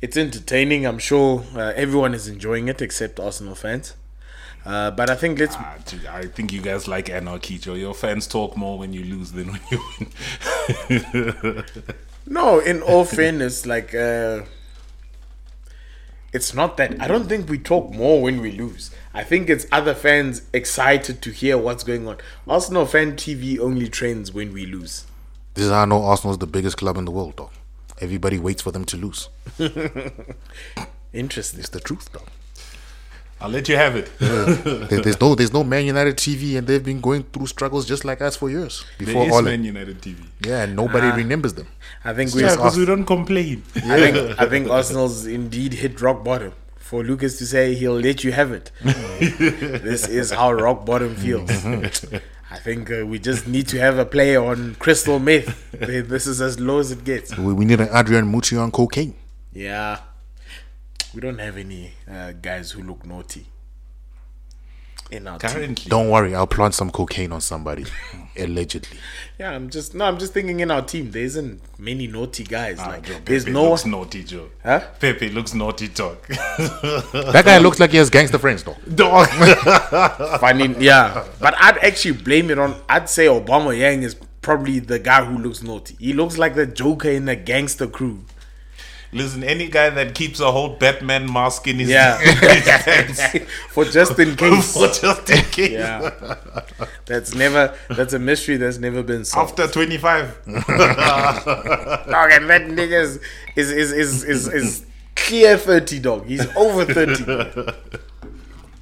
[0.00, 0.86] it's entertaining.
[0.86, 3.94] I'm sure uh, everyone is enjoying it except Arsenal fans.
[4.64, 5.76] Uh, but I think let's Ah,
[6.10, 7.74] I think you guys like anarchy, Joe.
[7.74, 9.80] Your fans talk more when you lose than when you
[10.90, 11.64] win.
[12.30, 14.42] No, in all fairness, like uh,
[16.32, 17.00] it's not that.
[17.00, 18.90] I don't think we talk more when we lose.
[19.14, 22.18] I think it's other fans excited to hear what's going on.
[22.46, 25.06] Arsenal fan TV only trends when we lose.
[25.54, 27.50] This is how I know Arsenal is the biggest club in the world, dog.
[28.00, 29.30] Everybody waits for them to lose.
[31.12, 31.60] Interesting.
[31.60, 32.28] It's the truth, dog.
[33.40, 34.10] I'll let you have it.
[34.18, 38.04] There- there's no, there's no Man United TV, and they've been going through struggles just
[38.04, 39.42] like us for years There before is all.
[39.42, 40.16] Man United TV.
[40.44, 41.14] Yeah, and nobody Ah.
[41.14, 41.68] remembers them.
[42.04, 42.42] I think we.
[42.42, 43.62] Yeah, because we don't complain.
[43.76, 46.52] I think I think Arsenal's indeed hit rock bottom.
[46.78, 48.70] For Lucas to say he'll let you have it.
[48.82, 51.50] this is how rock bottom feels.
[52.50, 55.70] I think uh, we just need to have a play on crystal meth.
[55.72, 57.36] This is as low as it gets.
[57.36, 59.14] We, we need an Adrian Mutu on cocaine.
[59.52, 59.98] Yeah.
[61.14, 63.46] We don't have any uh, guys who look naughty
[65.10, 65.74] in our team.
[65.86, 67.86] Don't worry, I'll plant some cocaine on somebody,
[68.38, 68.98] allegedly.
[69.38, 72.78] Yeah, I'm just no, I'm just thinking in our team there isn't many naughty guys.
[72.78, 74.50] Ah, like Joe, there's Pepe no looks naughty, Joe.
[74.62, 74.80] Huh?
[75.00, 76.18] Pepe looks naughty, dog.
[76.28, 78.76] That guy looks like he has gangster friends, though.
[78.94, 79.28] dog.
[80.40, 80.74] funny.
[80.78, 82.74] Yeah, but I'd actually blame it on.
[82.88, 85.96] I'd say Aubameyang is probably the guy who looks naughty.
[85.98, 88.24] He looks like the Joker in the gangster crew.
[89.10, 92.18] Listen, any guy that keeps a whole Batman mask in his Yeah,
[93.70, 94.74] for just in case.
[94.74, 95.70] for just in case.
[95.70, 96.10] Yeah,
[97.06, 97.74] that's never.
[97.88, 99.58] That's a mystery that's never been solved.
[99.58, 100.44] After 25.
[100.46, 100.64] Dog,
[102.32, 103.20] and that nigga is
[103.56, 104.86] is is is is, is
[105.16, 105.98] clear thirty.
[106.00, 107.24] Dog, he's over thirty.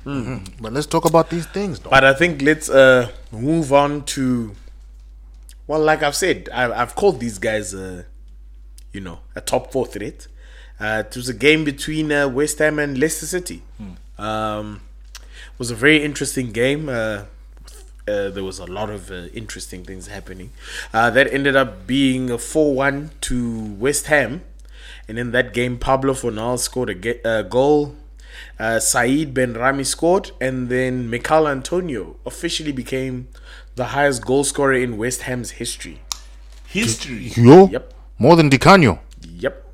[0.04, 1.90] But let's talk about these things, though.
[1.90, 4.54] But I think let's uh move on to.
[5.68, 8.04] Well, like I've said, I, I've called these guys, uh,
[8.96, 10.26] you know, a top four threat.
[10.80, 13.62] Uh, it was a game between uh, West Ham and Leicester City.
[14.18, 14.80] Um,
[15.52, 16.88] it was a very interesting game.
[16.88, 17.24] Uh,
[18.08, 20.50] uh, there was a lot of uh, interesting things happening.
[20.94, 24.42] Uh, that ended up being a 4 1 to West Ham.
[25.08, 27.94] And in that game, Pablo Fornal scored a ge- uh, goal.
[28.58, 30.30] Uh, Saeed Benrahma scored.
[30.40, 33.28] And then Michail Antonio officially became
[33.76, 36.00] the highest goal scorer in West Ham's history.
[36.66, 37.32] History.
[37.36, 37.68] Yo?
[37.68, 37.92] Yep.
[38.18, 39.00] More than Di Canio.
[39.22, 39.64] Yep.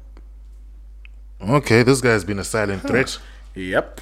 [1.48, 3.18] Okay, this guy's been a silent threat.
[3.54, 4.00] Yep.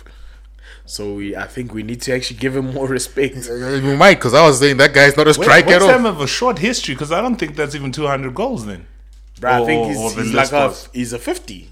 [0.86, 3.36] So we, I think we need to actually give him more respect.
[3.48, 6.04] We might, because I was saying that guy's not a West striker at West Ham
[6.06, 6.12] all.
[6.12, 8.86] have a short history because I don't think that's even 200 goals then.
[9.40, 10.88] But I Or- think or he's, the he's list like a was.
[10.92, 11.70] he's a fifty.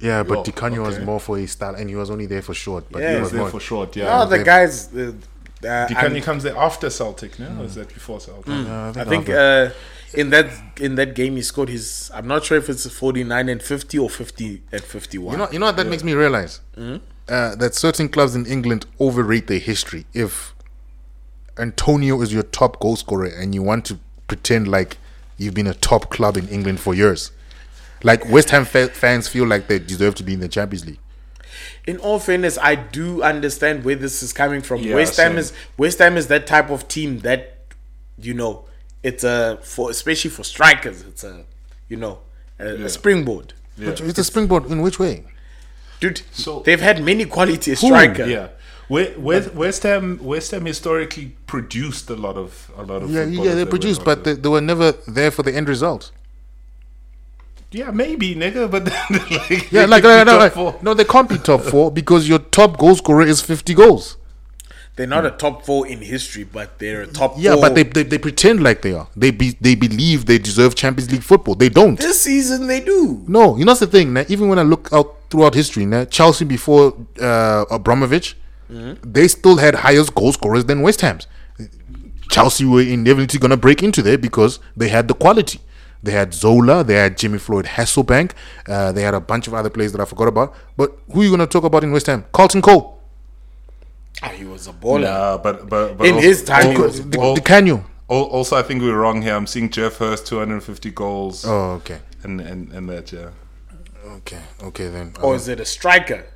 [0.00, 1.04] Yeah, but Yo, Di Canio was okay.
[1.04, 2.86] more for his style, and he was only there for short.
[2.90, 3.50] But Yeah, he he's was There more.
[3.50, 4.04] for short, yeah.
[4.06, 4.44] No, the okay.
[4.44, 4.88] guys.
[4.96, 5.12] Uh,
[5.68, 7.60] uh, Di Canio comes there after Celtic, no?
[7.60, 8.48] Or is that before Celtic?
[8.48, 9.38] I think after-
[9.68, 9.70] uh,
[10.14, 10.50] in that
[10.80, 12.10] in that game he scored his.
[12.14, 15.32] I'm not sure if it's forty nine and fifty or fifty at fifty one.
[15.32, 17.04] You know, you know what that makes me realize Mm-hmm.
[17.28, 20.06] uh, that certain clubs in England overrate their history.
[20.14, 20.54] If
[21.58, 23.98] Antonio is your top goal scorer and you want to
[24.28, 24.98] pretend like
[25.36, 27.32] you've been a top club in England for years,
[28.02, 30.98] like West Ham fa- fans feel like they deserve to be in the Champions League.
[31.86, 34.80] in all fairness, I do understand where this is coming from.
[34.82, 35.38] Yeah, West Ham same.
[35.38, 37.56] is West Ham is that type of team that
[38.18, 38.64] you know
[39.02, 41.02] it's a for especially for strikers.
[41.02, 41.44] It's a
[41.88, 42.18] you know
[42.58, 45.24] a, a springboard, Which- It's a springboard in which way?
[46.00, 46.22] dude.
[46.32, 48.28] So- they've had many quality strikers.
[48.28, 48.48] Yeah.
[48.88, 53.24] We- West, West Ham West Ham historically produced a lot of a lot of Yeah,
[53.24, 56.10] yeah, they produced, but they, they were never there for the end result.
[57.70, 61.28] yeah, maybe nigga, but like Yeah, they like could no, no, no, no, they can't
[61.28, 64.16] be top four because your top goal scorer is fifty goals.
[65.00, 67.62] They're not a top four in history, but they're a top Yeah, four.
[67.62, 69.08] but they, they they pretend like they are.
[69.16, 71.54] They be they believe they deserve Champions League football.
[71.54, 71.98] They don't.
[71.98, 73.24] this season they do.
[73.26, 74.12] No, you know that's the thing.
[74.12, 78.36] Now, even when I look out throughout history, now Chelsea before uh, Abramovich,
[78.68, 81.26] they still had higher goal scorers than West Ham's.
[82.30, 85.60] Chelsea were inevitably going to break into there because they had the quality.
[86.02, 88.32] They had Zola, they had Jimmy Floyd Hasselbaink,
[88.68, 90.54] uh, they had a bunch of other players that I forgot about.
[90.76, 92.24] But who are you going to talk about in West Ham?
[92.32, 92.99] Carlton Cole,
[94.22, 95.02] Ah, he was a baller.
[95.02, 97.84] Nah, but but, but In also, his time, he al- was- the, al- the Canyon.
[98.10, 99.34] al- also, I think we're wrong here.
[99.34, 103.30] I'm seeing Geoff Hurst 250 goals Oh, okay, and, and and that yeah.
[104.18, 105.12] okay, okay then.
[105.22, 105.32] Or uh-huh.
[105.36, 106.26] is it a striker?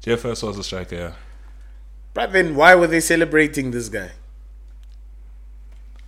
[0.00, 0.96] Geoff Hurst was a striker.
[0.96, 1.12] Yeah.
[2.14, 4.10] But then why were they celebrating this guy?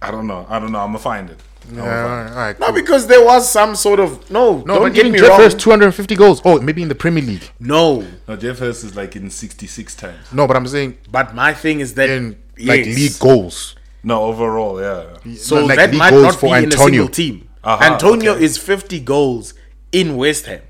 [0.03, 0.47] I don't know.
[0.51, 0.81] I don't know.
[0.81, 1.39] I'm gonna find it.
[1.73, 2.75] Yeah, all right, all right, No, cool.
[2.75, 4.59] because there was some sort of no.
[4.59, 5.41] No, don't but get me Jeff wrong.
[5.41, 6.43] Hurst, 250 goals.
[6.45, 7.49] Oh, maybe in the Premier League.
[7.61, 10.33] No, No, Geoff Hurst is like in 66 times.
[10.33, 12.97] No, but I'm saying but my thing is that in like yes.
[12.97, 13.77] league goals.
[14.03, 15.35] No, overall, yeah.
[15.37, 17.49] So like that might not for be in a single team.
[17.65, 18.45] Aha, Antonio okay.
[18.45, 19.55] is 50 goals
[19.91, 20.61] in West Ham.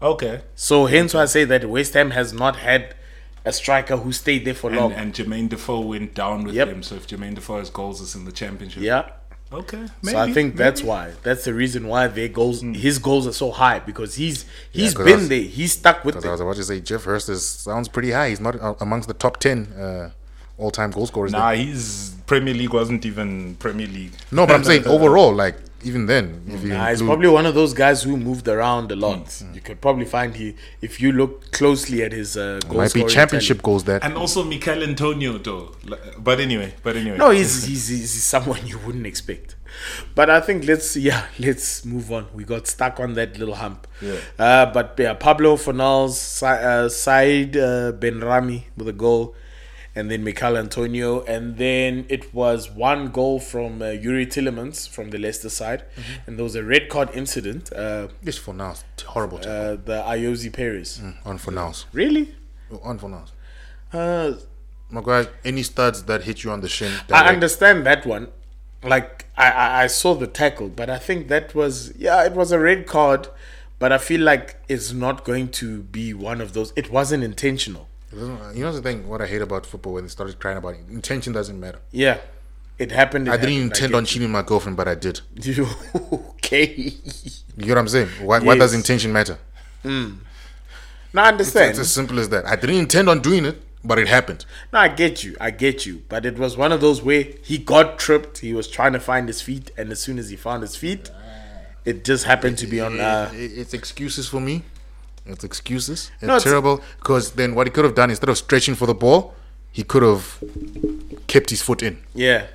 [0.00, 0.40] Okay.
[0.54, 2.94] So hence why I say that West Ham has not had
[3.44, 4.92] a striker who stayed there for long.
[4.92, 6.68] And, and Jermaine Defoe went down with Yep.
[6.68, 6.82] him.
[6.82, 8.82] So if Jermaine Defoe has goals, it's in the championship.
[8.82, 9.10] yeah.
[9.52, 10.88] Okay, so I maybe, think that's maybe.
[10.88, 11.12] why.
[11.24, 15.02] That's the reason why their goals, his goals are so high because he's he's 'cause
[15.06, 15.40] I been was- there.
[15.42, 16.32] He's stuck with Because I it.
[16.32, 18.28] was about to say Geoff Hurst is, sounds pretty high.
[18.28, 20.10] He's not uh, amongst the top ten uh,
[20.56, 21.32] all-time goal scorers.
[21.32, 21.56] Nah, there.
[21.64, 24.12] he's Premier League wasn't even Premier League.
[24.30, 27.54] No, but I'm saying overall, like even then, if you Nah, he's probably one of
[27.54, 29.24] those guys who moved around a lot.
[29.26, 32.92] Mm, You could probably find he if you look closely at his uh, goal might
[32.94, 33.64] be championship tally.
[33.64, 35.72] goals that And also Michail Antonio, though.
[36.18, 37.16] But anyway, but anyway.
[37.16, 39.56] No, he's, he's he's someone you wouldn't expect.
[40.14, 42.26] But I think let's yeah let's move on.
[42.34, 43.86] We got stuck on that little hump.
[44.02, 44.16] Yeah.
[44.38, 49.34] Uh, but yeah, Pablo Fornals, Sa- uh, Said uh, Benrahma with a goal,
[49.94, 55.10] and then Michail Antonio, and then it was one goal from uh, Youri Tielemans from
[55.10, 56.12] the Leicester side, Mm-hmm.
[56.26, 57.72] and there was a red card incident.
[57.72, 58.74] Uh, just for now,
[59.06, 59.38] horrible.
[59.38, 61.00] uh, the Ayoze Perez.
[61.24, 62.34] on for now, Really?
[62.84, 63.24] on for now.
[63.92, 64.34] Uh,
[64.90, 68.28] My guy, any studs that hit you on the shin, I understand that one.
[68.82, 72.50] Like I, I, I saw the tackle, but I think that was yeah, it was
[72.50, 73.28] a red card,
[73.78, 76.72] but I feel like it's not going to be one of those.
[76.76, 77.88] It wasn't intentional.
[78.12, 79.08] You know the thing?
[79.08, 81.80] What I hate about football when they started crying about it, intention doesn't matter.
[81.92, 82.18] Yeah,
[82.78, 83.28] it happened.
[83.28, 85.20] it I didn't happened, intend get on cheating my girlfriend, but I did.
[86.12, 86.94] okay.
[87.56, 88.08] You know what I'm saying?
[88.22, 89.38] Why, why does intention matter?
[89.84, 91.70] No, I understand.
[91.70, 92.46] It's as simple as that.
[92.46, 94.44] I didn't intend on doing it, but it happened.
[94.72, 95.36] No, I get you.
[95.40, 96.02] I get you.
[96.08, 98.38] But it was one of those where he got tripped.
[98.38, 101.10] He was trying to find his feet, and as soon as he found his feet,
[101.84, 103.00] it just happened to be on.
[103.00, 104.62] Uh, it's excuses for me.
[105.26, 106.10] It's excuses.
[106.16, 108.86] It's No, it's- terrible because then what he could have done instead of stretching for
[108.86, 109.34] the ball,
[109.72, 110.42] he could have
[111.26, 111.98] kept his foot in.
[112.14, 112.46] yeah.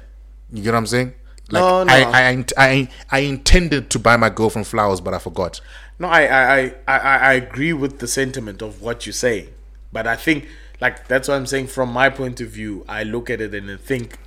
[0.53, 1.13] You get what I'm saying?
[1.49, 1.93] Like No, no.
[1.93, 5.59] I, I, I, I, I intended to buy my girlfriend flowers, but I forgot.
[5.99, 9.49] No, I, I, I, I, I agree with the sentiment of what you say,
[9.91, 10.47] but I think
[10.81, 11.67] like that's what I'm saying.
[11.67, 14.17] From my point of view, I look at it and I think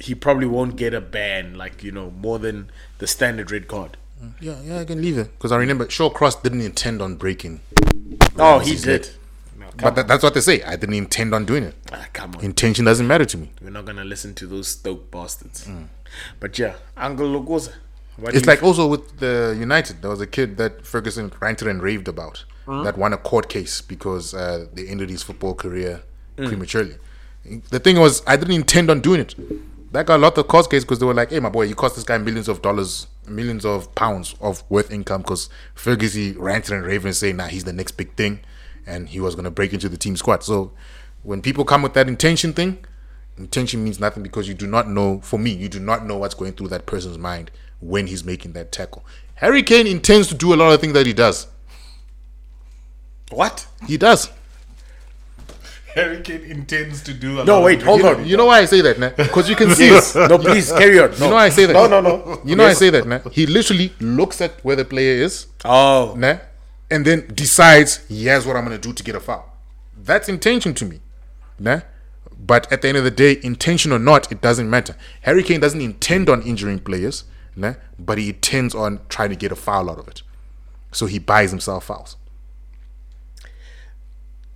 [0.00, 3.96] he probably won't get a ban, like you know, more than the standard red card.
[4.40, 7.60] Yeah, yeah, I can leave it because I remember Shawcross didn't intend on breaking,
[8.38, 9.10] Oh, he did.
[9.58, 10.62] No, but that, that's what they say.
[10.62, 11.74] I didn't intend on doing it.
[11.92, 13.50] ah, come on, Intention doesn't matter to me.
[13.62, 15.68] we're not gonna listen to those Stoke bastards.
[16.40, 17.72] But yeah, Uncle Logoza.
[18.20, 22.08] It's like also with the United, there was a kid that Ferguson ranted and raved
[22.08, 26.02] about that won a court case because uh, they ended his football career
[26.36, 26.96] prematurely.
[27.70, 29.34] The thing was, I didn't intend on doing it.
[29.92, 31.74] That got a lot of court case because they were like, "Hey, my boy, you
[31.74, 36.74] cost this guy millions of dollars, millions of pounds of worth income." Because Ferguson ranted
[36.74, 38.40] and raved and saying, "Nah, he's the next big thing,"
[38.86, 40.42] and he was going to break into the team squad.
[40.42, 40.72] So
[41.22, 42.78] when people come with that intention thing,
[43.36, 45.20] intention means nothing because you do not know.
[45.22, 47.50] For me, you do not know what's going through that person's mind
[47.80, 49.04] when he's making that tackle.
[49.36, 51.46] Harry Kane intends to do a lot of things that he does.
[53.30, 53.66] what?
[53.86, 54.30] He does.
[55.94, 58.24] Harry Kane intends to do a No, wait, hold on.
[58.26, 59.14] you know why I say that, man?
[59.16, 60.14] Because you can see Yes.
[60.14, 60.28] it.
[60.28, 61.10] No, please carry on.
[61.12, 61.16] No.
[61.16, 61.72] You know why I say that?
[61.72, 62.40] No, no, no.
[62.44, 62.76] You know Yes.
[62.76, 63.22] I say that, man.
[63.32, 66.36] He literally looks at where the player is, Oh, nah,
[66.90, 69.44] and then decides, here's what I'm going to do to get a foul.
[69.96, 71.00] That's intention to me.
[71.58, 71.80] Nah?
[72.38, 74.94] But at the end of the day, intention or not, it doesn't matter.
[75.22, 77.24] Harry Kane doesn't intend on injuring players,
[77.56, 80.22] nah, but he intends on trying to get a foul out of it.
[80.92, 82.16] So he buys himself fouls.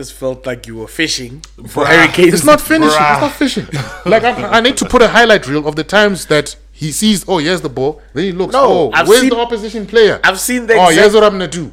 [0.03, 2.28] This felt like you were fishing for Harry Kane.
[2.34, 2.98] It's not finishing.
[3.12, 3.66] It's not fishing.
[4.05, 7.24] Like I, I need to put a highlight reel of the times that he sees,
[7.28, 8.03] oh, here's the ball.
[8.14, 10.18] Then he looks, No, oh, I've where's seen- the opposition player?
[10.24, 11.70] I've seen the Oh, exact- here's what I'm gonna do.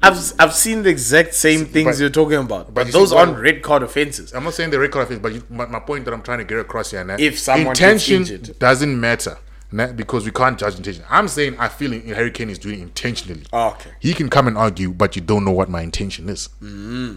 [0.00, 2.98] I've I've seen the exact same things but- you're talking about, but, but you see
[2.98, 4.32] those what- aren't red card offenses.
[4.32, 6.38] I'm not saying the red card offense, but you, my, my point that I'm trying
[6.38, 8.56] to get across here, now, If someone intention injured.
[8.60, 9.38] doesn't matter,
[9.72, 11.02] nah, because we can't judge intention.
[11.10, 13.42] I'm saying I feel Harry Kane is doing it intentionally.
[13.52, 16.46] Oh, okay, He can come and argue, but you don't know what my intention is,
[16.60, 17.16] hmm.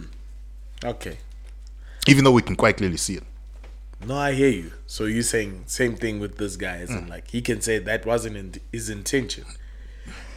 [0.84, 1.18] Okay.
[2.06, 3.22] even though we can quite clearly see it.
[4.06, 4.72] No, I hear you.
[4.86, 7.10] So you're saying same thing with this guy, isn't Mm.
[7.10, 9.44] like he can say that wasn't in his intention,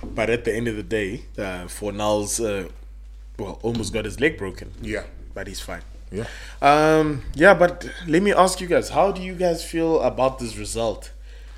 [0.04, 2.70] but at the end of the day, uh, Fornals, uh,
[3.38, 4.74] well, almost got his leg broken.
[4.82, 5.04] Yeah.
[5.34, 5.82] but he's fine.
[6.12, 6.26] Yeah.
[6.62, 10.58] Um, yeah, but let me ask you guys, how do you guys feel about this
[10.58, 11.12] result?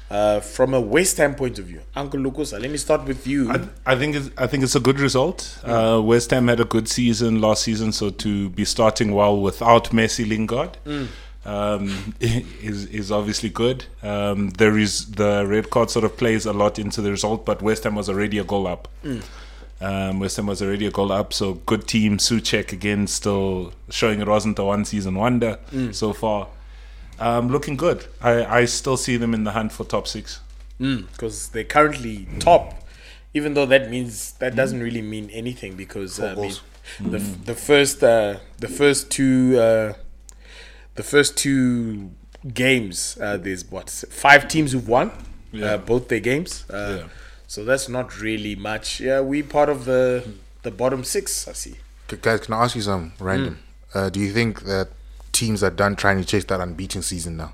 [0.10, 3.50] Uh, from a West Ham point of view, Uncle Lukusa, let me start with you.
[3.52, 5.58] I, I think it's, I think it's a good result.
[5.64, 9.86] Uh, West Ham had a good season last season, so to be starting well without
[9.90, 10.78] Messi Lingard
[11.46, 13.86] um, is is obviously good.
[14.04, 17.62] Um, there is the red card sort of plays a lot into the result, but
[17.64, 18.88] West Ham was already a goal up.
[19.82, 22.18] Um, West Ham was already a goal up, so good team.
[22.18, 25.58] Soucek again, still showing it wasn't a one season wonder
[25.92, 26.48] so far.
[27.20, 28.06] Um, looking good.
[28.22, 30.40] I, I still see them in the hunt for top six.
[30.80, 32.74] because they're currently top,
[33.34, 36.62] even though that means that doesn't really mean anything because uh, I mean, goals.
[37.00, 39.94] the f- the first uh, the first two uh,
[40.96, 42.12] the first two
[42.54, 45.12] games uh, there's what five teams who've won
[45.54, 45.66] Yeah.
[45.66, 46.66] uh, both their games.
[46.70, 47.08] Uh, Yeah.
[47.48, 49.00] So that's not really much.
[49.00, 50.24] Yeah, we part of the
[50.64, 51.48] the bottom six.
[51.48, 51.76] I see.
[52.10, 53.60] C- Guys, can I ask you something random?
[53.94, 54.88] Uh, do you think that
[55.34, 57.54] teams are done trying to chase that unbeaten season now?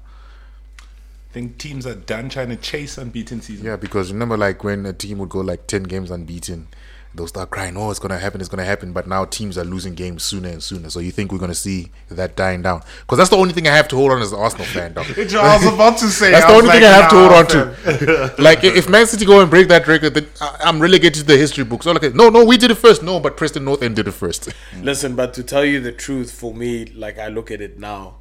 [0.79, 3.65] I think teams are done trying to chase unbeaten season.
[3.65, 6.67] Yeah, because remember, like when a team would go like ten games unbeaten,
[7.15, 9.95] they'll start crying, "Oh, it's gonna happen, it's gonna happen." But now teams are losing
[9.95, 10.89] games sooner and sooner.
[10.89, 12.81] So you think we're gonna see that dying down?
[13.01, 15.05] Because that's the only thing I have to hold on as an Arsenal fan, dog.
[15.17, 16.31] I was about to say.
[16.31, 18.35] That's the was only thing I have to hold nah, on to.
[18.41, 21.37] like if Man City go and break that record, then I- I'm relegated to the
[21.37, 21.87] history books.
[21.87, 23.03] Oh, so like, no, no, we did it first.
[23.03, 24.53] No, but Preston North End did it first.
[24.81, 28.17] Listen, but to tell you the truth, for me, like I look at it now,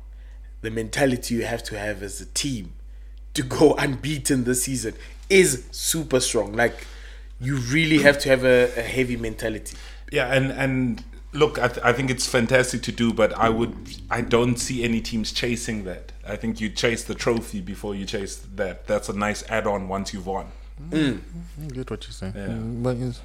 [0.62, 2.72] the mentality you have to have as a team
[3.34, 4.94] to go unbeaten this season
[5.30, 6.54] is super strong.
[6.54, 6.86] Like
[7.40, 9.76] you really have to have a, a heavy mentality.
[10.10, 13.74] Yeah, and and look, I, th- I think it's fantastic to do, but I would,
[14.10, 16.12] I don't see any teams chasing that.
[16.26, 18.86] I think you chase the trophy before you chase that.
[18.86, 20.46] That's a nice add-on once you've won.
[20.92, 21.18] I
[21.72, 22.34] get what you're saying.
[22.36, 22.46] Yeah.
[22.48, 23.20] Mm, But it's,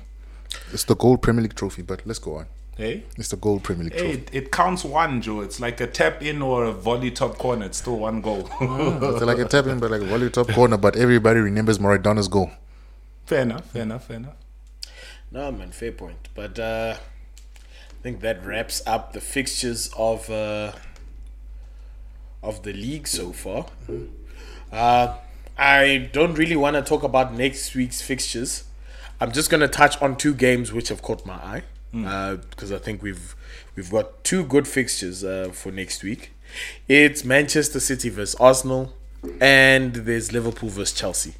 [0.72, 1.82] it's the gold Premier League trophy.
[1.82, 2.46] But let's go on.
[2.76, 4.18] Hey, It's the gold Premier League hey, trophy.
[4.20, 5.42] it, it counts one, Joe.
[5.42, 7.66] It's like a tap in or a volley top corner.
[7.68, 8.50] It's still one goal.
[8.60, 10.78] It's like a tap in, but like a volley top corner.
[10.78, 12.50] But everybody remembers Maradona's goal.
[13.26, 13.66] Fair enough.
[13.72, 14.08] Fair enough.
[14.08, 14.36] Fair enough.
[15.32, 16.30] No, man, fair point.
[16.36, 20.74] But uh, I think that wraps up the fixtures of uh,
[22.42, 23.66] of the league so far.
[24.72, 25.16] Uh,
[25.58, 28.66] I don't really want to talk about next week's fixtures.
[29.20, 31.64] I'm just gonna touch on two games which have caught my eye
[31.96, 33.36] uh, because I think we've
[33.76, 36.34] we've got two good fixtures uh, for next week.
[36.88, 38.94] It's Manchester City versus Arsenal,
[39.40, 41.36] and there's Liverpool versus Chelsea.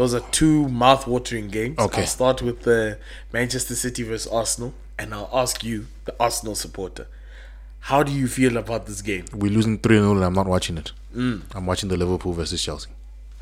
[0.00, 1.78] Those are two mouth-watering games.
[1.78, 2.00] Okay.
[2.00, 2.96] I'll start with the
[3.34, 7.06] Manchester City versus Arsenal, and I'll ask you, the Arsenal supporter,
[7.80, 9.26] how do you feel about this game?
[9.34, 10.92] We're losing 3 0 and I'm not watching it.
[11.14, 12.88] I'm watching the Liverpool versus Chelsea.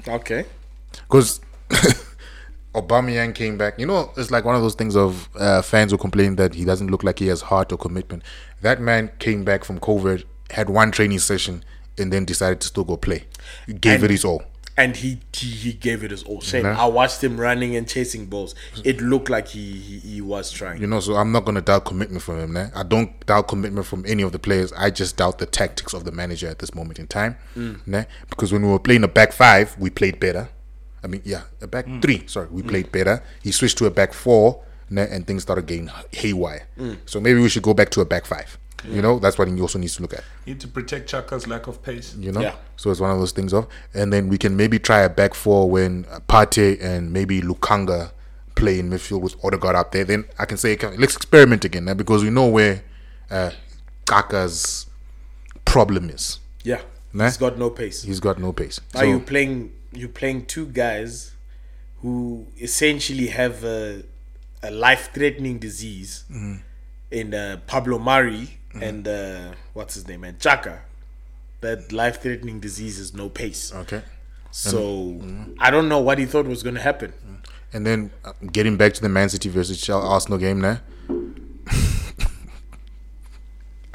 [0.08, 0.46] Okay.
[0.90, 1.40] Because
[2.74, 3.78] Aubameyang came back.
[3.78, 6.64] You know, it's like one of those things of uh, fans who complain that he
[6.64, 8.24] doesn't look like he has heart or commitment.
[8.62, 11.62] That man came back from COVID, had one training session,
[11.96, 13.26] and then decided to still go play.
[13.68, 14.42] He gave And- it his all.
[14.78, 16.40] And he he, he gave it his all.
[16.40, 16.64] Shame.
[16.64, 16.80] Yeah.
[16.80, 18.54] I watched him running and chasing balls.
[18.84, 20.80] It looked like he he, he was trying.
[20.80, 22.52] You know, so I'm not going to doubt commitment from him.
[22.52, 22.68] Nah?
[22.74, 24.72] I don't doubt commitment from any of the players.
[24.74, 27.36] I just doubt the tactics of the manager at this moment in time.
[27.56, 27.80] Mm.
[27.86, 28.04] Nah?
[28.30, 30.48] Because when we were playing a back five, we played better.
[31.02, 32.00] I mean, yeah, a back mm.
[32.00, 32.26] three.
[32.26, 32.68] Sorry, we mm.
[32.68, 33.22] played better.
[33.42, 36.68] He switched to a back four, nah, and things started getting haywire.
[37.06, 38.58] So maybe we should go back to a back five.
[38.84, 40.22] You know, that's what he also needs to look at.
[40.44, 42.14] You need to protect Xhaka's lack of pace.
[42.16, 42.54] You know, Yeah.
[42.76, 45.34] so it's one of those things of, and then we can maybe try a back
[45.34, 48.12] four when Partey and maybe Lokonga
[48.54, 50.04] play in midfield with Odegaard up there.
[50.04, 52.82] Then I can say, okay, let's experiment again now because we know where
[53.30, 53.50] uh,
[54.06, 54.86] Xhaka's
[55.64, 56.38] problem is.
[56.64, 56.80] Yeah,
[57.12, 57.24] Nah.
[57.26, 58.02] he's got no pace.
[58.02, 58.80] He's got no pace.
[58.94, 59.72] Are you playing?
[59.92, 61.32] You playing two guys
[62.02, 64.02] who essentially have a,
[64.62, 66.54] a life-threatening disease Mm-hmm.
[67.10, 70.80] in uh, Pablo Mari and uh, what's his name and Xhaka.
[71.60, 73.72] That life-threatening disease is no pace.
[73.74, 74.02] okay.
[74.50, 75.52] So mm-hmm.
[75.58, 77.12] I don't know what he thought was going to happen.
[77.72, 80.80] And then uh, getting back to the Man City versus Arsenal game now.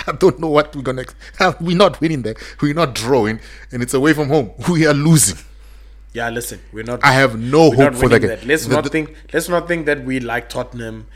[0.05, 1.05] I don't know what we're gonna.
[1.61, 2.35] We're not winning there.
[2.61, 3.39] We're not drawing,
[3.71, 4.51] and it's away from home.
[4.69, 5.37] We are losing.
[6.13, 7.03] Yeah, listen, we're not.
[7.03, 8.37] I have no hope for that game.
[8.45, 9.15] Let's The- not the- think.
[9.33, 11.07] Let's not think that we like Tottenham,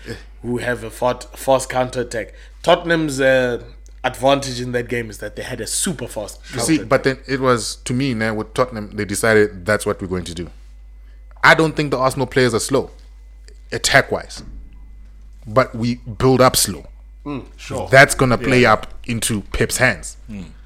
[0.41, 2.33] who have a fast, fast counter attack.
[2.67, 3.63] Tottenham's uh,
[4.03, 6.39] advantage in that game is that they had a super fast.
[6.53, 10.01] You see, but then it was to me now with Tottenham, they decided that's what
[10.01, 10.49] we're going to do.
[11.43, 12.91] I don't think the Arsenal players are slow,
[13.71, 14.43] attack wise,
[15.45, 16.85] but we build up slow.
[17.57, 17.89] Sure.
[17.89, 20.17] That's gonna play up into Pep's hands,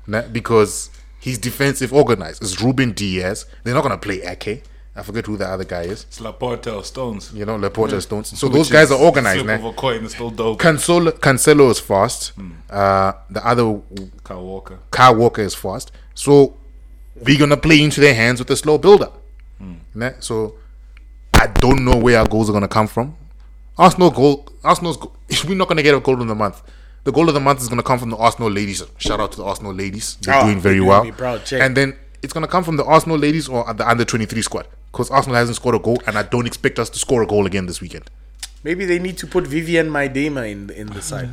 [0.08, 0.90] Nah, because
[1.20, 2.44] he's defensive organized.
[2.44, 3.46] It's Ruben Dias.
[3.64, 4.64] They're not gonna play Ake.
[4.96, 6.04] I forget who the other guy is.
[6.04, 7.32] It's Laporte or Stones.
[7.34, 8.38] You know, Laporta Stones.
[8.38, 9.72] So Which those guys are organized, Flip of man.
[9.72, 10.60] a coin is still dope.
[10.60, 12.34] Cancelo, Cancelo is fast.
[12.70, 13.80] Uh, the other
[14.24, 14.80] Kyle Walker.
[14.92, 15.92] Kyle Walker is fast.
[16.14, 16.58] So
[17.26, 19.22] we're gonna play into their hands with a slow build up.
[19.94, 20.56] Nah, So
[21.34, 23.16] I don't know where our goals are gonna come from.
[23.78, 25.14] Arsenal goal Arsenal's go-
[25.48, 26.62] we're not gonna get a goal of the month.
[27.06, 28.84] The goal of the month is gonna come from the Arsenal ladies.
[28.98, 30.18] Shout out to the Arsenal ladies.
[30.22, 31.02] They're Ah, doing very you're well.
[31.04, 31.62] doing proud, check.
[31.62, 34.68] And then it's gonna come from the Arsenal ladies or the under twenty three squad.
[34.92, 37.46] Because Arsenal hasn't scored a goal and I don't expect us to score a goal
[37.46, 38.10] again this weekend.
[38.64, 41.30] maybe they need to put Vivianne Miedema in in the side.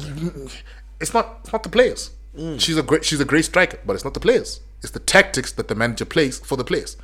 [1.01, 2.11] it's not it's not the players.
[2.37, 2.61] Mm.
[2.61, 4.61] She's a great she's a great striker, but it's not the players.
[4.83, 6.97] It's the tactics that the manager plays for the players.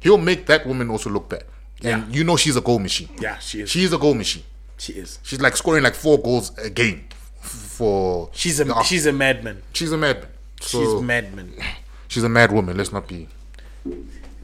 [0.00, 1.44] He'll make that woman also look bad.
[1.82, 2.16] And Yeah.
[2.18, 3.08] you know she's a goal machine.
[3.20, 3.70] Yeah, she is.
[3.70, 4.42] She's a goal machine.
[4.78, 5.18] She is.
[5.22, 7.04] She's like scoring like four goals a game
[7.40, 9.62] for She's a the- she's a madman.
[9.72, 10.28] she's a madman.
[10.60, 11.48] So She's madman.
[12.08, 12.76] she's a mad woman.
[12.76, 13.28] Let's not be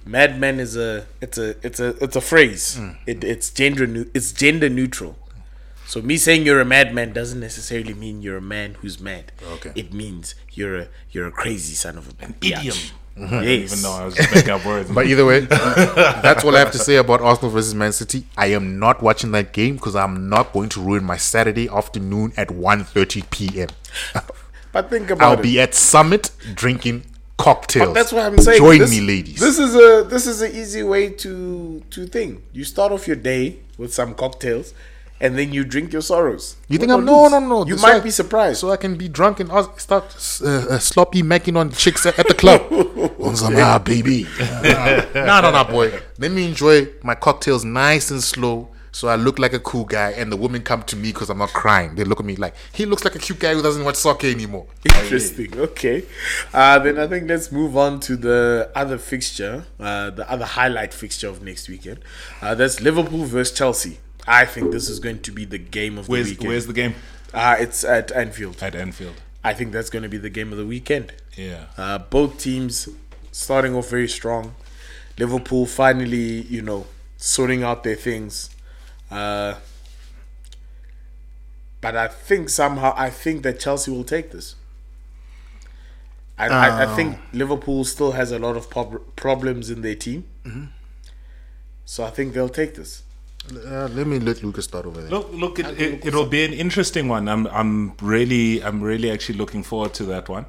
[0.07, 2.79] madman is a it's a it's a it's a phrase.
[2.81, 2.97] Mm.
[3.07, 5.17] It, it's gender neu- it's gender neutral.
[5.87, 9.31] So me saying you're a madman doesn't necessarily mean you're a man who's mad.
[9.55, 9.73] Okay.
[9.75, 12.59] It means you're a you're a crazy son of a An biatch.
[12.59, 12.63] idiom.
[12.65, 12.93] Yes.
[13.73, 14.91] Even though I was just making up words.
[14.91, 18.27] But either way, that's all I have to say about Arsenal versus Man City.
[18.37, 22.35] I am not watching that game because I'm not going to ruin my Saturday afternoon
[22.37, 23.69] at 1.30 p.m.
[24.71, 25.43] But think about I'll it.
[25.43, 27.05] be at Summit drinking
[27.39, 27.89] cocktails.
[27.89, 28.59] But that's what I'm saying.
[28.59, 29.41] Join This- me, ladies.
[29.41, 32.43] This is a this is an easy way to to think.
[32.53, 34.73] You start off your day with some cocktails,
[35.21, 36.57] and then you drink your sorrows.
[36.69, 37.67] you think I'm no no no?
[37.67, 38.61] You so might I- be surprised.
[38.61, 40.05] So I can be drunk and start
[40.43, 42.63] uh, uh, sloppy macking on chicks at, the club.
[43.59, 44.27] ah baby.
[45.15, 45.93] no no no boy.
[46.19, 48.69] Let me enjoy my cocktails nice and slow.
[48.97, 51.37] So I look like a cool guy, and the women come to me because I'm
[51.37, 51.97] not crying.
[51.97, 54.27] They look at me like he looks like a cute guy who doesn't watch soccer
[54.27, 54.69] anymore.
[54.87, 55.55] Interesting.
[55.55, 56.07] Okay.
[56.55, 60.95] Uh, then I think let's move on to the other fixture, uh, the other highlight
[60.95, 61.99] fixture of next weekend.
[62.41, 63.99] Uh, that's Liverpool versus Chelsea.
[64.27, 66.49] I think this is going to be the game of the where's, weekend.
[66.49, 66.95] where's the game?
[67.35, 68.63] uh, it's at Anfield.
[68.63, 69.17] At Anfield.
[69.45, 71.13] I think that's going to be the game of the weekend.
[71.37, 71.67] Yeah.
[71.77, 72.89] Uh, both teams
[73.31, 74.55] starting off very strong.
[75.19, 76.87] Liverpool finally, you know,
[77.19, 78.56] sorting out their things.
[79.11, 79.55] Uh,
[81.81, 84.57] but I think somehow, I think that Chelsea will take this.
[86.39, 90.25] I, I, I think Liverpool still has a lot of prob- problems in their team.
[91.85, 93.03] So I think they'll take this.
[93.51, 95.11] Uh, let me let Lucas start over there.
[95.11, 97.29] Look, look, it, it, it'll be an interesting one.
[97.29, 100.47] I'm, I'm really, I'm really actually looking forward to that one.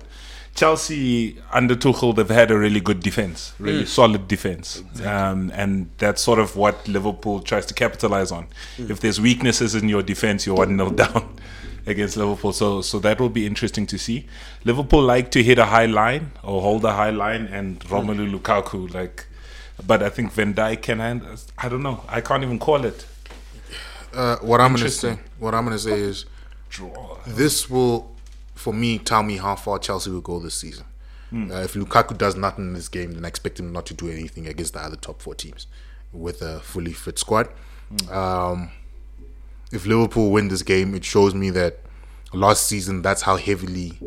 [0.57, 6.21] Chelsea under Tuchel, they've had a really good defense, really solid defense, um, and that's
[6.21, 8.47] sort of what Liverpool tries to capitalize on.
[8.77, 11.35] If there's weaknesses in your defense, you're one 0 down
[11.85, 12.53] against Liverpool.
[12.53, 14.25] So, so that will be interesting to see.
[14.65, 18.91] Liverpool like to hit a high line or hold a high line, and Romelu Lukaku
[18.91, 19.27] like.
[19.85, 21.35] But I think Van Dijk can handle.
[21.55, 22.03] I don't know.
[22.09, 23.05] I can't even call it.
[24.11, 26.25] Uh, what I'm gonna say, what I'm gonna say is,
[26.71, 27.19] Draw.
[27.27, 28.11] this will,
[28.57, 30.85] for me, tell me how far Chelsea will go this season.
[31.29, 31.51] Hmm.
[31.51, 34.09] Uh, if Lukaku does nothing in this game, then I expect him not to do
[34.09, 35.67] anything against the other top four teams
[36.13, 37.49] with a fully fit squad.
[37.89, 38.11] Hmm.
[38.11, 38.71] Um,
[39.71, 41.79] if Liverpool win this game, it shows me that
[42.33, 43.99] last season that's how heavily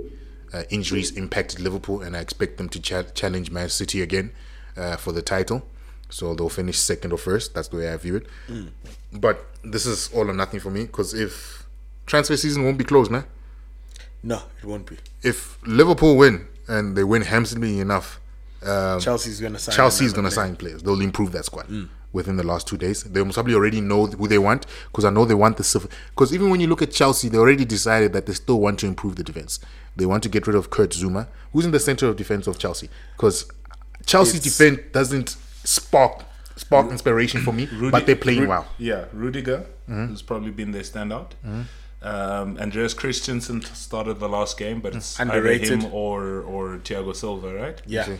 [0.53, 4.32] uh, injuries impacted Liverpool, and I expect them to cha- challenge Man City again
[4.76, 5.66] uh, for the title.
[6.09, 7.55] So they'll finish second or first.
[7.55, 8.26] That's the way I view it.
[9.12, 11.66] But this is all or nothing for me because if
[12.07, 13.24] transfer season won't be closed, man.
[14.22, 14.96] No, it won't be.
[15.22, 18.20] If Liverpool win and they win handsomely enough,
[18.62, 19.74] um, Chelsea's going to sign.
[19.74, 20.82] Chelsea's going to sign players.
[20.82, 21.88] They'll improve that squad mm.
[22.12, 23.02] within the last two days.
[23.04, 25.88] They must probably already know who they want because I know they want the.
[26.10, 28.86] Because even when you look at Chelsea, they already decided that they still want to
[28.86, 29.60] improve the defense.
[29.96, 32.58] They want to get rid of Kurt Zouma, who's in the center of defense of
[32.58, 32.90] Chelsea.
[33.16, 33.50] Because
[34.04, 36.24] Chelsea's defense doesn't spark
[36.56, 38.66] spark inspiration for me, but they're playing well.
[38.78, 40.08] Yeah, Rudiger mm-hmm.
[40.08, 41.30] has probably been their standout.
[41.44, 41.62] Mm-hmm.
[42.03, 45.70] Um, Andreas Christensen started the last game, but it's Underrated.
[45.72, 47.80] either him or or Thiago Silva, right?
[47.86, 48.05] Yeah.
[48.05, 48.18] see.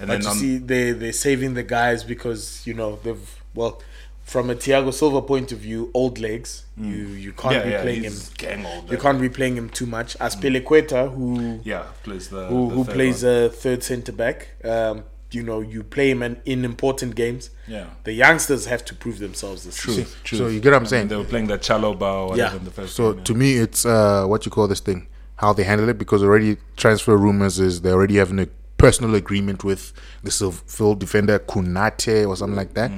[0.00, 3.40] And but then you on, see, they they're saving the guys because you know they've
[3.54, 3.82] well,
[4.24, 6.64] from a Thiago Silva point of view, old legs.
[6.76, 6.92] You
[7.24, 7.58] you can't Mm.
[7.58, 8.12] yeah, be yeah, playing him.
[8.38, 8.90] gang old.
[8.90, 10.16] You can't be playing him too much.
[10.18, 13.32] Azpilicueta, who Yeah, plays the who, the who third plays one.
[13.34, 14.48] a third centre back.
[14.64, 17.50] Um, you know, you play him in, in important games.
[17.66, 17.86] Yeah.
[18.04, 20.18] The youngsters have to prove themselves this True, season.
[20.24, 20.38] true.
[20.38, 21.08] So you get what I'm I mean, saying?
[21.08, 22.56] they were playing that Chalobah or Yeah.
[22.56, 23.24] in the first So game.
[23.24, 25.06] to me, it's uh, what you call this thing,
[25.36, 28.48] how they handle it, because already transfer rumors is they already have a
[28.78, 32.90] personal agreement with the Seville defender Kunate or something like that,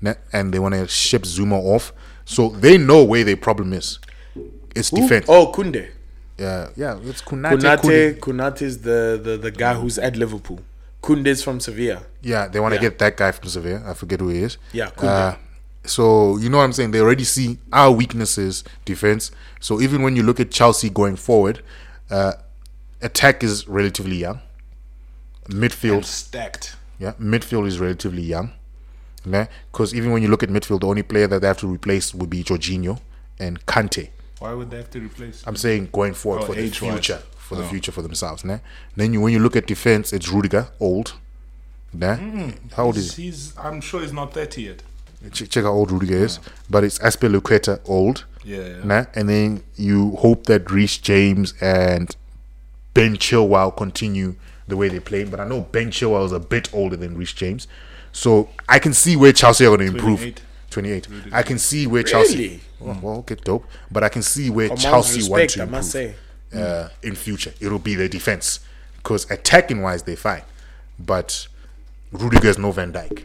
[0.00, 1.92] Na- and they want to ship Zouma off.
[2.24, 3.98] So they know where their problem is.
[4.74, 5.02] It's Who?
[5.02, 5.26] defense.
[5.28, 5.90] Oh, Kounde.
[6.38, 7.58] Yeah, yeah, it's Kunate.
[7.60, 10.60] Kunate, Kunate is the, the, the guy who's at Liverpool.
[11.04, 12.02] Kounde's from Sevilla.
[12.22, 12.88] Yeah, they want to Yeah.
[12.88, 13.82] get that guy from Sevilla.
[13.90, 14.56] I forget who he is.
[14.72, 15.08] Yeah, Kunde.
[15.08, 15.36] Uh,
[15.84, 16.92] so you know what I'm saying?
[16.92, 19.30] They already see our weaknesses defense.
[19.60, 21.62] So even when you look at Chelsea going forward,
[22.10, 22.32] uh,
[23.02, 24.40] attack is relatively young.
[25.48, 26.76] Midfield, And stacked.
[26.98, 28.52] yeah, midfield is relatively young.
[29.72, 32.14] Because even when you look at midfield, the only player that they have to replace
[32.14, 33.00] would be Jorginho
[33.38, 34.10] and Kante.
[34.38, 35.42] Why would they have to replace?
[35.46, 36.92] I'm saying going forward Oh, for the age-wise.
[36.92, 37.68] future, for the Oh.
[37.68, 38.42] future for themselves.
[38.42, 38.60] Né?
[38.96, 41.12] Then you, when you look at defense, it's Rudiger, old.
[41.96, 42.18] Né?
[42.76, 43.24] How old is he?
[43.24, 44.82] he's, he's, I'm sure he's not 30 yet.
[45.32, 48.84] check, check how old Rudiger is, but it's Azpilicueta old, Yeah, yeah.
[48.84, 49.04] nah?
[49.14, 52.14] and then you hope that Reece James and
[52.94, 54.34] Ben Chilwell continue
[54.66, 55.24] the way they play.
[55.24, 57.68] But I know Ben Chilwell is a bit older than Reece James,
[58.12, 60.20] so I can see where Chelsea are going to improve.
[60.20, 60.42] 28.
[60.70, 61.32] 28.
[61.34, 62.36] I can see where Chelsea.
[62.36, 62.60] Really?
[62.80, 63.64] Oh, well, okay, dope.
[63.90, 66.14] But I can see where Command Chelsea want respect, to I improve must say.
[66.56, 67.52] Uh, in future.
[67.60, 68.60] It'll be their defense
[68.96, 70.42] because attacking wise they're fine,
[70.98, 71.46] but
[72.12, 73.24] Rudiger's no Van Dijk.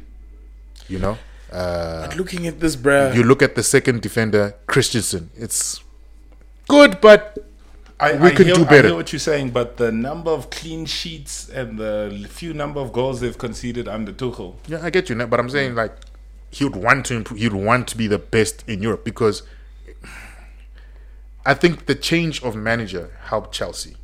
[0.87, 1.17] You know.
[1.51, 3.13] Uh, But looking at this, bruh.
[3.15, 5.29] you look at the second defender, Christensen.
[5.35, 5.81] It's
[6.67, 7.37] good, but
[7.99, 8.87] I, We I could hear, do I better.
[8.89, 12.93] hear what you're saying, but the number of clean sheets and the few number of
[12.93, 14.55] goals they've conceded under Tuchel.
[14.67, 15.95] Yeah, I get you, but I'm saying like
[16.51, 17.39] he would want to improve.
[17.39, 19.43] He'd want to be the best in Europe because
[21.45, 23.95] I think the change of manager helped Chelsea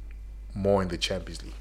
[0.54, 1.54] more in the Champions League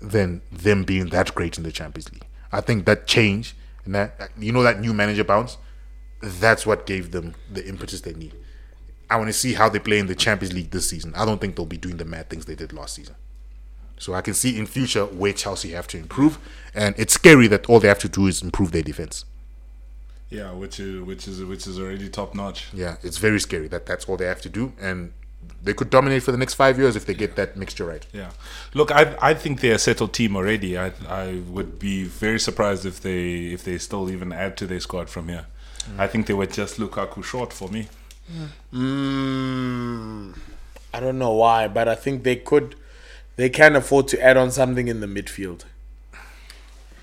[0.00, 2.26] than them being that great in the Champions League.
[2.50, 3.54] I think that change
[3.84, 5.56] and that you know that new manager bounce,
[6.20, 8.34] that's what gave them the impetus they need.
[9.08, 11.12] I want to see how they play in the Champions League this season.
[11.14, 13.14] I don't think they'll be doing the mad things they did last season.
[13.98, 16.38] So I can see in future where Chelsea have to improve,
[16.74, 19.24] and it's scary that all they have to do is improve their defense.
[20.32, 22.68] Yeah, which is which is which is already top notch.
[22.72, 25.12] Yeah, it's very scary that that's all they have to do, and
[25.62, 28.06] they could dominate for the next five years if they get that mixture right.
[28.12, 28.30] Yeah,
[28.72, 30.78] look, I I think they're a settled team already.
[30.78, 34.80] I I would be very surprised if they if they still even add to their
[34.80, 35.46] squad from here.
[35.98, 37.88] I think they were just Lukaku short for me.
[38.72, 40.38] Mm,
[40.94, 42.76] I don't know why, but I think they could.
[43.36, 45.64] They can afford to add on something in the midfield.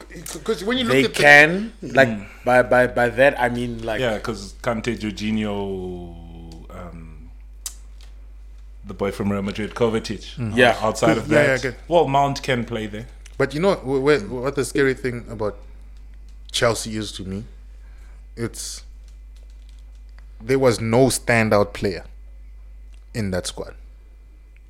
[0.09, 2.09] Because when you They can, like
[2.43, 7.29] by by by that I mean like Yeah, because Kante, Jorginho, um,
[8.85, 10.55] the boy from Real Madrid, Kovacic.
[10.55, 10.77] Yeah.
[10.81, 11.75] outside of Yeah, yeah, that, good.
[11.87, 13.05] well, Mount can play there.
[13.37, 15.57] But you know what, what, what the scary thing about
[16.51, 17.43] Chelsea is to me?
[18.35, 18.83] It's
[20.41, 22.05] there was no standout player
[23.13, 23.75] in that squad.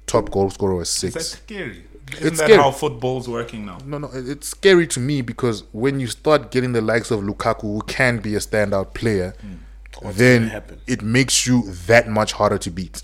[0.05, 1.41] Top goal scorer was Is that six.
[1.43, 1.83] scary?
[2.13, 2.61] Isn't It's that scary.
[2.61, 3.77] how football's working now?
[3.85, 7.61] No, no, it's scary to me because when you start getting the likes of Lukaku,
[7.61, 9.33] who can be a standout player,
[10.13, 13.03] then it makes you that much harder to beat.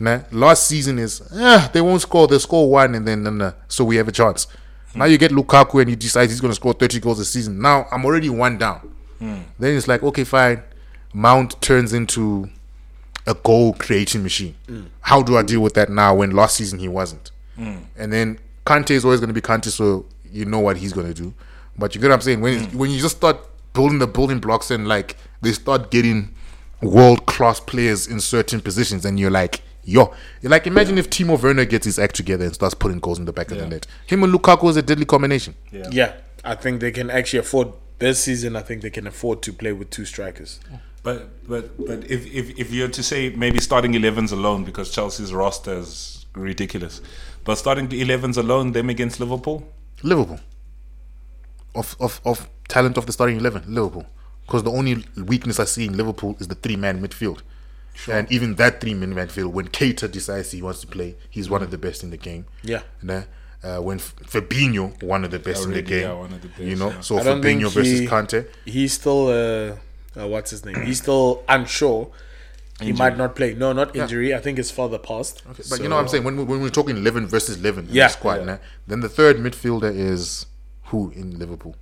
[0.00, 3.52] Nah, last season is ah, they won't score, they score one, and then nah, nah,
[3.68, 4.46] so we have a chance.
[4.92, 4.98] Hmm.
[5.00, 7.60] Now you get Lukaku and you decide he's going to score 30 goals a season.
[7.60, 8.78] Now I'm already one down.
[9.18, 9.40] Hmm.
[9.58, 10.62] Then it's like, okay, fine.
[11.14, 12.48] Mount turns into
[13.26, 14.56] a goal creating machine.
[15.02, 17.30] How do I deal with that now when last season he wasn't?
[17.96, 21.06] And then Kante is always going to be Kante, so you know what he's going
[21.06, 21.34] to do.
[21.78, 22.40] But you get what I'm saying?
[22.40, 22.74] When mm.
[22.74, 23.38] when you just start
[23.72, 26.34] building the building blocks and like they start getting
[26.82, 31.40] world class players in certain positions, and you're like, yo, you're like imagine if Timo
[31.40, 33.86] Werner gets his act together and starts putting goals in the back of the net.
[34.06, 35.54] Him and Lukaku is a deadly combination.
[35.70, 35.88] Yeah.
[35.90, 36.12] yeah.
[36.44, 38.56] I think they can actually afford this season.
[38.56, 40.60] I think they can afford to play with two strikers.
[41.02, 45.32] But but but if, if if you're to say maybe starting 11s alone because Chelsea's
[45.32, 47.00] roster is ridiculous,
[47.44, 49.66] but starting the 11s alone, them against Liverpool,
[50.02, 50.40] Liverpool.
[51.74, 54.06] Of of of talent of the starting eleven, Liverpool.
[54.46, 57.40] Because the only weakness I see in Liverpool is the three man midfield.
[58.10, 61.62] And even that three man midfield, when Keita decides he wants to play, he's one
[61.62, 62.46] of the best in the game.
[62.62, 62.82] Yeah.
[63.00, 63.22] And, uh,
[63.62, 66.02] uh, when F- Fabinho, one of the best in the game.
[66.02, 67.00] yeah, one of the best, you know, yeah.
[67.00, 68.46] so I don't Fabinho versus he- Kante.
[68.64, 70.82] He's still uh, uh what's his name?
[70.82, 72.10] He's still unsure.
[72.82, 73.54] He might not play.
[73.54, 74.34] No, not injury.
[74.34, 75.42] I think it's further past.
[75.70, 76.24] But you know what I'm saying?
[76.24, 78.44] When, we, when we're talking 11 versus 11 in Yeah, the squad, yeah.
[78.44, 80.46] nah, then the third midfielder is
[80.84, 81.76] who in Liverpool?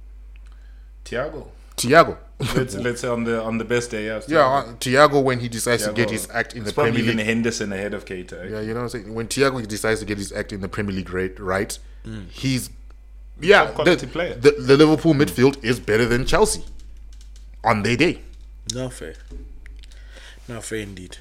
[1.05, 1.49] Thiago.
[1.77, 2.19] Thiago.
[2.57, 4.27] Let's let's say on the on the best day, yes.
[4.29, 7.05] yeah, uh, Thiago when he decides to get his act in It's the probably Premier
[7.05, 7.27] even League.
[7.27, 8.33] Henderson ahead of Keita.
[8.45, 8.49] eh?
[8.49, 9.15] Yeah, you know what I'm saying?
[9.15, 11.79] When Thiago decides to get his act in the Premier League right, right
[12.31, 12.71] he's
[13.41, 14.35] yeah, the, player.
[14.35, 16.65] The, the Liverpool midfield is better than Chelsea
[17.65, 18.21] on their day.
[18.75, 19.15] No fair.
[20.51, 21.17] No fair indeed.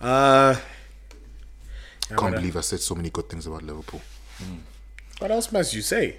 [0.00, 0.56] Uh
[2.10, 4.00] yeah, Can't uh, believe I said so many good things about Liverpool.
[5.20, 6.16] what else must you say?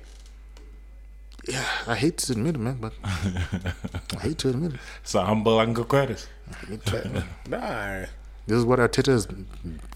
[1.48, 4.80] Yeah, I hate to admit it, man, but I hate to admit it.
[5.03, 6.28] It's a humble Uncle Curtis.
[7.49, 8.06] Nah.
[8.48, 9.28] This is what Arteta has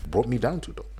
[0.07, 0.91] brought me down to, though.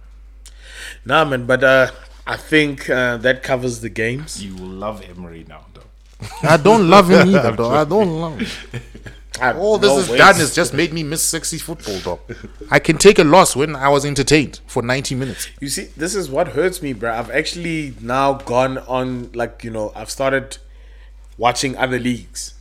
[1.05, 1.91] Nah man, but uh
[2.25, 4.41] I think uh, that covers the games.
[4.41, 5.89] You will love Emery now, though.
[6.41, 7.71] I don't love him either, though.
[7.71, 8.81] I don't love him.
[9.41, 12.19] I- All this no has done is just made me miss sexy football, dog.
[12.71, 15.47] I can take a loss when I was entertained for 90 minutes.
[15.59, 17.13] You see, this is what hurts me, bro.
[17.13, 20.57] I've actually now gone on, like, you know, I've started
[21.37, 22.53] watching other leagues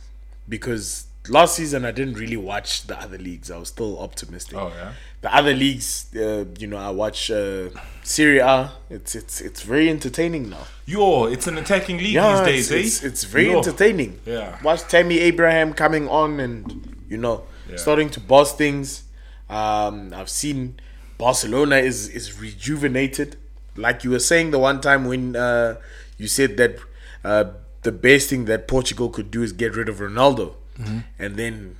[0.49, 3.49] because last season I didn't really watch the other leagues.
[3.51, 4.57] I was still optimistic.
[4.57, 4.93] Oh, yeah?
[5.21, 7.69] The other leagues, uh, you know, I watch uh,
[8.03, 8.71] Serie A.
[8.89, 10.65] It's it's it's very entertaining now.
[10.85, 13.07] Yo, it's an attacking league Yeah, these it's, days, it's, eh?
[13.07, 13.57] it's very Yo.
[13.59, 14.19] entertaining.
[14.25, 14.57] Yeah.
[14.61, 17.77] Watch Tammy Abraham coming on and you know Yeah.
[17.77, 19.03] starting to boss things.
[19.49, 20.79] Um, I've seen
[21.17, 23.37] Barcelona is is rejuvenated.
[23.77, 25.75] Like you were saying the one time when uh,
[26.17, 26.77] you said that
[27.23, 27.45] uh,
[27.83, 30.99] the best thing that Portugal could do is get rid of Ronaldo, Mm-hmm.
[31.19, 31.75] and then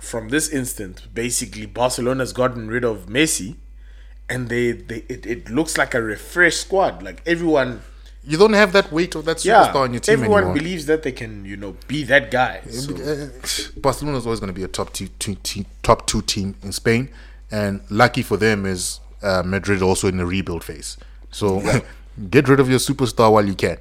[0.00, 3.56] from this instant, basically Barcelona's gotten rid of Messi,
[4.28, 7.02] and they, they it, it looks like a refreshed squad.
[7.02, 7.80] Like everyone
[8.26, 10.54] you don't have that weight of that Yeah, superstar on your team everyone anymore.
[10.54, 12.62] believes that they can, you know, be that guy.
[12.70, 13.28] So, Uh,
[13.80, 16.72] Barcelona is always going to be a top two, two, team, top two team in
[16.72, 17.10] Spain,
[17.50, 20.96] and lucky for them is uh, Madrid also in the rebuild phase.
[21.30, 21.60] So
[22.30, 23.76] get rid of your superstar while you can.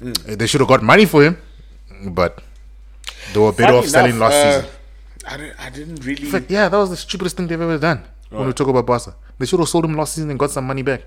[0.00, 0.38] Mm.
[0.38, 1.36] They should have got money for him,
[2.08, 2.42] but
[3.32, 4.70] they were better off selling last uh, season.
[5.26, 6.26] I, didn't, I didn't really.
[6.26, 8.04] Fact, yeah, that was the stupidest thing they've ever done.
[8.30, 10.66] When we talk about Barca, they should have sold him last season and got some
[10.66, 11.02] money back.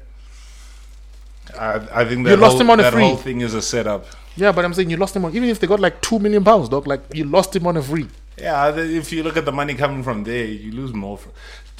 [1.58, 3.04] I, I think that You lost whole, him on a that free.
[3.04, 4.06] whole thing is a setup.
[4.36, 6.44] Yeah, but I'm saying you lost him on even if they got like two million
[6.44, 6.88] pounds, dog.
[6.88, 8.08] Like you lost him on a free.
[8.38, 11.18] Yeah, if you look at the money coming from there, you lose more.
[11.18, 11.32] From,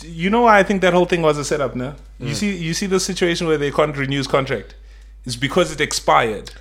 [0.04, 1.94] you know why I think that whole thing was a setup, no?
[2.20, 2.28] Mm.
[2.28, 4.74] You see, you see the situation where they can't renew his contract.
[5.26, 6.52] It's because it expired,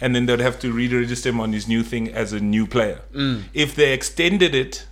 [0.00, 3.00] and then they'd have to re-register him on his new thing as a new player.
[3.14, 3.44] Mm.
[3.54, 4.86] If they extended it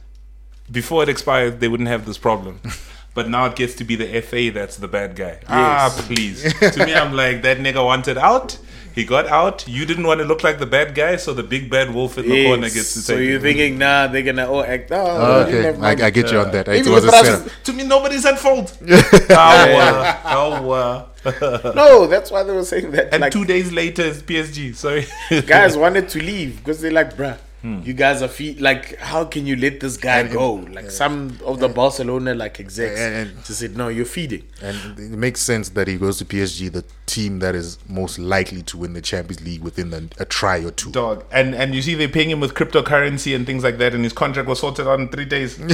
[0.71, 2.61] before it expired, they wouldn't have this problem.
[3.15, 5.39] But now it gets to be the FA that's the bad guy.
[5.49, 6.43] Ah, please.
[6.59, 8.59] to me, I'm like that nigga wanted out.
[8.95, 9.67] He got out.
[9.67, 12.29] You didn't want to look like the bad guy, so the big bad wolf in
[12.29, 13.43] the Yes, corner gets to say, so you're it.
[13.43, 14.91] thinking, nah, they're gonna all act.
[14.93, 15.77] Oh, Oh, okay.
[15.81, 16.69] I, I get you on that.
[16.69, 17.49] It Even was a setup.
[17.65, 18.77] To me, nobody's at fault.
[18.91, 23.13] oh, oh, uh, no, that's why they were saying that.
[23.13, 24.75] and like, two days later, it's PSG.
[24.75, 25.07] Sorry,
[25.43, 27.81] guys wanted to leave because they're like, bruh, Hmm.
[27.83, 28.61] you guys are feet.
[28.61, 30.53] Like, how can you let this guy go?
[30.71, 34.43] Like, some of the Barcelona like execs And- and- just said, no, you're feeding.
[34.61, 38.61] And it makes sense that he goes to PSG, the team that is most likely
[38.65, 40.91] to win the Champions League within the, a try or two.
[40.91, 41.25] dog.
[41.33, 44.13] And and you see, they're paying him with cryptocurrency and things like that, and his
[44.13, 45.59] contract was sorted out in three days.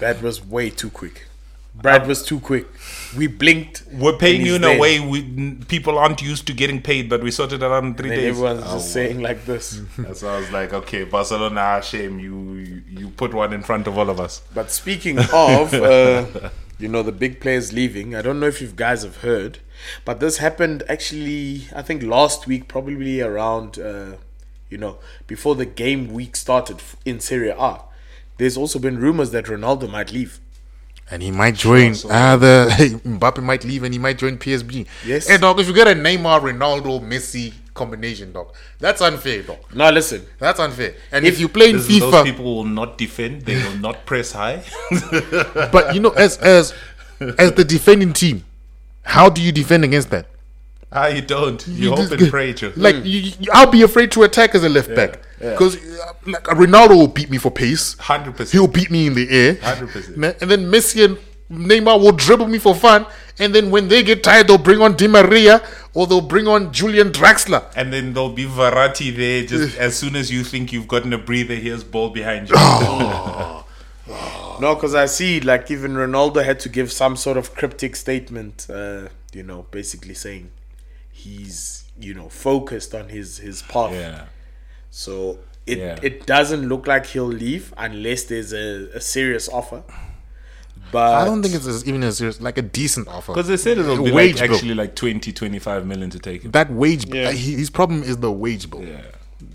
[0.00, 1.26] That was way too quick.
[1.74, 2.66] Brad was too quick.
[3.16, 3.84] We blinked.
[3.92, 4.76] We're paying you in there.
[4.76, 7.94] a way we people aren't used to getting paid, but we sorted it out in
[7.94, 8.28] three days.
[8.36, 9.80] everyone's Oh, just saying like this.
[10.14, 13.96] So I was like, okay, Barcelona, shame you you- you put one in front of
[13.96, 14.42] all of us.
[14.52, 16.26] But speaking of, uh,
[16.78, 19.58] you know, the big players leaving, I don't know if you guys have heard,
[20.04, 24.16] but this happened actually, I think last week, probably around, uh,
[24.68, 27.80] you know, before the game week started in Serie A.
[28.38, 30.40] There's also been rumors that Ronaldo might leave.
[31.10, 34.86] And he might join so- uh, Mbappe might leave and he might join PSG.
[35.04, 35.28] Yes.
[35.28, 39.58] Hey dog, if you get a Neymar, Ronaldo, Messi combination, dog, that's unfair, dog.
[39.74, 40.94] Now listen, That's unfair.
[41.10, 43.42] And if, you play in Listen, those FIFA, people will not defend.
[43.42, 44.62] They will not press high.
[45.72, 46.74] but you know, as as
[47.38, 48.44] as the defending team,
[49.02, 50.26] how do you defend against that?
[50.92, 51.66] Ah, you don't.
[51.68, 52.52] You, hope and pray.
[52.52, 52.72] Joe.
[52.76, 55.76] Like you, you- I'll be afraid to attack as a left back because
[56.26, 57.96] like Ronaldo will beat me for pace.
[57.98, 58.52] Hundred percent.
[58.52, 59.54] He'll beat me in the air.
[59.54, 60.42] 100%.
[60.42, 61.18] And then Messi and
[61.50, 63.06] Neymar will dribble me for fun.
[63.38, 65.62] And then when they get tired, they'll bring on Di Maria
[65.94, 67.64] or they'll bring on Julian Draxler.
[67.74, 69.44] And then there'll be Verratti there.
[69.46, 72.54] Just as soon as you think you've gotten a breather, here's ball behind you.
[74.60, 78.66] no, because I see like even Ronaldo had to give some sort of cryptic statement,
[78.68, 80.50] uh, you know, basically saying
[81.24, 83.92] he's, you know, focused on his his path.
[83.92, 84.24] yeah.
[84.90, 85.98] So it Yeah.
[86.02, 89.82] it doesn't look like he'll leave unless there's a, a serious offer.
[90.92, 93.32] But I don't think it's as- even a serious, like a decent offer.
[93.32, 96.50] Because they said it'll be Wage like actually like 20, 25 million to take him.
[96.52, 97.28] that wage, Yeah.
[97.28, 98.82] uh, he- his problem is the wage bill.
[98.82, 99.02] Yeah.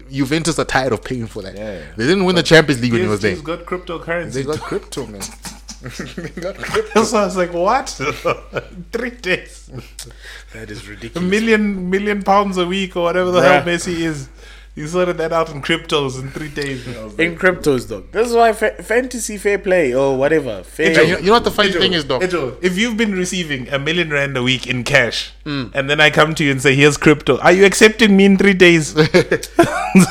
[0.09, 1.55] Juventus are tired of paying for that.
[1.55, 1.81] Yeah.
[1.97, 3.35] They didn't win the Champions League when he was there.
[3.35, 4.33] PSG's got cryptocurrency.
[4.33, 5.21] They got crypto, man.
[5.89, 7.03] they got crypto.
[7.03, 7.89] so I was like, what?
[8.91, 9.69] Three days.
[10.53, 11.17] that is ridiculous.
[11.27, 13.65] A million million pounds a week or whatever the hell Bruh.
[13.75, 14.29] Messi is.
[14.77, 16.85] You sorted that out in cryptos in three days.
[16.85, 18.01] I In cryptos, though.
[18.11, 20.63] This is why fa- fantasy fair play or whatever.
[20.63, 20.91] Fair.
[20.91, 22.19] Yeah, you, you know what the funny Ejo, thing is, though?
[22.19, 25.69] Ejo, if you've been receiving a million rand a week in cash, Mm.
[25.75, 28.35] and then I come to you and say, "Here's crypto," are you accepting me in
[28.35, 28.95] three days?
[28.97, 29.49] it's,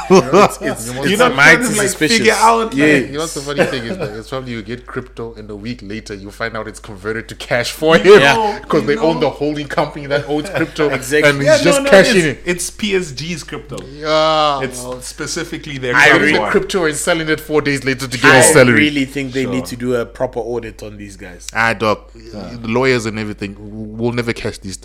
[0.08, 2.86] You're it's not mighty trying to, like, figure out, like- yeah.
[2.98, 5.56] You know what's the funny thing is that it's probably you get crypto and a
[5.56, 8.60] week later you find out it's converted to cash for him Yeah.
[8.62, 11.28] because they You own the holding company that owns crypto Exactly.
[11.30, 12.42] and he's Yeah, just no, no, cashing it's, it.
[12.46, 13.76] it's PSG's crypto.
[13.86, 18.06] Yeah, It's specifically their I Selling crypto the crypto and selling it four days later
[18.06, 18.74] to get I his salary.
[18.80, 19.52] really think they Sure.
[19.52, 21.46] need to do a proper audit on these guys.
[21.54, 23.56] Ah, dog, the lawyers and everything
[23.96, 24.78] will never catch these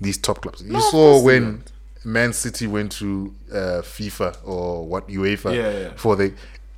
[0.00, 0.62] these top clubs.
[0.62, 1.62] You of saw course they when
[2.04, 5.90] Man City went to uh, FIFA or what UEFA Yeah, yeah.
[5.96, 6.32] for the.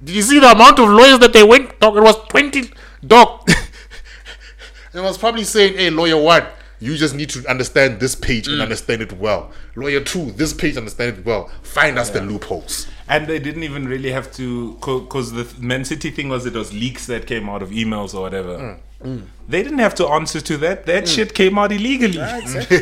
[0.04, 1.80] Did you see the amount of lawyers that they went?
[1.80, 2.70] Dog, it was twenty.
[3.06, 3.48] Dog,
[4.94, 6.44] it was probably saying, "Hey, lawyer one."
[6.78, 8.52] You just need to understand this page Mm.
[8.54, 9.50] and understand it well.
[9.74, 11.50] Lawyer two, this page understand it well.
[11.62, 12.86] Find us the loopholes.
[13.08, 16.72] And they didn't even really have to, because the Man City thing was it was
[16.74, 18.78] leaks that came out of emails or whatever.
[19.02, 19.22] Mm.
[19.48, 20.86] They didn't have to answer to that.
[20.86, 22.14] That shit came out illegally.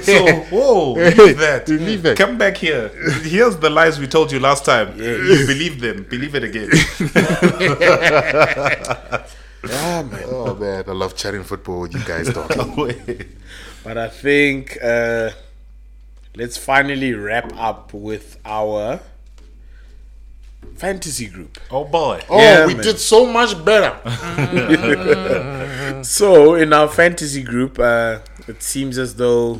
[0.02, 1.68] so, whoa, leave that.
[1.68, 2.16] leave that.
[2.16, 2.88] Come back here.
[3.22, 4.96] Here's the lies we told you last time.
[4.96, 6.06] you believe them.
[6.08, 6.70] Believe it again.
[9.66, 10.22] Yeah, man.
[10.26, 12.52] Oh man, I love chatting football with you guys, dog.
[13.84, 15.30] But I think uh,
[16.34, 19.00] let's finally wrap up with our
[20.76, 21.58] fantasy group.
[21.70, 22.20] Oh boy.
[22.28, 22.82] Oh, Yeah, we man.
[22.82, 23.92] did so much better.
[26.04, 29.56] So in our fantasy group, uh, it seems as though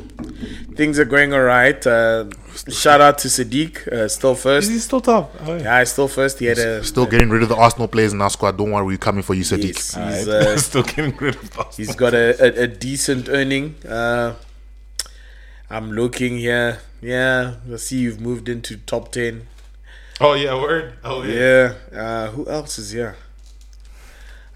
[0.75, 1.85] things are going all right.
[1.87, 2.25] Uh,
[2.69, 4.67] shout out to Sadiq, uh, still first.
[4.67, 5.33] Is he still top?
[5.41, 5.63] Oh, yeah.
[5.79, 6.37] Yeah, still first.
[6.39, 8.57] He had a Still getting rid of the Arsenal players in our squad.
[8.57, 9.63] Don't worry, we're coming for you, Sadiq.
[9.75, 11.73] He's, he's, uh, still getting rid of Arsenal.
[11.77, 13.73] he's got a, a, a decent earning.
[13.87, 14.35] Uh,
[15.69, 16.79] I'm looking here.
[17.01, 19.47] Yeah, I see you've moved into top ten.
[20.21, 20.93] Oh yeah, word.
[21.03, 21.73] Oh yeah.
[21.91, 21.99] Yeah.
[21.99, 23.17] Uh, who else is here?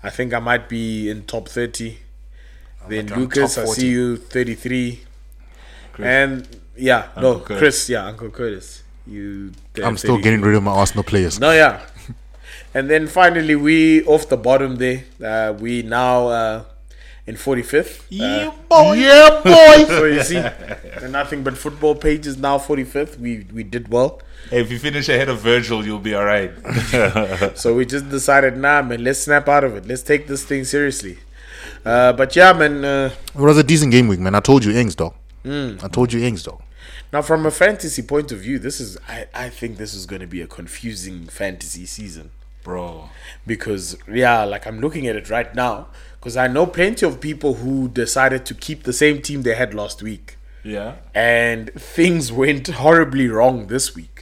[0.01, 1.99] I think I might be in top thirty.
[2.87, 5.01] Then I'm Lucas, I see you thirty three.
[5.97, 7.57] And yeah, no, Curtis.
[7.59, 8.83] Chris, yeah, Uncle Curtis.
[9.05, 9.51] You.
[9.83, 10.21] I'm still 33.
[10.21, 11.39] getting rid of my Arsenal players.
[11.39, 11.81] No, yeah.
[12.73, 15.03] And then finally, we off the bottom there.
[15.23, 16.63] Uh, we now uh,
[17.25, 18.03] in 45th.
[18.21, 18.93] Uh, boy.
[18.97, 19.85] Yeah, boy.
[19.87, 20.43] so you see,
[21.09, 23.17] nothing but football pages now 45th.
[23.19, 24.21] We we did well.
[24.49, 26.51] Hey, if you finish ahead of Virgil, you'll be alright.
[27.57, 29.85] So we just decided, nah, man, let's snap out of it.
[29.85, 31.17] Let's take this thing seriously.
[31.85, 32.83] Uh, but yeah, man.
[32.83, 34.35] Uh, It was a decent game week, man.
[34.35, 35.13] I told you, Ings, dog.
[35.45, 36.61] I told you, Ings, dog.
[37.13, 40.21] now, from a fantasy point of view, this is I, I think this is going
[40.21, 42.31] to be a confusing fantasy season.
[42.61, 43.09] Bro.
[43.47, 45.87] because yeah like i'm looking at it right now
[46.19, 49.73] because i know plenty of people who decided to keep the same team they had
[49.73, 50.95] last week Yeah.
[51.15, 54.18] and things went horribly wrong this week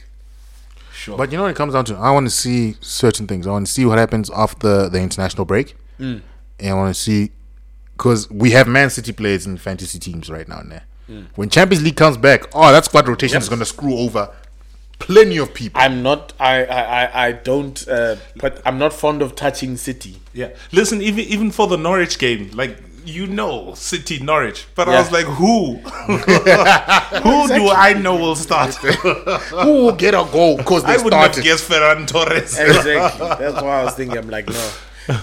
[1.08, 1.16] Sure.
[1.16, 1.96] But you know what it comes down to?
[1.96, 3.46] I want to see certain things.
[3.46, 5.76] I want to see what happens after the international break.
[5.98, 6.22] And
[6.62, 7.32] I want to see,
[7.96, 10.60] because we have Man City players in fantasy teams right now.
[10.60, 10.82] Now.
[11.34, 14.30] When Champions League comes back, oh, that squad rotation is going to screw over
[15.00, 15.80] plenty of people.
[15.80, 20.16] i'm not i i i, I don't uh but i'm not fond of touching city
[20.38, 20.50] yeah.
[20.70, 22.78] Listen, even even for the Norwich game, like
[23.08, 25.76] you know, City Norwich, but I was like, who?
[25.76, 28.74] who do I know will start?
[28.84, 30.56] Who will get a goal?
[30.56, 31.42] Because I have started?
[31.42, 32.58] guessed Ferran Torres.
[32.58, 33.28] exactly.
[33.28, 34.70] That's why i was thinking i'm like no.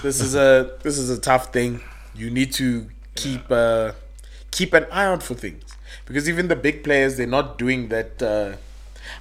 [0.02, 1.80] This is a this is a tough thing.
[2.14, 3.92] You need to keep uh
[4.50, 5.64] keep an eye out for things.
[6.04, 8.56] Because even the big players they're not doing that uh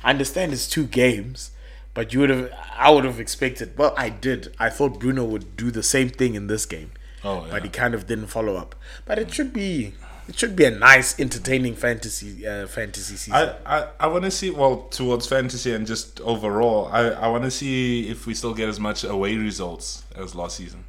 [0.03, 1.51] i understand it's two games
[1.93, 4.53] but you would have i would have expected well i did.
[4.59, 6.91] I thought bruno would do the same thing in this game
[7.27, 7.51] Oh, yeah.
[7.53, 8.75] but he kind of didn't follow up
[9.05, 9.93] but it should be
[10.27, 14.31] it should be a nice entertaining fantasy uh, fantasy season I, I, I want to
[14.31, 16.89] see well towards fantasy and just overall.
[16.91, 20.57] I, I want to see if we still get as much away results as last
[20.57, 20.83] season.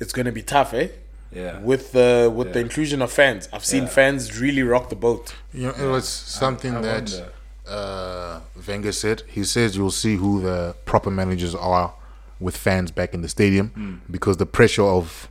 [0.00, 0.88] it's going to be tough eh
[1.32, 1.58] Yeah.
[1.60, 3.98] with the with the inclusion of fans i've seen Yeah.
[4.00, 7.28] fans really rock the boat You know, it was something I that wonder.
[7.68, 9.22] uh, Wenger said.
[9.36, 11.92] He says you'll see who the proper managers are
[12.40, 13.94] with fans back in the stadium Hmm.
[14.10, 15.28] because the pressure of,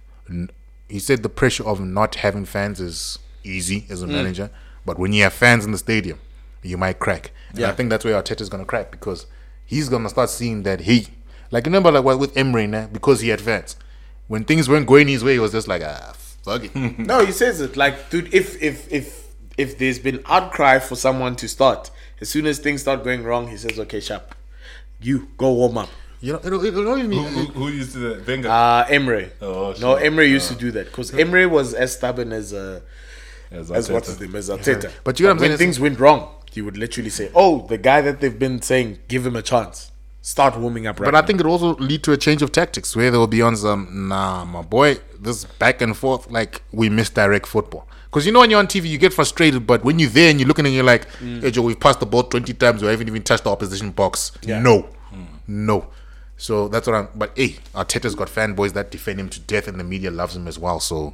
[0.90, 4.50] he said the pressure of not having fans is easy as a manager,
[4.86, 6.20] but when you have fans in the stadium,
[6.64, 7.32] you might crack.
[7.52, 9.28] And I think that's where Arteta's gonna crack because
[9.66, 11.08] he's gonna start seeing that he,
[11.52, 13.76] like remember like what with Emery now because he had fans.
[14.28, 16.14] When things weren't going his way, he was just like ah
[16.44, 16.76] fuck it.
[17.00, 18.34] No, he says it like, dude.
[18.34, 19.26] If if if
[19.58, 23.48] if there's been outcry for someone to start, as soon as things start going wrong,
[23.50, 24.34] he says, "Okay, sharp,
[25.00, 25.90] you go warm up."
[26.22, 28.28] You know, it'll, it'll only Who, be, who, who used to that?
[28.28, 28.50] Wenger.
[28.50, 29.32] Uh Emery.
[29.42, 30.00] Oh, no, sure.
[30.00, 32.82] Emery used to do that because Emery was as stubborn as uh
[33.52, 33.94] as as Arteta.
[33.94, 34.92] what's his name as Arteta.
[35.04, 37.78] But you know what I'm when things went wrong, he would literally say, "Oh, the
[37.78, 39.92] guy that they've been saying, give him a chance.
[40.22, 42.52] Start warming up right But I now." think it also lead to a change of
[42.52, 46.90] tactics where they'll be on some nah, my boy, this back and forth like we
[46.90, 47.88] misdirect football.
[48.10, 50.40] Because you know when you're on TV, you get frustrated, but when you're there and
[50.40, 53.08] you're looking and you're like, hey Joe, we've passed the ball 20 times, we haven't
[53.10, 54.32] even touched the opposition box.
[54.42, 54.62] Yeah.
[54.62, 54.88] No,
[55.48, 55.88] no.
[56.38, 57.08] So that's what I'm.
[57.16, 60.48] But hey, Arteta's got fanboys that defend him to death, and the media loves him
[60.48, 60.80] as well.
[60.80, 61.14] So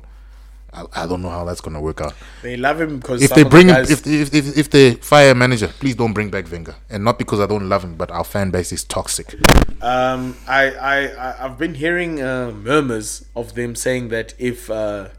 [0.74, 2.14] I, I don't know how that's gonna work out.
[2.42, 5.36] they love him because If they bring him, if, if if if they fire a
[5.36, 8.24] manager, please don't bring back Wenger, and not because I don't love him, but our
[8.24, 9.36] fan base is toxic.
[9.82, 15.10] Um, I, I, I, I've been hearing uh, murmurs of them saying that if uh,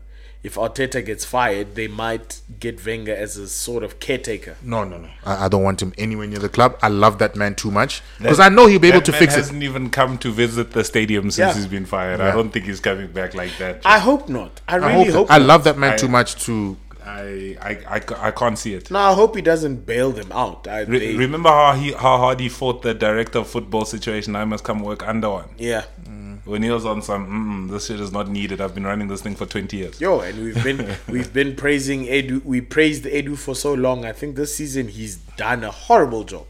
[0.43, 4.57] if Arteta gets fired, they might get Wenger as a sort of caretaker.
[4.63, 5.09] No, no, no.
[5.25, 6.77] I, I don't want him anywhere near the club.
[6.83, 9.35] I love that man too much because I know he'll be able to man fix
[9.35, 9.37] it.
[9.37, 11.55] He hasn't even come to visit the stadium since Yeah.
[11.55, 12.21] he's been fired.
[12.21, 13.83] I don't think he's coming back like that.
[13.85, 14.61] I hope not.
[14.67, 15.31] I I, really hope hope.
[15.31, 16.77] I love that man I- too much to.
[17.05, 18.89] I, I, I, I can't see it.
[18.89, 20.69] No, I hope he doesn't bail them out.
[20.69, 24.37] I, Re- they- remember how he how hard he fought the director of football situation?
[24.37, 25.49] I must come work under one.
[25.59, 25.83] yeah.
[26.09, 26.32] Mm.
[26.45, 28.61] When he was on some, mm, this shit is not needed.
[28.61, 30.01] I've been running this thing for twenty years.
[30.01, 32.45] Yo, and we've been we've been praising Edu.
[32.45, 34.05] We praised Edu for so long.
[34.05, 36.47] I think this season he's done a horrible job.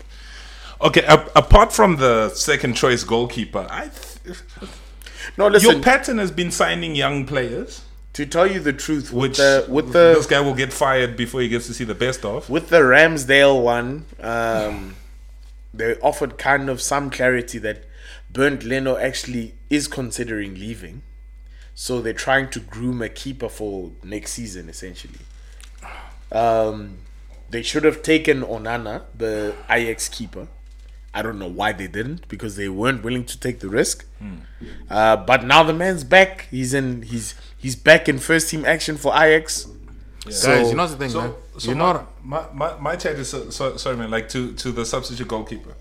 [0.80, 3.90] Okay, a- apart from the second choice goalkeeper, I
[4.24, 4.38] th-
[5.36, 5.70] No, listen.
[5.70, 7.82] your pattern has been signing young players
[8.14, 11.40] To tell you the truth, with which the with this guy will get fired before
[11.42, 12.48] he gets to see the best of.
[12.50, 14.96] with the Ramsdale one, um,
[15.74, 17.84] they offered kind of some clarity that
[18.32, 21.02] Bernd Leno actually is considering leaving.
[21.74, 25.20] So they're trying to groom a keeper for next season, essentially.
[26.30, 26.98] Um,
[27.50, 30.48] they should have taken Onana, the Ajax keeper.
[31.14, 34.06] I don't know why they didn't because they weren't willing to take the risk.
[34.90, 36.46] Uh, but now the man's back.
[36.50, 37.02] He's in.
[37.02, 39.66] He's he's back in first team action for Ajax.
[40.46, 41.34] Guys, you know the thing, man.
[41.54, 44.28] So, so you my, know, my, my, my chat is so, so, sorry man like
[44.30, 45.74] to, to the substitute goalkeeper.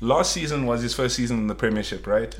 [0.00, 2.34] Last season was his first season in the premiership right?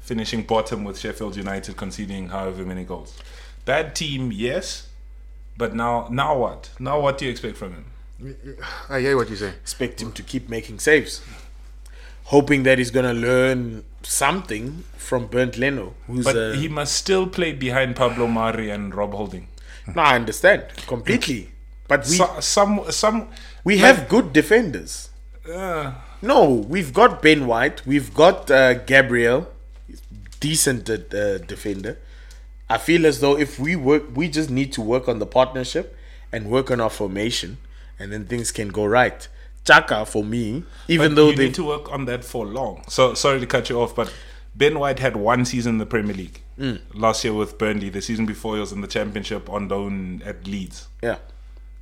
[0.00, 3.16] Finishing bottom with Sheffield United conceding however many goals.
[3.64, 4.88] Bad team yes
[5.56, 6.70] but now now what?
[6.78, 7.84] Now what do you expect from him?
[8.88, 9.48] I hear what you say.
[9.48, 11.22] expect him to keep making saves,
[12.24, 16.24] hoping that he's gonna learn something from Bernd Leno, who's.
[16.24, 19.48] but uh, he must still play behind Pablo Mari and Rob Holding.
[19.94, 21.51] No, I understand completely,
[21.88, 23.28] but we so, some some
[23.64, 25.10] we like- have good defenders.
[25.52, 25.92] uh,
[26.22, 29.48] No, we've got Ben White, we've got uh, Gabriel,
[30.40, 31.98] decent uh, defender.
[32.70, 35.96] I feel as though if we work, we just need to work on the partnership
[36.32, 37.58] and work on our formation,
[37.98, 39.28] and then things can go right.
[39.64, 42.82] Xhaka for me, even But though you they need to work on that for long.
[42.88, 44.12] So sorry to cut you off, but
[44.54, 46.80] Ben White had one season in the Premier League Mm.
[46.94, 47.88] last year with Burnley.
[47.88, 50.88] The season before he was in the Championship on loan at Leeds.
[51.02, 51.16] yeah.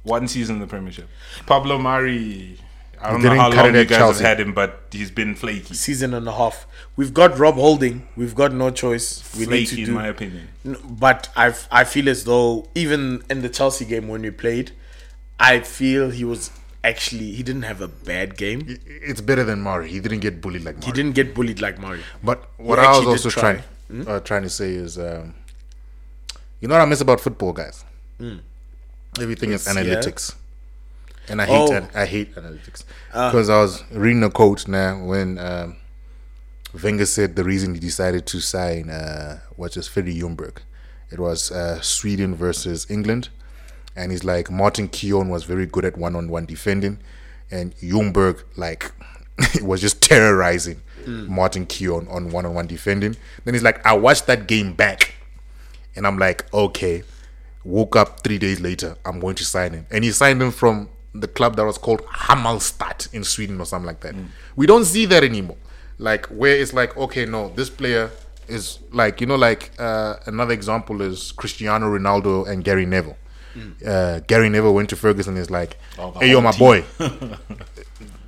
[0.03, 1.09] One season in the Premiership.
[1.47, 2.59] Pablo Mari.
[3.03, 4.25] I don't know didn't how cut long it you at guys Chelsea.
[4.25, 5.73] have had him, but he's been flaky.
[5.75, 6.67] season and a half.
[6.97, 8.07] We've got Rob Holding.
[8.15, 9.23] We've got no choice.
[9.35, 10.49] We need Flaky, to in my opinion.
[10.85, 14.73] But I I feel as though even in the Chelsea game when we played,
[15.39, 16.51] I feel he was
[16.85, 18.79] actually he didn't have a bad game.
[18.87, 19.89] It's better than Mari.
[19.91, 20.87] He didn't get bullied like Mari.
[20.87, 22.03] He didn't get bullied like Mario.
[22.23, 23.55] But what He I was also did try.
[23.89, 24.03] Hmm?
[24.03, 25.35] trying uh, trying to say is, um,
[26.61, 27.83] you know what I miss about football, guys.
[29.19, 29.67] Everything is.
[29.67, 29.95] It's- yeah.
[29.95, 30.35] analytics,
[31.29, 31.73] and I hate Oh.
[31.73, 35.77] an- I hate analytics because I was reading a quote now when um,
[36.83, 40.59] Wenger said the reason he decided to sign uh, was just Freddie Ljungberg.
[41.11, 43.31] It was uh, Sweden versus England,
[43.97, 46.99] and he's like Martin Keown was very good at one-on-one defending,
[47.51, 48.93] and Ljungberg like
[49.63, 53.17] was just terrorizing Martin Keown on one-on-one defending.
[53.45, 55.15] Then he's like, I watched that game back,
[55.97, 57.03] and I'm like, okay.
[57.65, 60.89] Woke up three days later, I'm going to sign him, and he signed him from
[61.15, 64.15] the club that was called Halmstad in Sweden or something like that.
[64.57, 65.57] We don't see that anymore.
[65.99, 68.11] Like where it's like, okay, no, this player
[68.49, 73.17] is like you know, like uh, another example is Cristiano Ronaldo and Gary Neville.
[73.87, 75.35] Uh, Gary Neville went to Ferguson.
[75.35, 76.59] And is like, Oh, hey yo, my team.
[76.61, 76.85] boy,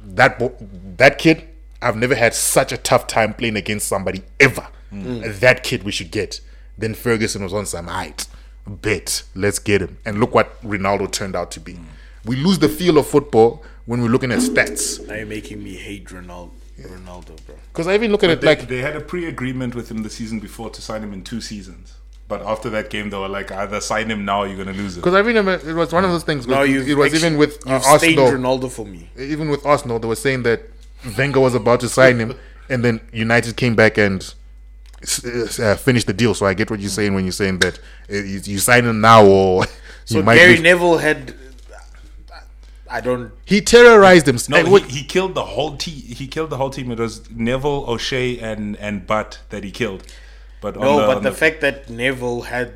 [0.05, 0.57] that bo-
[0.99, 1.49] that kid,
[1.81, 4.67] I've never had such a tough time playing against somebody ever.
[4.91, 6.41] That kid we should get.
[6.77, 8.27] Then Ferguson was on some height.
[8.67, 9.99] Bet, let's get him.
[10.05, 11.79] And look what Ronaldo turned out to be.
[12.25, 15.05] We lose the feel of football when we're looking at stats.
[15.07, 17.57] Now you're making me hate Ronaldo, Ronaldo, bro.
[17.73, 20.11] Because I even look at it They, like they had a pre-agreement with him the
[20.11, 21.95] season before to sign him in two seasons.
[22.29, 24.97] But after that game, they were like, either sign him now, or you're gonna lose
[24.97, 25.01] it.
[25.01, 26.47] because I remember it was one of those things.
[26.47, 28.27] No, you it was even with uh, you Arsenal.
[28.31, 29.11] Ronaldo for me.
[29.19, 30.63] even with Arsenal, they were saying that
[31.19, 32.35] Wenger was about to sign him,
[32.71, 34.35] and then United came back and s-
[35.03, 36.35] uh, finished the deal.
[36.35, 37.79] So I get what you're saying when you're saying that
[38.11, 39.65] uh, you, you sign him now or
[40.05, 40.37] So might.
[40.37, 40.63] Gary lose.
[40.63, 41.35] Neville had.
[42.91, 43.33] I don't.
[43.47, 44.37] he terrorized him.
[44.51, 45.95] No, And he, he killed the whole team.
[45.95, 46.91] He killed the whole team.
[46.91, 50.03] It was Neville, O'Shea, and and Butt that he killed.
[50.61, 52.73] But No, the, but on the, fact that Neville had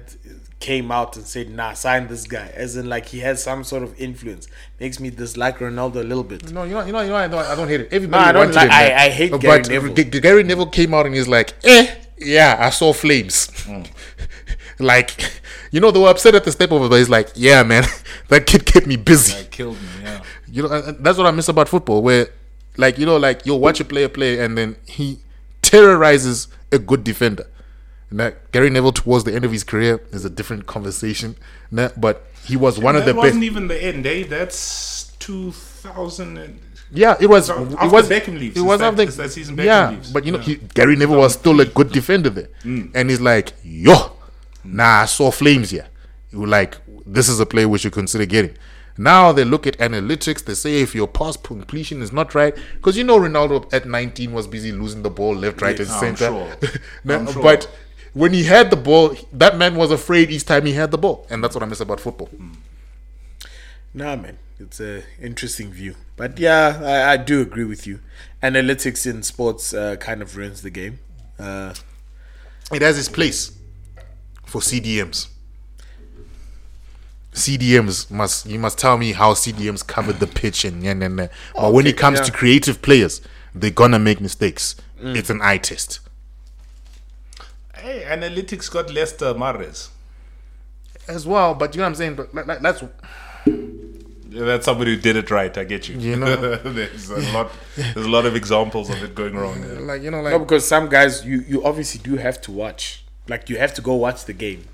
[0.59, 3.83] came out and said, "Nah, sign this guy," as in like he has some sort
[3.83, 4.49] of influence,
[4.81, 6.51] makes me dislike Ronaldo a little bit.
[6.51, 7.89] no, you know, you know, you know, I don't, I don't hate it.
[7.93, 8.73] Everybody No, I don't like- him.
[8.73, 9.95] I- I hate but Gary Neville.
[9.95, 13.87] G- G- Gary Neville came out and he's like, "Eh, yeah, I saw flames." Mm.
[14.79, 15.21] like,
[15.71, 17.85] you know, they were upset at the step over, but he's like, "Yeah, man,
[18.29, 19.89] that kid kept me busy." Like, killed me.
[20.03, 20.23] Yeah.
[20.49, 22.29] You know, and- and that's what I miss about football, where,
[22.79, 25.19] like, you know, like you'll watch a player play and then he
[25.61, 27.47] terrorizes a good defender.
[28.11, 31.35] And that Gary Neville towards the end of his career is a different conversation.
[31.71, 33.25] Nah, But he was one of that the best.
[33.25, 34.25] wasn't even the end, eh?
[34.27, 36.39] That's 2000.
[36.39, 36.61] And,
[36.93, 37.47] Yeah, it was.
[37.47, 38.09] So it was.
[38.09, 40.11] Beckham leaves, It was that- is that season Beckham yeah, leaves?
[40.13, 40.45] but you know, Yeah.
[40.45, 42.91] he, Gary Neville was still a good defender there, mm.
[42.95, 44.13] and he's like, "Yo,
[44.65, 45.87] nah, I saw flames here."
[46.31, 48.55] You were like, "This is a player we should consider getting."
[48.99, 50.45] Now they look at analytics.
[50.45, 54.33] They say if your pass completion is not right, because you know Ronaldo at 19
[54.33, 56.29] was busy losing the ball left, right, and I'm center.
[56.29, 56.57] sure.
[57.05, 57.43] No, sure.
[57.43, 57.69] But
[58.15, 61.27] when he had the ball, that man was afraid each time he had the ball,
[61.29, 62.29] and that's what I miss about football.
[62.29, 62.53] Hmm.
[63.93, 68.01] Nah, man, it's a interesting view, but yeah, I, I do agree with you.
[68.43, 70.99] Analytics in sports uh, kind of ruins the game.
[71.39, 71.75] Uh,
[72.73, 73.53] It has its place
[74.45, 75.29] for CDMs.
[77.33, 81.29] CDMs must you must tell me how CDMs covered the pitch and yeah, yeah, yeah.
[81.55, 82.25] But when it comes yeah.
[82.25, 83.21] to creative players,
[83.55, 84.75] they're gonna make mistakes.
[84.99, 86.01] It's an eye test.
[87.75, 89.91] Hey, analytics got Leicester Mahrez.
[91.07, 92.15] As well, but you know what I'm saying?
[92.17, 92.83] But like, like, that's
[94.29, 95.57] That's somebody who did it right.
[95.57, 95.99] I get you.
[95.99, 96.57] You know.
[96.57, 97.53] there's a lot.
[97.77, 99.63] There's a lot of examples of it going wrong.
[99.63, 99.79] yeah.
[99.81, 103.05] like you know No, like because some guys you you obviously do have to watch.
[103.29, 104.65] Like you have to go watch the game.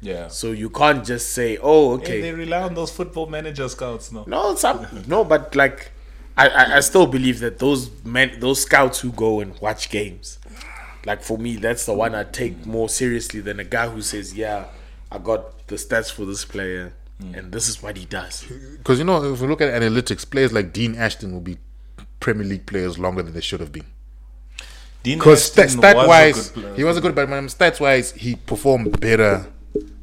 [0.00, 0.28] Yeah.
[0.28, 4.12] So you can't just say, "Oh, Hey, okay." they rely on those football manager scouts
[4.12, 4.24] now.
[4.26, 5.90] No, some no, but like
[6.36, 10.38] I, I, I still believe that those men those scouts who go and watch games,
[11.06, 14.34] like for me, that's the one I take more seriously than a guy who says,
[14.34, 14.66] Yeah,
[15.10, 18.44] I got the stats for this player and this is what he does.
[18.78, 21.58] because you know if we look at analytics, players like Dean Ashton will be
[22.20, 23.86] Premier League players longer than they should have been.
[25.02, 26.74] Dean Because Ashton stat was a wise, good player.
[26.76, 29.46] he was a good, but um, stats wise, he performed better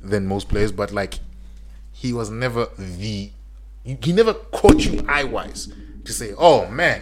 [0.04, 0.72] than most players.
[0.72, 1.16] But like,
[1.92, 3.32] he was never the.
[3.84, 5.74] He he never caught you eye wise
[6.06, 7.02] to say, "Oh man,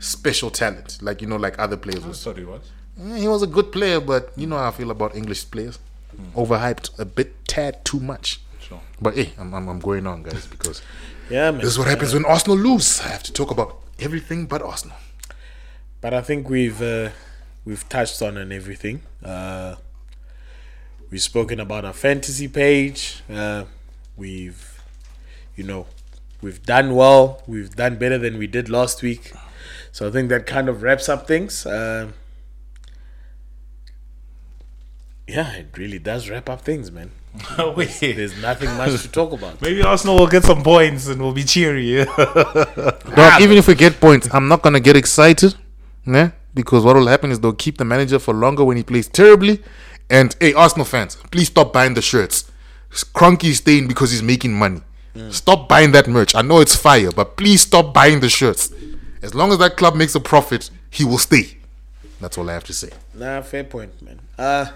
[0.00, 2.04] special talent." Like you know, like other players.
[2.04, 2.18] Was.
[2.20, 2.62] Sorry, what?
[3.00, 5.78] Eh, He was a good player, but you know how I feel about English players.
[6.34, 8.40] Overhyped a bit, tad too much.
[9.00, 10.82] But hey, I'm, I'm, I'm going on, guys, because
[11.30, 11.60] Yeah, man.
[11.60, 13.00] this is what happens when Arsenal lose.
[13.00, 14.96] I have to talk about everything but Arsenal.
[16.00, 17.10] But I think we've uh,
[17.64, 19.02] we've touched on and everything.
[19.24, 19.76] Uh,
[21.10, 23.22] we've spoken about our fantasy page.
[23.32, 23.64] Uh,
[24.16, 24.82] we've,
[25.56, 25.86] you know,
[26.40, 27.42] we've done well.
[27.46, 29.32] We've done better than we did last week.
[29.92, 31.66] So I think that kind of wraps up things.
[31.66, 32.12] Uh,
[35.26, 37.10] yeah, it really does wrap up things, man.
[37.76, 37.98] Wait.
[38.00, 39.60] There's nothing much to talk about.
[39.60, 42.04] Maybe Arsenal will get some points and we'll be cheery.
[42.16, 45.54] Dog, even if we get points, I'm not gonna get excited,
[46.06, 46.32] né?
[46.54, 49.62] Because what will happen is they'll keep the manager for longer when he plays terribly.
[50.10, 52.50] And hey, Arsenal fans, please stop buying the shirts.
[52.90, 54.80] Kroenke is staying because he's making money.
[55.30, 56.34] Stop buying that merch.
[56.34, 58.72] I know it's fire, but please stop buying the shirts.
[59.20, 61.58] As long as that club makes a profit, he will stay.
[62.20, 62.90] That's all I have to say.
[63.14, 64.20] Nah, fair point, man.
[64.38, 64.66] Uh,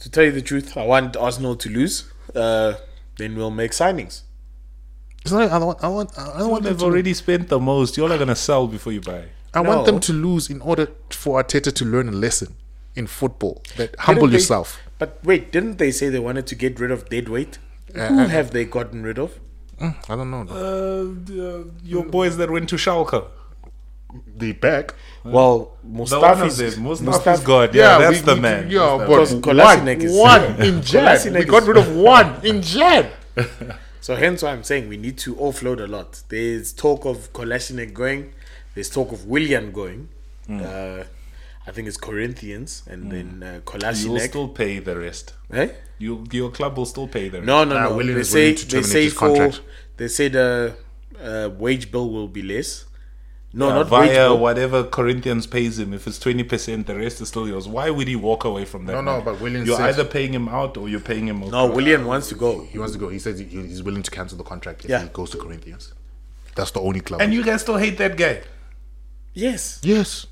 [0.00, 2.10] to tell you the truth, I want Arsenal to lose.
[2.34, 2.74] Uh,
[3.18, 4.22] then we'll make signings.
[5.22, 5.84] It's not, I don't want.
[5.84, 6.18] I want.
[6.18, 7.96] I don't want They've already spent the most.
[7.96, 9.24] You're not gonna sell before you buy.
[9.52, 12.54] I want them to lose in order for Arteta to learn a lesson
[12.94, 13.62] in football.
[13.76, 14.78] That humble Didn't they- yourself.
[14.98, 17.58] But wait, didn't they say they wanted to get rid of dead weight?
[17.94, 19.40] Uh, Who uh, have they gotten rid of?
[19.80, 20.42] I don't know.
[20.42, 23.26] Uh, your boys that went to Schalke.
[24.36, 24.94] The back.
[25.24, 26.84] Well, The one of Mustafi's them.
[26.84, 27.74] Mustafi's God.
[27.74, 28.70] Yeah, that's the man.
[28.70, 31.34] Yeah, Because but Kolasinac one, is- one in Jan.
[31.34, 33.10] We got rid of one in Jan.
[34.02, 36.22] So hence why I'm saying we need to offload a lot.
[36.30, 38.32] There's talk of Kolasinac going.
[38.74, 40.08] There's talk of Willian going.
[40.46, 40.60] Hmm.
[40.64, 41.04] Uh,
[41.66, 45.34] I think it's Corinthians and then uh, You'll still pay the rest.
[45.52, 45.68] Eh?
[45.98, 47.46] You, your club will still pay the rest.
[47.46, 47.96] No, no, Nah, no.
[47.96, 49.60] Willian they is say to they say his for contract.
[49.98, 50.74] they say the
[51.22, 52.86] uh, wage bill will be less.
[53.52, 54.38] No, Yeah, not wage via bill.
[54.38, 55.92] whatever Corinthians pays him.
[55.92, 57.66] If it's twenty percent, the rest is still yours.
[57.66, 58.92] Why would he walk away from that?
[58.92, 61.40] No, no, but Willian, You're said- either paying him out or you're paying him.
[61.50, 62.62] No, Willian wants to go.
[62.64, 63.08] He wants to go.
[63.08, 65.02] He says he's willing to cancel the contract if Yeah.
[65.02, 65.92] he goes to Corinthians.
[66.54, 67.20] That's the only club.
[67.20, 68.42] And you guys still hate that guy?
[69.34, 69.80] Yes.
[69.82, 70.26] yes.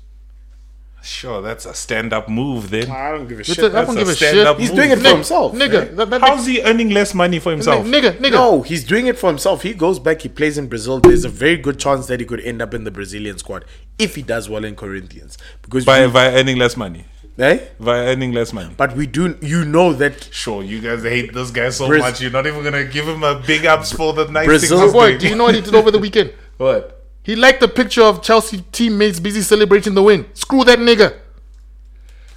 [1.01, 2.91] Sure, that's a stand-up move then.
[2.91, 3.59] I don't give a It's shit.
[3.59, 4.29] a- I That's don't a give a shit.
[4.29, 4.75] stand-up He's move.
[4.77, 5.53] doing it for Nigga, himself.
[5.53, 7.85] Nigga, that, that How's he earning less money for himself?
[7.85, 8.31] nigga, nigga.
[8.31, 9.63] No, he's doing it for himself.
[9.63, 10.99] He goes back, he plays in Brazil.
[10.99, 13.63] There's a very good chance that he could end up in the Brazilian squad
[13.97, 15.37] if he does well in Corinthians.
[15.61, 17.05] Because By we, via earning less money.
[17.37, 17.59] eh?
[17.79, 18.73] By earning less money.
[18.75, 22.21] But we do you know that Sure, you guys hate this guy so Braz- much.
[22.21, 24.91] You're not even gonna give him a big ups for the nice Brazil- things.
[24.93, 26.33] Boy, do you know what he did over the weekend?
[26.57, 26.98] what?
[27.29, 30.25] He liked the picture of Chelsea teammates busy celebrating the win.
[30.33, 31.15] Screw that nigga.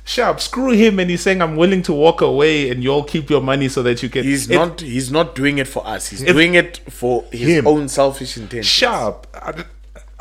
[0.05, 3.41] Sharp, screw him, and he's saying I'm willing to walk away, and you'll keep your
[3.41, 4.23] money so that you can.
[4.23, 6.09] he's It- not he's not doing it for us.
[6.09, 7.67] He's If- doing it for his Him.
[7.67, 8.67] own selfish intent.
[8.67, 9.27] sharp.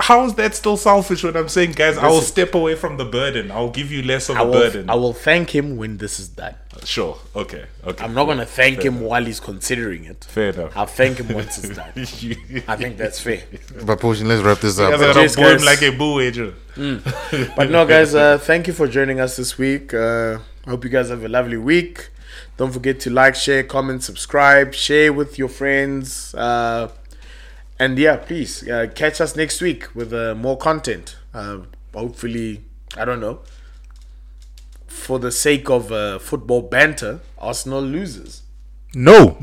[0.01, 2.97] I- How is that still selfish when I'm saying, guys, I will step away from
[2.97, 3.51] the burden.
[3.51, 4.89] I'll give you less of I a will, burden.
[4.89, 6.55] I will thank him when this is done.
[6.83, 7.17] Sure.
[7.35, 7.65] Okay.
[7.85, 8.03] Okay.
[8.03, 10.23] I'm not gonna thank him while he's considering it.
[10.23, 10.75] Fair enough.
[10.75, 11.91] I'll thank him once it's done.
[12.67, 13.43] I think that's fair.
[13.85, 14.91] But Potion, let's wrap this up.
[14.91, 15.65] Guys are gonna Cheers, guys.
[15.65, 16.55] like a boo agent.
[17.55, 19.93] But no, guys, uh, thank you for joining us this week.
[19.93, 22.09] Uh, I hope you guys have a lovely week.
[22.57, 26.33] Don't forget to like, share, comment, subscribe, share with your friends.
[26.33, 26.89] Uh,
[27.81, 31.15] and yeah, please uh, catch us next week with uh, more content.
[31.33, 31.61] Uh,
[31.95, 32.63] hopefully,
[32.95, 33.39] I don't know.
[34.85, 38.43] For the sake of uh, football banter, Arsenal loses.
[38.93, 39.39] No.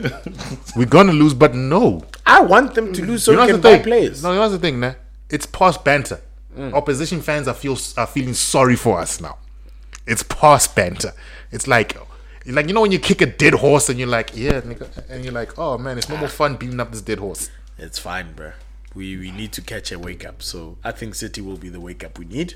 [0.76, 2.04] We're gonna lose, but no.
[2.24, 3.82] I want them to lose so you know we can buy thing?
[3.82, 4.22] players.
[4.22, 4.94] No, what's the thing, nah?
[5.28, 6.20] It's past banter.
[6.56, 9.38] Opposition fans are feel are feeling sorry for us now.
[10.06, 11.14] It's past banter.
[11.50, 11.96] It's like
[12.46, 14.60] like you know when you kick a dead horse and you're like, yeah,
[15.08, 17.50] and you're like, oh man, it's no more fun beating up this dead horse.
[17.78, 18.52] It's fine, bro.
[18.94, 20.42] We we need to catch a wake up.
[20.42, 22.54] So I think City will be the wake up we need.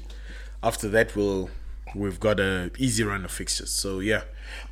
[0.63, 1.51] After that, we'll
[1.95, 3.71] we've got a easy run of fixtures.
[3.71, 4.23] So yeah,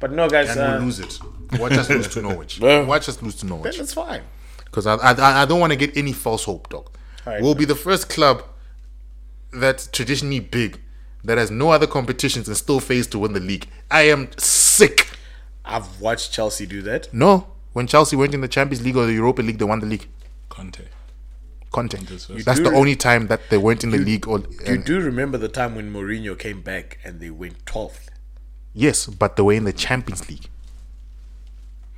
[0.00, 1.18] but no, guys, And uh, we'll lose it.
[1.58, 2.60] Watch us lose to Norwich.
[2.60, 3.78] Well- Watch us lose to then Norwich.
[3.78, 4.22] it's fine.
[4.64, 6.90] Because I, I I don't want to get any false hope, dog.
[7.26, 7.42] Alright.
[7.42, 8.42] We'll be the first club
[9.52, 10.80] that's traditionally big
[11.22, 13.66] that has no other competitions and still fails to win the league.
[13.90, 15.10] I am sick.
[15.64, 17.12] I've watched Chelsea do that.
[17.14, 19.86] No, when Chelsea went in the Champions League or the Europa League, they won the
[19.86, 20.06] league.
[20.54, 20.84] Conte.
[21.72, 22.08] Content.
[22.44, 24.28] That's the only time that they weren't in the league.
[24.28, 28.08] Or You do remember the time when Mourinho came back and they went 12th?
[28.72, 30.46] yes, but they were in the Champions League.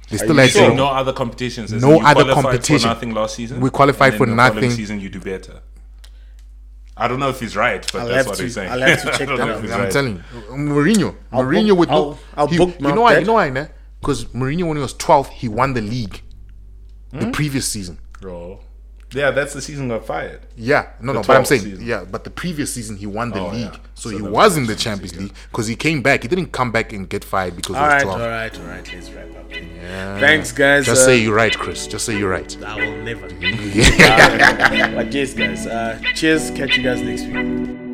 [0.08, 0.74] They still you had sure?
[0.74, 1.72] No other competitions.
[1.72, 2.80] No in you other qualified competition.
[2.88, 3.60] For nothing last season.
[3.60, 4.70] We qualified and for then the following nothing.
[4.76, 5.60] Season you do better.
[6.96, 8.70] I don't know if he's right, but I'll that's what to- he's saying.
[8.72, 9.50] I'll have to check that out.
[9.64, 9.90] I'm right.
[9.92, 10.22] telling you,
[10.52, 13.18] Mourinho, I'll Mourinho book- with no, I'll- I'll he- bookmark you know why?
[13.18, 13.68] You know why?
[14.00, 16.22] Because Mourinho when he was 12, he won the league
[17.10, 17.18] Hmm?
[17.20, 17.98] the previous season.
[18.26, 18.58] Bro.
[19.12, 20.40] Yeah, that's the season got fired.
[20.56, 21.86] Yeah, no, no, but I'm saying, season.
[21.86, 23.78] yeah, but the previous season he won the Oh, league, yeah.
[23.94, 26.22] so, So he was in the Champions Champions League, League because he came back.
[26.22, 28.20] He didn't come back and get fired because All he was right, 12.
[28.20, 28.92] all right, all right.
[28.92, 29.48] Let's wrap up.
[29.48, 30.18] then.
[30.20, 30.86] Thanks, guys.
[30.86, 31.86] Just Uh, say you're right, Chris.
[31.86, 32.50] Just say you're right.
[32.64, 33.26] I will never.
[33.36, 35.66] Uh, but yes, guys.
[35.68, 36.50] Uh, cheers.
[36.50, 37.85] Catch you guys next week.